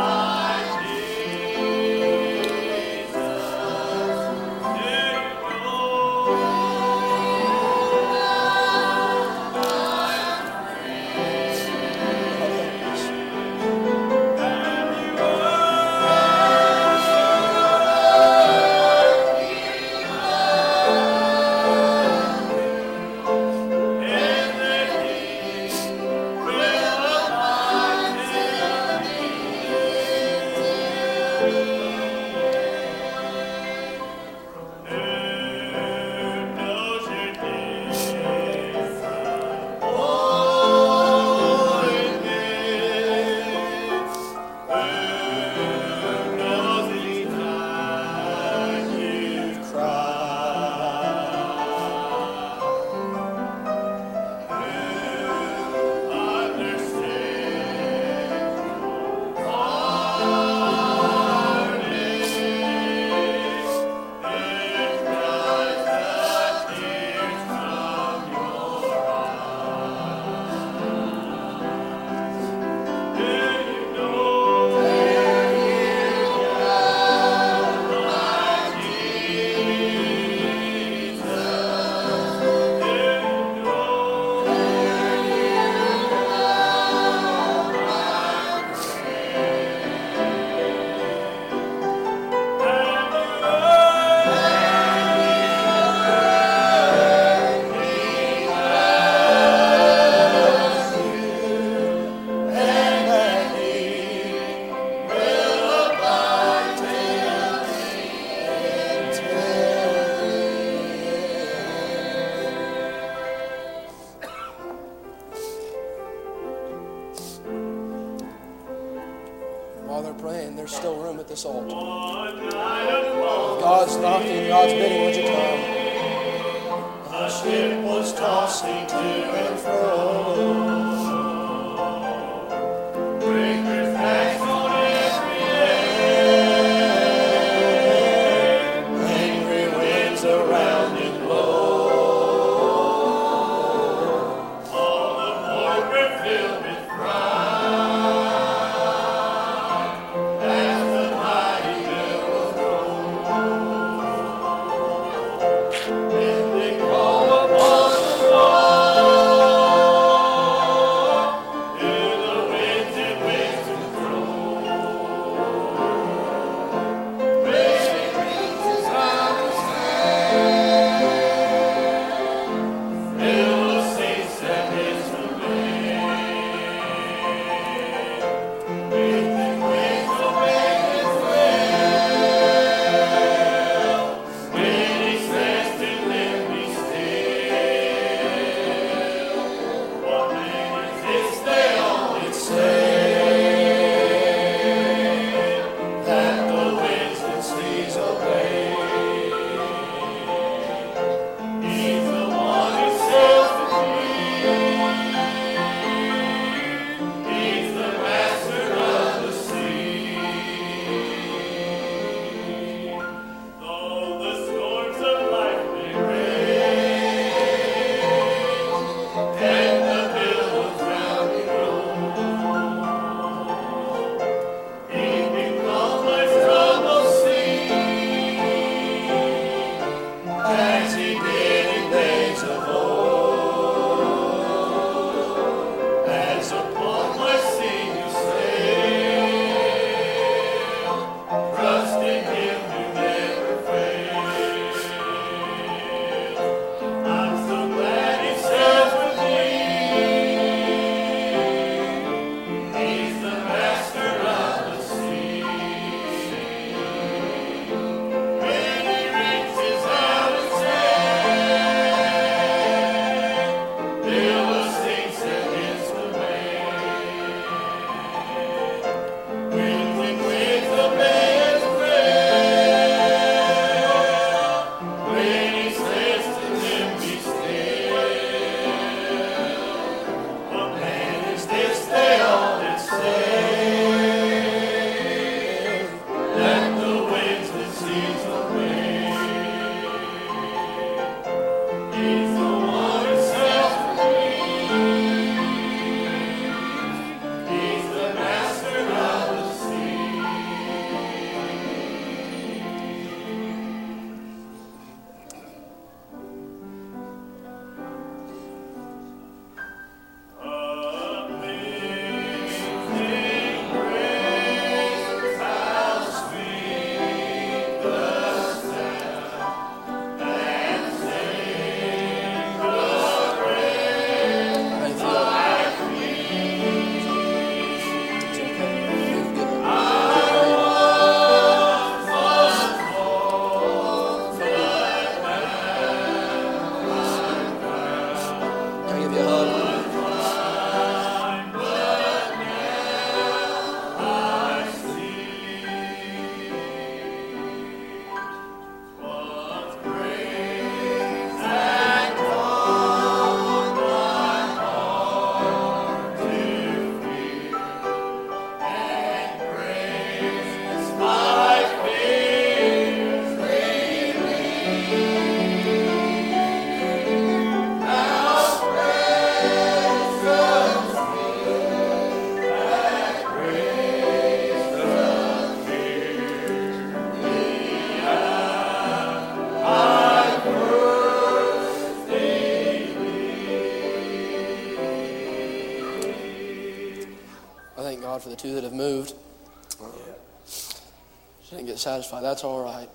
get 391.78 391.82
satisfied. 391.82 392.22
That's 392.22 392.42
all 392.42 392.64
right. 392.64 392.88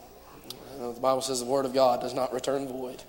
the 0.77 0.99
Bible 0.99 1.21
says 1.21 1.39
the 1.39 1.45
Word 1.45 1.65
of 1.65 1.73
God 1.73 2.01
does 2.01 2.13
not 2.13 2.33
return 2.33 2.67
void. 2.67 3.01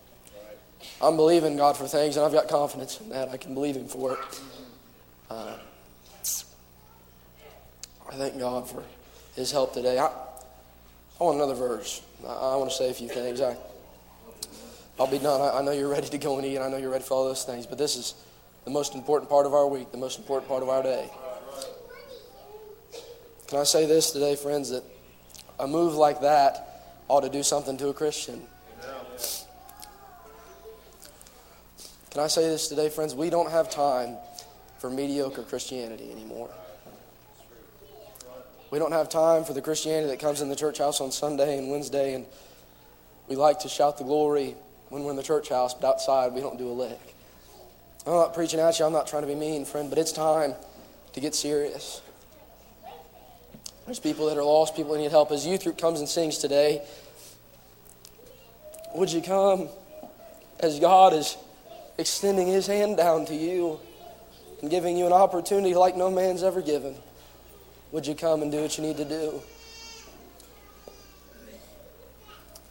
I'm 1.02 1.16
believing 1.16 1.56
God 1.56 1.76
for 1.76 1.88
things, 1.88 2.16
and 2.16 2.24
I've 2.24 2.32
got 2.32 2.48
confidence 2.48 3.00
in 3.00 3.08
that. 3.08 3.30
I 3.30 3.36
can 3.36 3.54
believe 3.54 3.74
Him 3.74 3.88
for 3.88 4.12
it. 4.12 4.18
Uh, 5.30 5.56
I 8.08 8.14
thank 8.16 8.38
God 8.38 8.68
for 8.68 8.84
His 9.34 9.50
help 9.50 9.72
today. 9.74 9.98
I, 9.98 10.06
I 10.06 11.24
want 11.24 11.36
another 11.36 11.54
verse. 11.54 12.02
I, 12.24 12.32
I, 12.32 12.56
want 12.56 12.70
to 12.70 12.76
say 12.76 12.90
a 12.90 12.94
few 12.94 13.08
things. 13.08 13.40
I, 13.40 13.56
I'll 15.00 15.10
be 15.10 15.18
done. 15.18 15.40
I, 15.40 15.58
I 15.58 15.62
know 15.62 15.72
you're 15.72 15.88
ready 15.88 16.08
to 16.08 16.18
go 16.18 16.36
and 16.36 16.46
eat. 16.46 16.56
and 16.56 16.64
I 16.64 16.68
know 16.68 16.76
you're 16.76 16.90
ready 16.90 17.04
for 17.04 17.14
all 17.14 17.24
those 17.24 17.44
things, 17.44 17.66
but 17.66 17.78
this 17.78 17.96
is 17.96 18.14
the 18.64 18.70
most 18.70 18.94
important 18.94 19.28
part 19.28 19.46
of 19.46 19.54
our 19.54 19.66
week, 19.66 19.90
the 19.90 19.98
most 19.98 20.18
important 20.18 20.48
part 20.48 20.62
of 20.62 20.68
our 20.68 20.82
day. 20.82 21.10
Can 23.48 23.58
I 23.58 23.64
say 23.64 23.86
this 23.86 24.10
today, 24.12 24.36
friends, 24.36 24.70
that 24.70 24.84
a 25.58 25.66
move 25.66 25.94
like 25.94 26.20
that 26.20 26.82
ought 27.08 27.22
to 27.22 27.28
do 27.28 27.42
something 27.42 27.76
to 27.78 27.88
a 27.88 27.94
Christian. 27.94 28.42
Can 32.10 32.22
I 32.22 32.28
say 32.28 32.48
this 32.48 32.68
today, 32.68 32.88
friends? 32.90 33.14
We 33.14 33.28
don't 33.28 33.50
have 33.50 33.70
time 33.70 34.16
for 34.78 34.88
mediocre 34.88 35.42
Christianity 35.42 36.12
anymore. 36.12 36.48
We 38.70 38.78
don't 38.78 38.92
have 38.92 39.08
time 39.08 39.44
for 39.44 39.52
the 39.52 39.62
Christianity 39.62 40.08
that 40.08 40.20
comes 40.20 40.40
in 40.40 40.48
the 40.48 40.56
church 40.56 40.78
house 40.78 41.00
on 41.00 41.10
Sunday 41.10 41.58
and 41.58 41.70
Wednesday, 41.70 42.14
and 42.14 42.26
we 43.28 43.36
like 43.36 43.60
to 43.60 43.68
shout 43.68 43.98
the 43.98 44.04
glory 44.04 44.54
when 44.90 45.02
we're 45.02 45.10
in 45.10 45.16
the 45.16 45.22
church 45.22 45.48
house, 45.48 45.74
but 45.74 45.86
outside 45.86 46.32
we 46.32 46.40
don't 46.40 46.58
do 46.58 46.68
a 46.68 46.72
lick. 46.72 47.00
I'm 48.06 48.12
not 48.12 48.34
preaching 48.34 48.60
at 48.60 48.78
you, 48.78 48.84
I'm 48.84 48.92
not 48.92 49.06
trying 49.06 49.22
to 49.22 49.28
be 49.28 49.34
mean, 49.34 49.64
friend, 49.64 49.90
but 49.90 49.98
it's 49.98 50.12
time 50.12 50.54
to 51.14 51.20
get 51.20 51.34
serious. 51.34 52.00
There's 53.86 54.00
people 54.00 54.26
that 54.26 54.38
are 54.38 54.44
lost, 54.44 54.76
people 54.76 54.94
that 54.94 55.00
need 55.00 55.10
help. 55.10 55.30
As 55.30 55.46
youth 55.46 55.64
group 55.64 55.76
comes 55.78 56.00
and 56.00 56.08
sings 56.08 56.38
today, 56.38 56.82
would 58.94 59.12
you 59.12 59.20
come 59.20 59.68
as 60.60 60.80
God 60.80 61.12
is 61.12 61.36
extending 61.98 62.46
his 62.46 62.66
hand 62.66 62.96
down 62.96 63.26
to 63.26 63.34
you 63.34 63.78
and 64.62 64.70
giving 64.70 64.96
you 64.96 65.06
an 65.06 65.12
opportunity 65.12 65.74
like 65.74 65.96
no 65.96 66.10
man's 66.10 66.42
ever 66.42 66.62
given? 66.62 66.94
Would 67.92 68.06
you 68.06 68.14
come 68.14 68.42
and 68.42 68.50
do 68.50 68.62
what 68.62 68.76
you 68.78 68.84
need 68.84 68.96
to 68.96 69.04
do? 69.04 69.42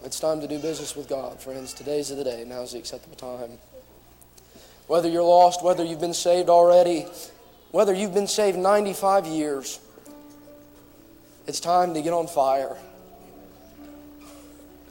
It's 0.03 0.19
time 0.19 0.41
to 0.41 0.47
do 0.47 0.59
business 0.59 0.95
with 0.95 1.07
God, 1.07 1.39
friends. 1.39 1.73
Today's 1.73 2.09
the 2.09 2.23
day. 2.23 2.43
Now's 2.45 2.73
the 2.73 2.79
acceptable 2.79 3.15
time. 3.15 3.57
Whether 4.87 5.07
you're 5.07 5.23
lost, 5.23 5.63
whether 5.63 5.83
you've 5.83 6.01
been 6.01 6.13
saved 6.13 6.49
already, 6.49 7.05
whether 7.71 7.93
you've 7.93 8.13
been 8.13 8.27
saved 8.27 8.57
95 8.57 9.27
years, 9.27 9.79
it's 11.45 11.59
time 11.59 11.93
to 11.93 12.01
get 12.01 12.13
on 12.13 12.27
fire. 12.27 12.75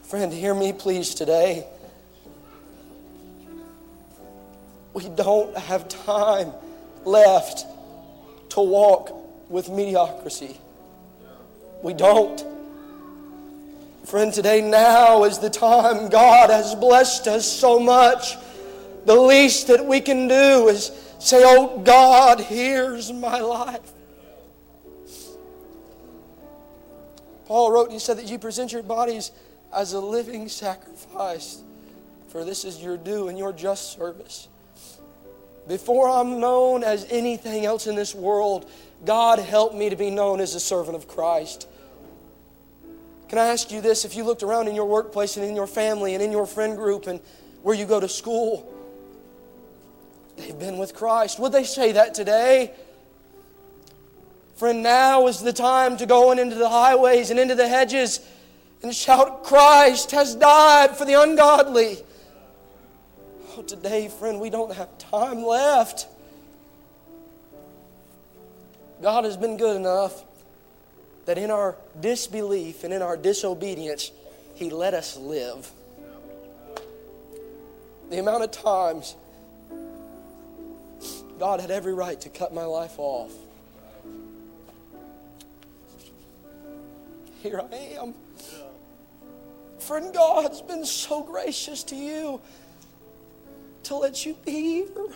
Friend, 0.05 0.33
hear 0.33 0.55
me 0.55 0.73
please 0.73 1.15
today. 1.15 1.66
We 4.93 5.09
don't 5.09 5.57
have 5.57 5.89
time 5.89 6.53
left 7.05 7.65
to 8.51 8.61
walk 8.61 9.11
with 9.49 9.70
mediocrity. 9.70 10.59
We 11.83 11.95
don't. 11.95 12.45
Friend, 14.05 14.33
today 14.33 14.61
now 14.61 15.24
is 15.24 15.39
the 15.39 15.49
time. 15.49 16.11
God 16.11 16.51
has 16.51 16.74
blessed 16.74 17.27
us 17.29 17.51
so 17.51 17.81
much. 17.81 18.37
The 19.07 19.16
least 19.16 19.69
that 19.69 19.87
we 19.87 20.01
can 20.01 20.29
do 20.29 20.69
is 20.69 20.93
say, 21.19 21.43
Oh 21.45 21.79
God, 21.79 22.41
here's 22.41 23.11
my 23.11 23.41
life. 23.41 23.93
Paul 27.47 27.73
wrote, 27.73 27.85
and 27.85 27.93
he 27.93 27.98
said 27.98 28.19
that 28.19 28.28
you 28.28 28.39
present 28.39 28.73
your 28.73 28.82
bodies 28.82 29.32
as 29.73 29.93
a 29.93 30.01
living 30.01 30.48
sacrifice, 30.48 31.62
for 32.28 32.44
this 32.44 32.64
is 32.64 32.82
your 32.82 32.97
due 32.97 33.28
and 33.28 33.39
your 33.39 33.52
just 33.52 33.93
service. 33.93 34.48
Before 35.69 36.09
I'm 36.09 36.40
known 36.40 36.82
as 36.82 37.06
anything 37.10 37.64
else 37.64 37.86
in 37.86 37.94
this 37.94 38.14
world, 38.14 38.69
God 39.05 39.39
help 39.39 39.74
me 39.74 39.90
to 39.90 39.97
be 39.97 40.10
known 40.10 40.40
as 40.40 40.55
a 40.55 40.60
servant 40.60 40.97
of 40.97 41.06
Christ. 41.06 41.69
Can 43.28 43.39
I 43.39 43.47
ask 43.47 43.70
you 43.70 43.81
this? 43.81 44.05
If 44.05 44.14
you 44.14 44.24
looked 44.24 44.43
around 44.43 44.69
in 44.69 44.74
your 44.74 44.85
workplace 44.85 45.36
and 45.36 45.47
in 45.47 45.56
your 45.56 45.66
family 45.66 46.14
and 46.14 46.23
in 46.23 46.32
your 46.32 46.47
friend 46.47 46.77
group 46.77 47.06
and 47.06 47.20
where 47.62 47.74
you 47.74 47.86
go 47.86 47.98
to 47.98 48.09
school, 48.09 48.73
they've 50.36 50.59
been 50.59 50.78
with 50.78 50.94
Christ. 50.94 51.39
Would 51.39 51.52
they 51.52 51.64
say 51.64 51.93
that 51.93 52.12
today? 52.12 52.73
Friend, 54.63 54.81
now 54.81 55.27
is 55.27 55.41
the 55.41 55.53
time 55.53 55.97
to 55.97 56.07
go 56.07 56.31
into 56.31 56.55
the 56.55 56.69
highways 56.69 57.31
and 57.31 57.41
into 57.41 57.57
the 57.57 57.67
hedges 57.67 58.21
and 58.85 58.95
shout, 58.95 59.43
Christ 59.43 60.13
has 60.13 60.37
died 60.37 60.97
for 60.97 61.05
the 61.05 61.21
ungodly. 61.21 61.99
Oh, 63.57 63.63
today, 63.63 64.07
friend, 64.07 64.39
we 64.39 64.51
don't 64.51 64.73
have 64.73 64.97
time 64.99 65.43
left. 65.43 66.07
God 69.03 69.25
has 69.25 69.37
been 69.37 69.57
good 69.57 69.75
enough 69.75 70.23
that 71.25 71.39
in 71.39 71.51
our 71.51 71.75
disbelief 72.01 72.85
and 72.85 72.95
in 72.95 73.03
our 73.03 73.17
disobedience, 73.17 74.13
He 74.55 74.71
let 74.71 74.95
us 74.95 75.17
live. 75.17 75.69
The 78.11 78.21
amount 78.21 78.45
of 78.45 78.53
times 78.53 79.17
God 81.41 81.59
had 81.59 81.73
every 81.73 81.95
right 81.95 82.21
to 82.21 82.29
cut 82.29 82.55
my 82.55 82.65
life 82.65 82.95
off. 82.99 83.33
Here 87.43 87.60
I 87.60 87.74
am. 88.01 88.14
Friend, 89.81 90.14
God's 90.14 90.62
been 90.62 90.85
so 90.85 91.24
gracious 91.24 91.82
to 91.85 91.97
you 91.97 92.40
to 93.82 93.97
let 93.97 94.24
you 94.24 94.36
be 94.44 94.85
here. 94.85 95.09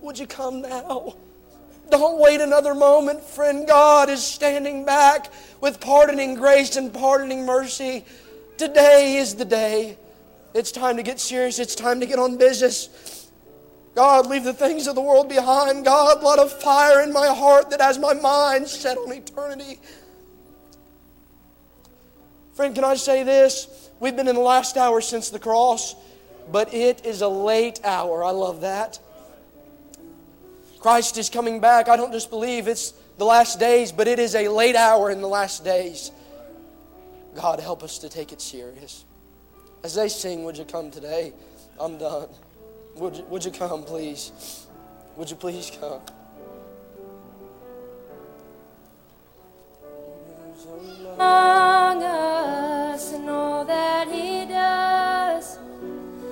Would 0.00 0.18
you 0.18 0.26
come 0.26 0.62
now? 0.62 1.14
Don't 1.88 2.18
wait 2.18 2.40
another 2.40 2.74
moment, 2.74 3.22
friend. 3.22 3.64
God 3.64 4.10
is 4.10 4.24
standing 4.24 4.84
back 4.84 5.32
with 5.60 5.78
pardoning 5.78 6.34
grace 6.34 6.74
and 6.76 6.92
pardoning 6.92 7.46
mercy. 7.46 8.04
Today 8.56 9.18
is 9.18 9.36
the 9.36 9.44
day. 9.44 9.96
It's 10.52 10.72
time 10.72 10.96
to 10.96 11.04
get 11.04 11.20
serious. 11.20 11.60
It's 11.60 11.76
time 11.76 12.00
to 12.00 12.06
get 12.06 12.18
on 12.18 12.36
business. 12.36 13.27
God, 13.98 14.28
leave 14.28 14.44
the 14.44 14.54
things 14.54 14.86
of 14.86 14.94
the 14.94 15.00
world 15.00 15.28
behind. 15.28 15.84
God, 15.84 16.22
let 16.22 16.38
a 16.38 16.48
fire 16.48 17.00
in 17.00 17.12
my 17.12 17.26
heart 17.26 17.70
that 17.70 17.80
has 17.80 17.98
my 17.98 18.14
mind 18.14 18.68
set 18.68 18.96
on 18.96 19.10
eternity. 19.10 19.80
Friend, 22.52 22.72
can 22.76 22.84
I 22.84 22.94
say 22.94 23.24
this? 23.24 23.90
We've 23.98 24.14
been 24.14 24.28
in 24.28 24.36
the 24.36 24.40
last 24.40 24.76
hour 24.76 25.00
since 25.00 25.30
the 25.30 25.40
cross, 25.40 25.96
but 26.52 26.72
it 26.72 27.04
is 27.04 27.22
a 27.22 27.28
late 27.28 27.84
hour. 27.84 28.22
I 28.22 28.30
love 28.30 28.60
that. 28.60 29.00
Christ 30.78 31.18
is 31.18 31.28
coming 31.28 31.58
back. 31.58 31.88
I 31.88 31.96
don't 31.96 32.12
just 32.12 32.30
believe 32.30 32.68
it's 32.68 32.92
the 33.16 33.24
last 33.24 33.58
days, 33.58 33.90
but 33.90 34.06
it 34.06 34.20
is 34.20 34.36
a 34.36 34.46
late 34.46 34.76
hour 34.76 35.10
in 35.10 35.20
the 35.20 35.26
last 35.26 35.64
days. 35.64 36.12
God, 37.34 37.58
help 37.58 37.82
us 37.82 37.98
to 37.98 38.08
take 38.08 38.30
it 38.30 38.40
serious. 38.40 39.04
As 39.82 39.96
they 39.96 40.08
sing, 40.08 40.44
would 40.44 40.56
you 40.56 40.64
come 40.64 40.92
today? 40.92 41.32
I'm 41.80 41.98
done. 41.98 42.28
Would 42.98 43.16
you, 43.16 43.24
would 43.30 43.44
you 43.44 43.52
come, 43.52 43.84
please? 43.84 44.66
Would 45.16 45.30
you 45.30 45.36
please 45.36 45.70
come? 45.78 46.00
Among 51.14 52.02
us 52.02 53.12
and 53.12 53.30
all 53.30 53.64
that 53.64 54.08
He 54.08 54.46
does. 54.46 55.58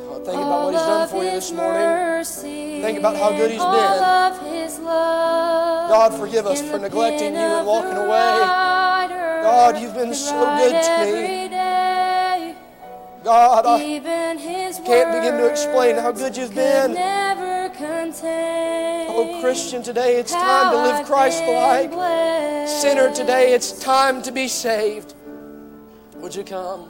Oh, 0.09 0.21
think 0.25 0.39
about 0.39 0.65
what 0.65 0.75
He's 0.75 0.83
done 0.83 1.09
for 1.09 1.25
you 1.25 1.31
this 1.31 1.53
morning. 1.53 2.25
Think 2.83 2.99
about 2.99 3.17
how 3.17 3.31
good 3.31 3.53
He's 3.53 3.61
been. 3.61 4.03
of 4.03 4.53
His 4.53 4.79
love. 4.81 5.89
God, 5.89 6.15
forgive 6.19 6.47
us 6.47 6.61
for 6.69 6.81
neglecting 6.81 7.35
you 7.35 7.41
and 7.41 7.67
walking 7.67 7.97
away. 7.97 8.09
God, 8.09 9.79
you've 9.81 9.95
been 9.95 10.15
so 10.15 10.41
good 10.57 10.83
to 10.83 11.13
me. 11.13 12.16
God, 13.27 13.67
I 13.67 13.81
can't 14.87 15.13
begin 15.13 15.37
to 15.39 15.51
explain 15.51 15.97
how 15.97 16.13
good 16.13 16.37
you've 16.37 16.55
been. 16.55 16.95
Oh, 19.09 19.39
Christian, 19.41 19.83
today 19.83 20.21
it's 20.21 20.31
time 20.31 20.71
to 20.73 20.81
live 20.81 21.05
Christ 21.05 21.43
like. 21.43 21.91
Sinner, 22.69 23.13
today 23.13 23.53
it's 23.53 23.81
time 23.81 24.23
to 24.23 24.31
be 24.31 24.47
saved. 24.47 25.15
Would 26.19 26.37
you 26.37 26.45
come? 26.45 26.89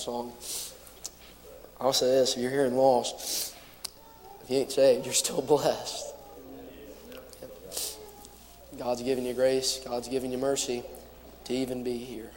Song. 0.00 0.32
I'll 1.80 1.92
say 1.92 2.06
this 2.06 2.36
if 2.36 2.42
you're 2.42 2.50
hearing 2.50 2.76
lost, 2.76 3.54
if 4.42 4.50
you 4.50 4.58
ain't 4.58 4.72
saved, 4.72 5.04
you're 5.04 5.14
still 5.14 5.42
blessed. 5.42 6.14
God's 8.78 9.02
given 9.02 9.24
you 9.24 9.34
grace, 9.34 9.80
God's 9.84 10.08
given 10.08 10.32
you 10.32 10.38
mercy 10.38 10.82
to 11.44 11.54
even 11.54 11.84
be 11.84 11.98
here. 11.98 12.30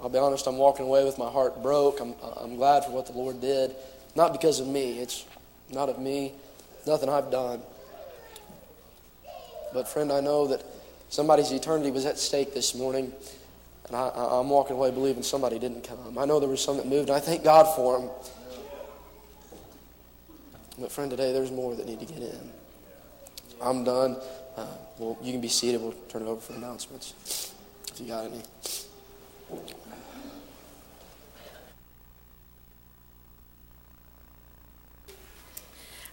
I'll 0.00 0.08
be 0.08 0.18
honest, 0.18 0.46
I'm 0.46 0.58
walking 0.58 0.86
away 0.86 1.04
with 1.04 1.18
my 1.18 1.28
heart 1.28 1.62
broke. 1.62 2.00
I'm, 2.00 2.14
I'm 2.36 2.56
glad 2.56 2.84
for 2.84 2.90
what 2.90 3.06
the 3.06 3.12
Lord 3.12 3.40
did. 3.40 3.74
Not 4.14 4.32
because 4.32 4.60
of 4.60 4.66
me, 4.66 4.98
it's 4.98 5.24
not 5.70 5.88
of 5.88 5.98
me, 5.98 6.32
nothing 6.86 7.08
I've 7.08 7.30
done. 7.30 7.60
But, 9.72 9.88
friend, 9.88 10.12
I 10.12 10.20
know 10.20 10.46
that 10.48 10.62
somebody's 11.08 11.50
eternity 11.50 11.90
was 11.90 12.06
at 12.06 12.18
stake 12.18 12.54
this 12.54 12.74
morning, 12.74 13.12
and 13.86 13.96
I, 13.96 14.08
I'm 14.08 14.48
walking 14.48 14.76
away 14.76 14.90
believing 14.90 15.22
somebody 15.22 15.58
didn't 15.58 15.82
come. 15.84 16.18
I 16.18 16.24
know 16.24 16.40
there 16.40 16.48
was 16.48 16.62
some 16.62 16.76
that 16.76 16.86
moved, 16.86 17.08
and 17.08 17.16
I 17.16 17.20
thank 17.20 17.44
God 17.44 17.74
for 17.76 17.98
them. 17.98 18.10
But, 20.78 20.92
friend, 20.92 21.10
today 21.10 21.32
there's 21.32 21.50
more 21.50 21.74
that 21.74 21.86
need 21.86 22.00
to 22.00 22.06
get 22.06 22.18
in. 22.18 22.50
I'm 23.62 23.84
done. 23.84 24.16
Uh, 24.56 24.66
well, 24.98 25.18
you 25.22 25.32
can 25.32 25.40
be 25.40 25.48
seated. 25.48 25.80
We'll 25.80 25.94
turn 26.08 26.22
it 26.22 26.26
over 26.26 26.40
for 26.40 26.52
announcements 26.54 27.52
if 27.92 28.00
you 28.00 28.06
got 28.06 28.24
any. 28.24 28.42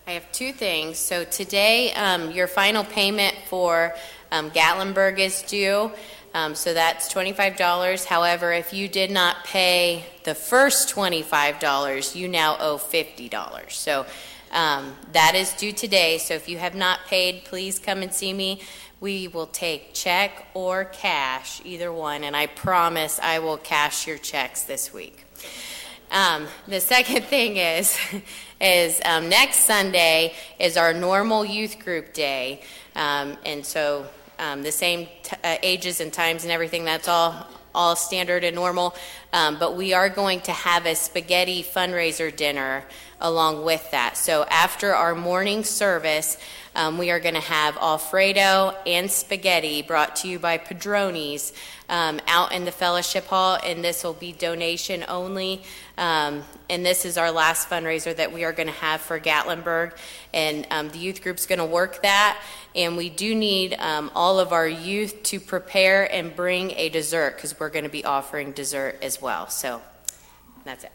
I 0.05 0.11
have 0.11 0.29
two 0.31 0.51
things. 0.51 0.97
So 0.97 1.23
today, 1.23 1.93
um, 1.93 2.31
your 2.31 2.47
final 2.47 2.83
payment 2.83 3.35
for 3.47 3.95
um, 4.31 4.51
Gatlinburg 4.51 5.17
is 5.19 5.41
due. 5.43 5.91
Um, 6.33 6.55
so 6.55 6.73
that's 6.73 7.13
$25. 7.13 8.05
However, 8.05 8.51
if 8.51 8.73
you 8.73 8.87
did 8.87 9.11
not 9.11 9.43
pay 9.45 10.05
the 10.23 10.33
first 10.33 10.93
$25, 10.93 12.15
you 12.15 12.27
now 12.27 12.57
owe 12.59 12.77
$50. 12.77 13.71
So 13.71 14.05
um, 14.51 14.95
that 15.11 15.35
is 15.35 15.53
due 15.53 15.71
today. 15.71 16.17
So 16.17 16.33
if 16.33 16.49
you 16.49 16.57
have 16.57 16.75
not 16.75 17.01
paid, 17.05 17.43
please 17.43 17.77
come 17.77 18.01
and 18.01 18.13
see 18.13 18.33
me. 18.33 18.61
We 18.99 19.27
will 19.27 19.47
take 19.47 19.93
check 19.93 20.47
or 20.53 20.85
cash, 20.85 21.61
either 21.65 21.91
one, 21.91 22.23
and 22.23 22.35
I 22.35 22.47
promise 22.47 23.19
I 23.21 23.39
will 23.39 23.57
cash 23.57 24.07
your 24.07 24.17
checks 24.17 24.63
this 24.63 24.93
week. 24.93 25.25
Um, 26.09 26.47
the 26.67 26.79
second 26.79 27.23
thing 27.25 27.57
is, 27.57 27.97
is 28.61 29.01
um, 29.03 29.27
next 29.27 29.61
Sunday 29.61 30.33
is 30.57 30.77
our 30.77 30.93
normal 30.93 31.43
youth 31.43 31.79
group 31.79 32.13
day, 32.13 32.61
um, 32.95 33.37
and 33.45 33.65
so 33.65 34.07
um, 34.43 34.63
the 34.63 34.71
same 34.71 35.07
t- 35.23 35.35
uh, 35.43 35.57
ages 35.63 36.01
and 36.01 36.11
times 36.11 36.43
and 36.43 36.51
everything. 36.51 36.83
That's 36.85 37.07
all 37.07 37.47
all 37.75 37.95
standard 37.95 38.43
and 38.43 38.55
normal. 38.55 38.93
Um, 39.31 39.57
but 39.57 39.75
we 39.75 39.93
are 39.93 40.07
going 40.07 40.41
to 40.41 40.51
have 40.51 40.85
a 40.85 40.93
spaghetti 40.93 41.63
fundraiser 41.63 42.35
dinner 42.35 42.83
along 43.19 43.65
with 43.65 43.89
that. 43.89 44.15
So 44.15 44.43
after 44.49 44.93
our 44.93 45.15
morning 45.15 45.63
service. 45.63 46.37
Um, 46.75 46.97
we 46.97 47.11
are 47.11 47.19
going 47.19 47.35
to 47.35 47.39
have 47.39 47.77
Alfredo 47.77 48.75
and 48.87 49.11
spaghetti 49.11 49.83
brought 49.83 50.15
to 50.17 50.27
you 50.27 50.39
by 50.39 50.57
Padronis 50.57 51.53
um, 51.87 52.19
out 52.27 52.51
in 52.51 52.65
the 52.65 52.71
fellowship 52.71 53.25
hall, 53.25 53.59
and 53.63 53.83
this 53.83 54.03
will 54.03 54.13
be 54.13 54.31
donation 54.31 55.05
only. 55.07 55.61
Um, 55.99 56.43
and 56.71 56.83
this 56.83 57.05
is 57.05 57.15
our 57.15 57.29
last 57.29 57.69
fundraiser 57.69 58.15
that 58.15 58.33
we 58.33 58.43
are 58.43 58.51
going 58.51 58.69
to 58.69 58.73
have 58.73 59.01
for 59.01 59.19
Gatlinburg, 59.19 59.95
and 60.33 60.65
um, 60.71 60.89
the 60.89 60.97
youth 60.97 61.21
group's 61.21 61.45
going 61.45 61.59
to 61.59 61.65
work 61.65 62.01
that. 62.01 62.41
And 62.75 62.97
we 62.97 63.09
do 63.09 63.35
need 63.35 63.75
um, 63.77 64.09
all 64.15 64.39
of 64.39 64.51
our 64.51 64.67
youth 64.67 65.21
to 65.23 65.39
prepare 65.39 66.11
and 66.11 66.35
bring 66.35 66.71
a 66.71 66.89
dessert 66.89 67.35
because 67.35 67.59
we're 67.59 67.69
going 67.69 67.83
to 67.83 67.89
be 67.89 68.03
offering 68.03 68.51
dessert 68.51 68.97
as 69.01 69.21
well. 69.21 69.47
So 69.49 69.81
that's 70.65 70.83
it. 70.83 70.91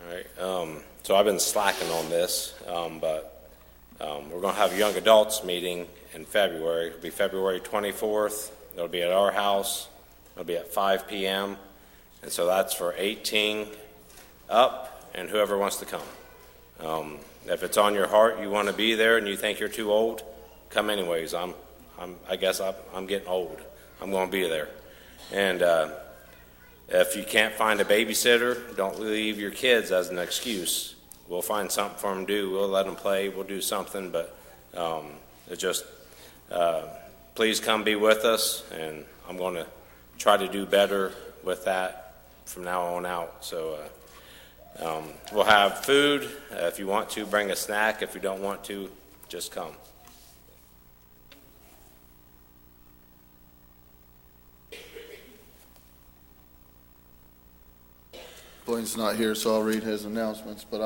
All 0.00 0.14
right, 0.14 0.26
um, 0.38 0.82
so 1.02 1.16
I've 1.16 1.24
been 1.24 1.38
slacking 1.38 1.88
on 1.90 2.08
this, 2.10 2.54
um, 2.66 2.98
but, 2.98 3.50
um, 4.00 4.30
we're 4.30 4.40
gonna 4.40 4.52
have 4.54 4.72
a 4.72 4.76
young 4.76 4.94
adults 4.96 5.44
meeting 5.44 5.88
in 6.12 6.24
February. 6.26 6.88
It'll 6.88 7.00
be 7.00 7.10
February 7.10 7.60
twenty-fourth. 7.60 8.54
It'll 8.74 8.88
be 8.88 9.02
at 9.02 9.12
our 9.12 9.30
house. 9.30 9.88
It'll 10.34 10.44
be 10.44 10.56
at 10.56 10.68
five 10.68 11.08
PM. 11.08 11.56
And 12.22 12.30
so 12.30 12.44
that's 12.46 12.74
for 12.74 12.94
eighteen 12.98 13.68
up 14.54 15.10
and 15.14 15.28
whoever 15.28 15.58
wants 15.58 15.76
to 15.76 15.86
come. 15.86 16.00
Um, 16.80 17.18
if 17.46 17.62
it's 17.62 17.76
on 17.76 17.94
your 17.94 18.06
heart, 18.06 18.40
you 18.40 18.50
wanna 18.50 18.72
be 18.72 18.94
there 18.94 19.18
and 19.18 19.26
you 19.28 19.36
think 19.36 19.58
you're 19.58 19.68
too 19.68 19.92
old, 19.92 20.22
come 20.70 20.90
anyways. 20.90 21.34
I'm, 21.34 21.54
I'm, 21.98 22.16
I 22.28 22.36
guess 22.36 22.60
I'm, 22.60 22.74
I'm 22.94 23.06
getting 23.06 23.28
old. 23.28 23.60
I'm 24.00 24.10
gonna 24.10 24.30
be 24.30 24.48
there. 24.48 24.68
And, 25.32 25.62
uh, 25.62 25.90
if 26.88 27.16
you 27.16 27.24
can't 27.24 27.54
find 27.54 27.80
a 27.80 27.84
babysitter, 27.84 28.76
don't 28.76 29.00
leave 29.00 29.38
your 29.38 29.50
kids 29.50 29.90
as 29.90 30.10
an 30.10 30.18
excuse. 30.18 30.94
we'll 31.28 31.42
find 31.42 31.70
something 31.70 31.98
for 31.98 32.14
them 32.14 32.26
to 32.26 32.32
do. 32.32 32.50
We'll 32.50 32.68
let 32.68 32.84
them 32.84 32.96
play. 32.96 33.30
We'll 33.30 33.44
do 33.46 33.62
something, 33.62 34.10
but 34.10 34.36
um, 34.76 35.06
it 35.50 35.56
just 35.56 35.84
uh, 36.50 36.82
please 37.34 37.58
come 37.58 37.84
be 37.84 37.96
with 37.96 38.24
us, 38.24 38.64
and 38.70 39.04
I'm 39.28 39.38
going 39.38 39.54
to 39.54 39.66
try 40.18 40.36
to 40.36 40.46
do 40.46 40.66
better 40.66 41.12
with 41.42 41.64
that 41.64 42.14
from 42.44 42.64
now 42.64 42.82
on 42.82 43.06
out. 43.06 43.44
So 43.44 43.74
uh, 43.74 43.88
um, 44.80 45.04
we'll 45.32 45.44
have 45.44 45.84
food. 45.84 46.28
Uh, 46.52 46.66
if 46.66 46.78
you 46.78 46.86
want 46.86 47.10
to, 47.10 47.24
bring 47.24 47.50
a 47.50 47.56
snack. 47.56 48.02
If 48.02 48.14
you 48.14 48.20
don't 48.20 48.42
want 48.42 48.64
to, 48.64 48.90
just 49.28 49.52
come. 49.52 49.72
Blaine's 58.66 58.96
not 58.96 59.16
here, 59.16 59.34
so 59.34 59.54
I'll 59.54 59.62
read 59.62 59.82
his 59.82 60.06
announcements. 60.06 60.64
But 60.64 60.80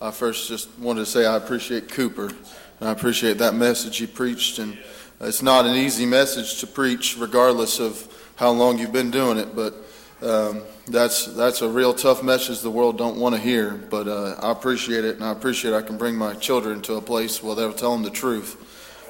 I, 0.00 0.08
I 0.08 0.10
first 0.10 0.48
just 0.48 0.68
wanted 0.78 1.00
to 1.00 1.06
say 1.06 1.24
I 1.24 1.36
appreciate 1.36 1.88
Cooper, 1.88 2.26
and 2.28 2.88
I 2.88 2.92
appreciate 2.92 3.38
that 3.38 3.54
message 3.54 3.96
he 3.96 4.06
preached. 4.06 4.58
And 4.58 4.78
it's 5.20 5.42
not 5.42 5.64
an 5.64 5.74
easy 5.74 6.06
message 6.06 6.60
to 6.60 6.66
preach, 6.66 7.16
regardless 7.18 7.80
of 7.80 8.06
how 8.36 8.50
long 8.50 8.78
you've 8.78 8.92
been 8.92 9.10
doing 9.10 9.38
it. 9.38 9.56
But 9.56 9.74
um, 10.22 10.62
that's 10.86 11.26
that's 11.26 11.62
a 11.62 11.68
real 11.68 11.92
tough 11.92 12.22
message 12.22 12.60
the 12.60 12.70
world 12.70 12.96
don't 12.98 13.18
want 13.18 13.34
to 13.34 13.40
hear. 13.40 13.72
But 13.72 14.08
uh, 14.08 14.36
I 14.40 14.52
appreciate 14.52 15.04
it, 15.04 15.16
and 15.16 15.24
I 15.24 15.32
appreciate 15.32 15.74
I 15.74 15.82
can 15.82 15.96
bring 15.96 16.16
my 16.16 16.34
children 16.34 16.80
to 16.82 16.94
a 16.94 17.00
place 17.00 17.42
where 17.42 17.54
they'll 17.54 17.72
tell 17.72 17.92
them 17.92 18.02
the 18.02 18.10
truth. 18.10 18.56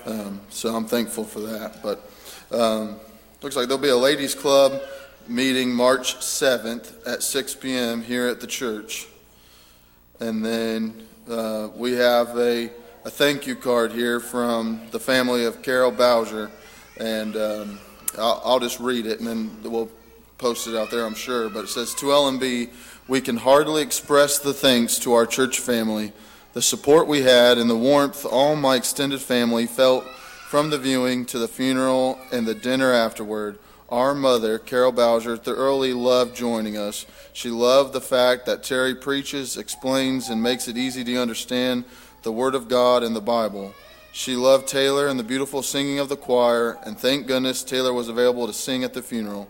Um, 0.06 0.40
so 0.50 0.74
I'm 0.74 0.86
thankful 0.86 1.24
for 1.24 1.40
that. 1.40 1.82
But 1.82 2.10
um, 2.50 2.96
looks 3.42 3.56
like 3.56 3.68
there'll 3.68 3.82
be 3.82 3.88
a 3.88 3.96
ladies' 3.96 4.34
club 4.34 4.80
meeting 5.26 5.72
March 5.72 6.16
7th 6.16 7.06
at 7.06 7.22
6 7.22 7.54
p.m. 7.56 8.02
here 8.02 8.26
at 8.28 8.40
the 8.40 8.46
church. 8.46 9.06
And 10.20 10.44
then 10.44 11.06
uh, 11.28 11.68
we 11.74 11.92
have 11.92 12.36
a, 12.36 12.70
a 13.04 13.10
thank 13.10 13.46
you 13.46 13.56
card 13.56 13.92
here 13.92 14.20
from 14.20 14.82
the 14.90 15.00
family 15.00 15.44
of 15.44 15.62
Carol 15.62 15.90
Bowser. 15.90 16.50
And 16.98 17.36
um, 17.36 17.80
I'll, 18.18 18.42
I'll 18.44 18.60
just 18.60 18.80
read 18.80 19.06
it 19.06 19.20
and 19.20 19.26
then 19.26 19.72
we'll 19.72 19.90
post 20.44 20.66
it 20.66 20.76
out 20.76 20.90
there, 20.90 21.06
I'm 21.06 21.14
sure. 21.14 21.48
But 21.48 21.64
it 21.64 21.68
says 21.68 21.94
To 21.94 22.06
LMB, 22.06 22.68
we 23.08 23.22
can 23.22 23.38
hardly 23.38 23.80
express 23.80 24.38
the 24.38 24.52
thanks 24.52 24.98
to 24.98 25.14
our 25.14 25.24
church 25.24 25.58
family, 25.58 26.12
the 26.52 26.60
support 26.60 27.06
we 27.06 27.22
had, 27.22 27.56
and 27.56 27.70
the 27.70 27.74
warmth 27.74 28.26
all 28.26 28.54
my 28.54 28.76
extended 28.76 29.22
family 29.22 29.64
felt 29.64 30.04
from 30.50 30.68
the 30.68 30.76
viewing 30.76 31.24
to 31.26 31.38
the 31.38 31.48
funeral 31.48 32.18
and 32.30 32.46
the 32.46 32.54
dinner 32.54 32.92
afterward. 32.92 33.58
Our 33.88 34.14
mother, 34.14 34.58
Carol 34.58 34.92
Bowser, 34.92 35.38
thoroughly 35.38 35.94
loved 35.94 36.36
joining 36.36 36.76
us. 36.76 37.06
She 37.32 37.48
loved 37.48 37.94
the 37.94 38.02
fact 38.02 38.44
that 38.44 38.62
Terry 38.62 38.94
preaches, 38.94 39.56
explains, 39.56 40.28
and 40.28 40.42
makes 40.42 40.68
it 40.68 40.76
easy 40.76 41.04
to 41.04 41.16
understand 41.16 41.84
the 42.20 42.32
Word 42.32 42.54
of 42.54 42.68
God 42.68 43.02
and 43.02 43.16
the 43.16 43.22
Bible. 43.22 43.72
She 44.12 44.36
loved 44.36 44.68
Taylor 44.68 45.08
and 45.08 45.18
the 45.18 45.24
beautiful 45.24 45.62
singing 45.62 46.00
of 46.00 46.10
the 46.10 46.18
choir, 46.18 46.76
and 46.84 46.98
thank 46.98 47.26
goodness 47.26 47.64
Taylor 47.64 47.94
was 47.94 48.10
available 48.10 48.46
to 48.46 48.52
sing 48.52 48.84
at 48.84 48.92
the 48.92 49.00
funeral. 49.00 49.48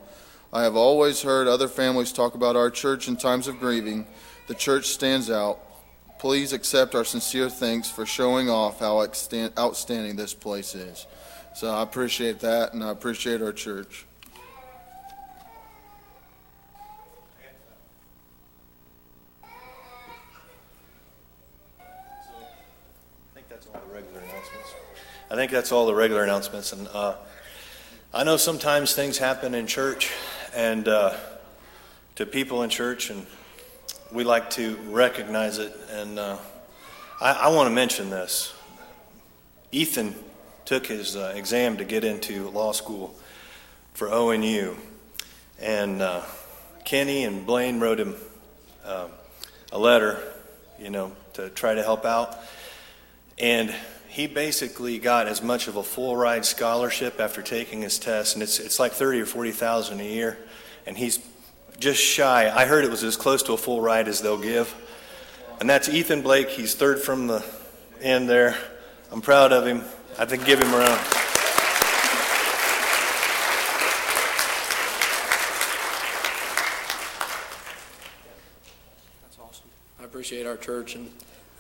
I 0.55 0.63
have 0.63 0.77
always 0.77 1.21
heard 1.21 1.49
other 1.49 1.67
families 1.67 2.13
talk 2.13 2.37
about 2.37 2.55
our 2.55 2.71
church 2.71 3.09
in 3.09 3.17
times 3.17 3.49
of 3.49 3.59
grieving. 3.59 4.07
The 4.47 4.55
church 4.55 4.87
stands 4.87 5.29
out. 5.29 5.59
Please 6.21 6.53
accept 6.53 6.95
our 6.95 7.05
sincere 7.05 7.51
thanks 7.51 7.91
for 7.91 8.07
showing 8.07 8.49
off 8.49 8.79
how 8.79 9.01
outstanding 9.01 10.15
this 10.15 10.33
place 10.33 10.77
is. 10.77 11.09
So 11.57 11.75
I 11.75 11.83
appreciate 11.83 12.39
that, 12.41 12.73
and 12.73 12.85
I 12.85 12.91
appreciate 12.91 13.43
our 13.43 13.53
church. 13.53 14.07
I 25.29 25.35
think 25.35 25.51
that's 25.51 25.73
all 25.73 25.87
the 25.87 25.95
regular 25.97 26.23
announcements. 26.23 26.73
And 26.73 26.87
uh, 26.95 27.17
I 28.13 28.23
know 28.23 28.37
sometimes 28.37 28.95
things 28.95 29.19
happen 29.19 29.53
in 29.53 29.67
church 29.67 30.13
and 30.55 30.87
uh, 30.87 31.15
to 32.15 32.27
people 32.27 32.63
in 32.63 32.71
church, 32.71 33.11
and 33.11 33.27
we 34.13 34.25
like 34.25 34.51
to 34.51 34.77
recognize 34.89 35.59
it. 35.59 35.77
And 35.91 36.19
uh, 36.19 36.39
I, 37.21 37.33
I 37.33 37.49
want 37.49 37.69
to 37.69 37.75
mention 37.75 38.11
this. 38.11 38.55
Ethan 39.73 40.15
took 40.65 40.87
his 40.87 41.17
uh, 41.17 41.33
exam 41.35 41.77
to 41.79 41.85
get 41.85 42.05
into 42.05 42.49
law 42.51 42.73
school 42.73 43.15
for 43.95 44.09
ONU, 44.09 44.77
and 45.61 46.01
uh, 46.01 46.23
Kenny 46.85 47.25
and 47.25 47.45
Blaine 47.45 47.81
wrote 47.81 47.99
him 47.99 48.15
um, 48.85 49.11
a 49.73 49.79
letter, 49.79 50.23
you 50.79 50.91
know, 50.91 51.13
to 51.33 51.49
try 51.51 51.75
to 51.75 51.83
help 51.83 52.05
out. 52.05 52.39
And 53.39 53.75
he 54.15 54.29
basically 54.29 55.01
got 55.01 55.27
as 55.27 55.43
much 55.43 55.67
of 55.67 55.75
a 55.75 55.83
full 55.83 56.17
ride 56.17 56.45
scholarship 56.45 57.19
after 57.19 57.43
taking 57.43 57.83
his 57.83 57.99
test, 57.99 58.37
and 58.37 58.45
it's 58.45 58.61
it's 58.61 58.79
like 58.79 58.93
thirty 58.93 59.21
or 59.21 59.27
forty 59.27 59.51
thousand 59.51 59.99
a 59.99 60.05
year, 60.05 60.39
and 60.87 60.97
he's 60.97 61.19
just 61.81 62.01
shy. 62.01 62.49
I 62.49 62.65
heard 62.65 62.85
it 62.85 62.93
was 62.93 63.03
as 63.03 63.17
close 63.17 63.43
to 63.43 63.55
a 63.55 63.57
full 63.57 63.81
ride 63.81 64.07
as 64.07 64.21
they'll 64.21 64.39
give, 64.39 64.73
and 65.59 65.69
that's 65.69 65.89
Ethan 65.89 66.23
Blake. 66.23 66.49
He's 66.49 66.77
third 66.77 67.01
from 67.01 67.27
the 67.27 67.45
end 68.01 68.29
there. 68.29 68.57
I'm 69.11 69.21
proud 69.21 69.53
of 69.53 69.67
him. 69.67 69.83
I 70.17 70.27
think 70.27 70.45
give 70.45 70.63
him 70.63 70.73
a 70.73 70.79
round. 70.79 71.01
That's 79.25 79.39
awesome. 79.41 79.67
I 79.99 80.05
appreciate 80.05 80.47
our 80.47 80.57
church, 80.57 80.95
and 80.95 81.11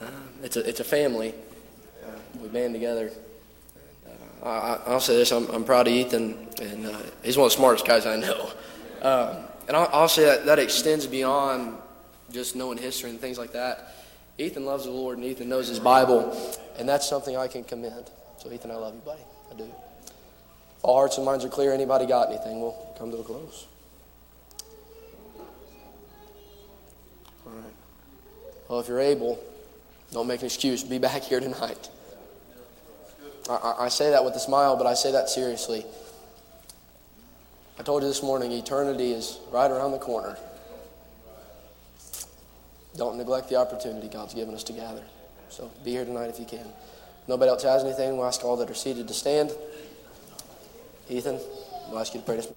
uh, 0.00 0.06
it's 0.44 0.56
a 0.56 0.68
it's 0.68 0.78
a 0.78 0.84
family 0.84 1.34
we 2.40 2.48
band 2.48 2.74
together. 2.74 3.10
Uh, 4.42 4.78
I, 4.86 4.90
I'll 4.90 5.00
say 5.00 5.16
this: 5.16 5.32
I'm, 5.32 5.48
I'm 5.50 5.64
proud 5.64 5.86
of 5.88 5.92
Ethan, 5.92 6.48
and 6.60 6.86
uh, 6.86 6.98
he's 7.22 7.36
one 7.36 7.46
of 7.46 7.52
the 7.52 7.56
smartest 7.56 7.86
guys 7.86 8.06
I 8.06 8.16
know. 8.16 8.50
Um, 9.02 9.36
and 9.68 9.76
I'll, 9.76 9.88
I'll 9.92 10.08
say 10.08 10.24
that 10.24 10.46
that 10.46 10.58
extends 10.58 11.06
beyond 11.06 11.78
just 12.30 12.56
knowing 12.56 12.78
history 12.78 13.10
and 13.10 13.20
things 13.20 13.38
like 13.38 13.52
that. 13.52 13.94
Ethan 14.38 14.64
loves 14.64 14.84
the 14.84 14.90
Lord, 14.90 15.18
and 15.18 15.26
Ethan 15.26 15.48
knows 15.48 15.68
his 15.68 15.78
Bible, 15.78 16.36
and 16.78 16.88
that's 16.88 17.08
something 17.08 17.36
I 17.36 17.46
can 17.46 17.64
commend. 17.64 18.10
So, 18.38 18.50
Ethan, 18.52 18.70
I 18.70 18.74
love 18.74 18.94
you, 18.94 19.00
buddy. 19.00 19.22
I 19.50 19.54
do. 19.54 19.70
All 20.82 20.96
hearts 20.96 21.16
and 21.16 21.24
minds 21.24 21.44
are 21.44 21.48
clear. 21.48 21.72
Anybody 21.72 22.04
got 22.04 22.28
anything? 22.28 22.60
We'll 22.60 22.76
come 22.98 23.10
to 23.10 23.18
a 23.18 23.24
close. 23.24 23.66
All 27.46 27.52
right. 27.52 27.72
Well, 28.68 28.80
if 28.80 28.88
you're 28.88 29.00
able, 29.00 29.42
don't 30.12 30.26
make 30.26 30.40
an 30.40 30.46
excuse. 30.46 30.82
Be 30.82 30.98
back 30.98 31.22
here 31.22 31.40
tonight. 31.40 31.88
I, 33.48 33.74
I 33.80 33.88
say 33.88 34.10
that 34.10 34.24
with 34.24 34.34
a 34.34 34.40
smile, 34.40 34.76
but 34.76 34.86
I 34.86 34.94
say 34.94 35.12
that 35.12 35.28
seriously. 35.28 35.84
I 37.78 37.82
told 37.82 38.02
you 38.02 38.08
this 38.08 38.22
morning, 38.22 38.52
eternity 38.52 39.12
is 39.12 39.38
right 39.50 39.70
around 39.70 39.92
the 39.92 39.98
corner. 39.98 40.36
Don't 42.96 43.18
neglect 43.18 43.48
the 43.48 43.56
opportunity 43.56 44.08
God's 44.08 44.34
given 44.34 44.54
us 44.54 44.62
to 44.64 44.72
gather. 44.72 45.02
So 45.48 45.70
be 45.84 45.90
here 45.90 46.04
tonight 46.04 46.30
if 46.30 46.38
you 46.38 46.46
can. 46.46 46.66
Nobody 47.26 47.50
else 47.50 47.62
has 47.64 47.82
anything. 47.84 48.16
We'll 48.16 48.26
ask 48.26 48.44
all 48.44 48.56
that 48.58 48.70
are 48.70 48.74
seated 48.74 49.08
to 49.08 49.14
stand. 49.14 49.52
Ethan, 51.08 51.38
we'll 51.88 51.98
ask 51.98 52.14
you 52.14 52.20
to 52.20 52.26
pray 52.26 52.36
to 52.36 52.42
so 52.42 52.54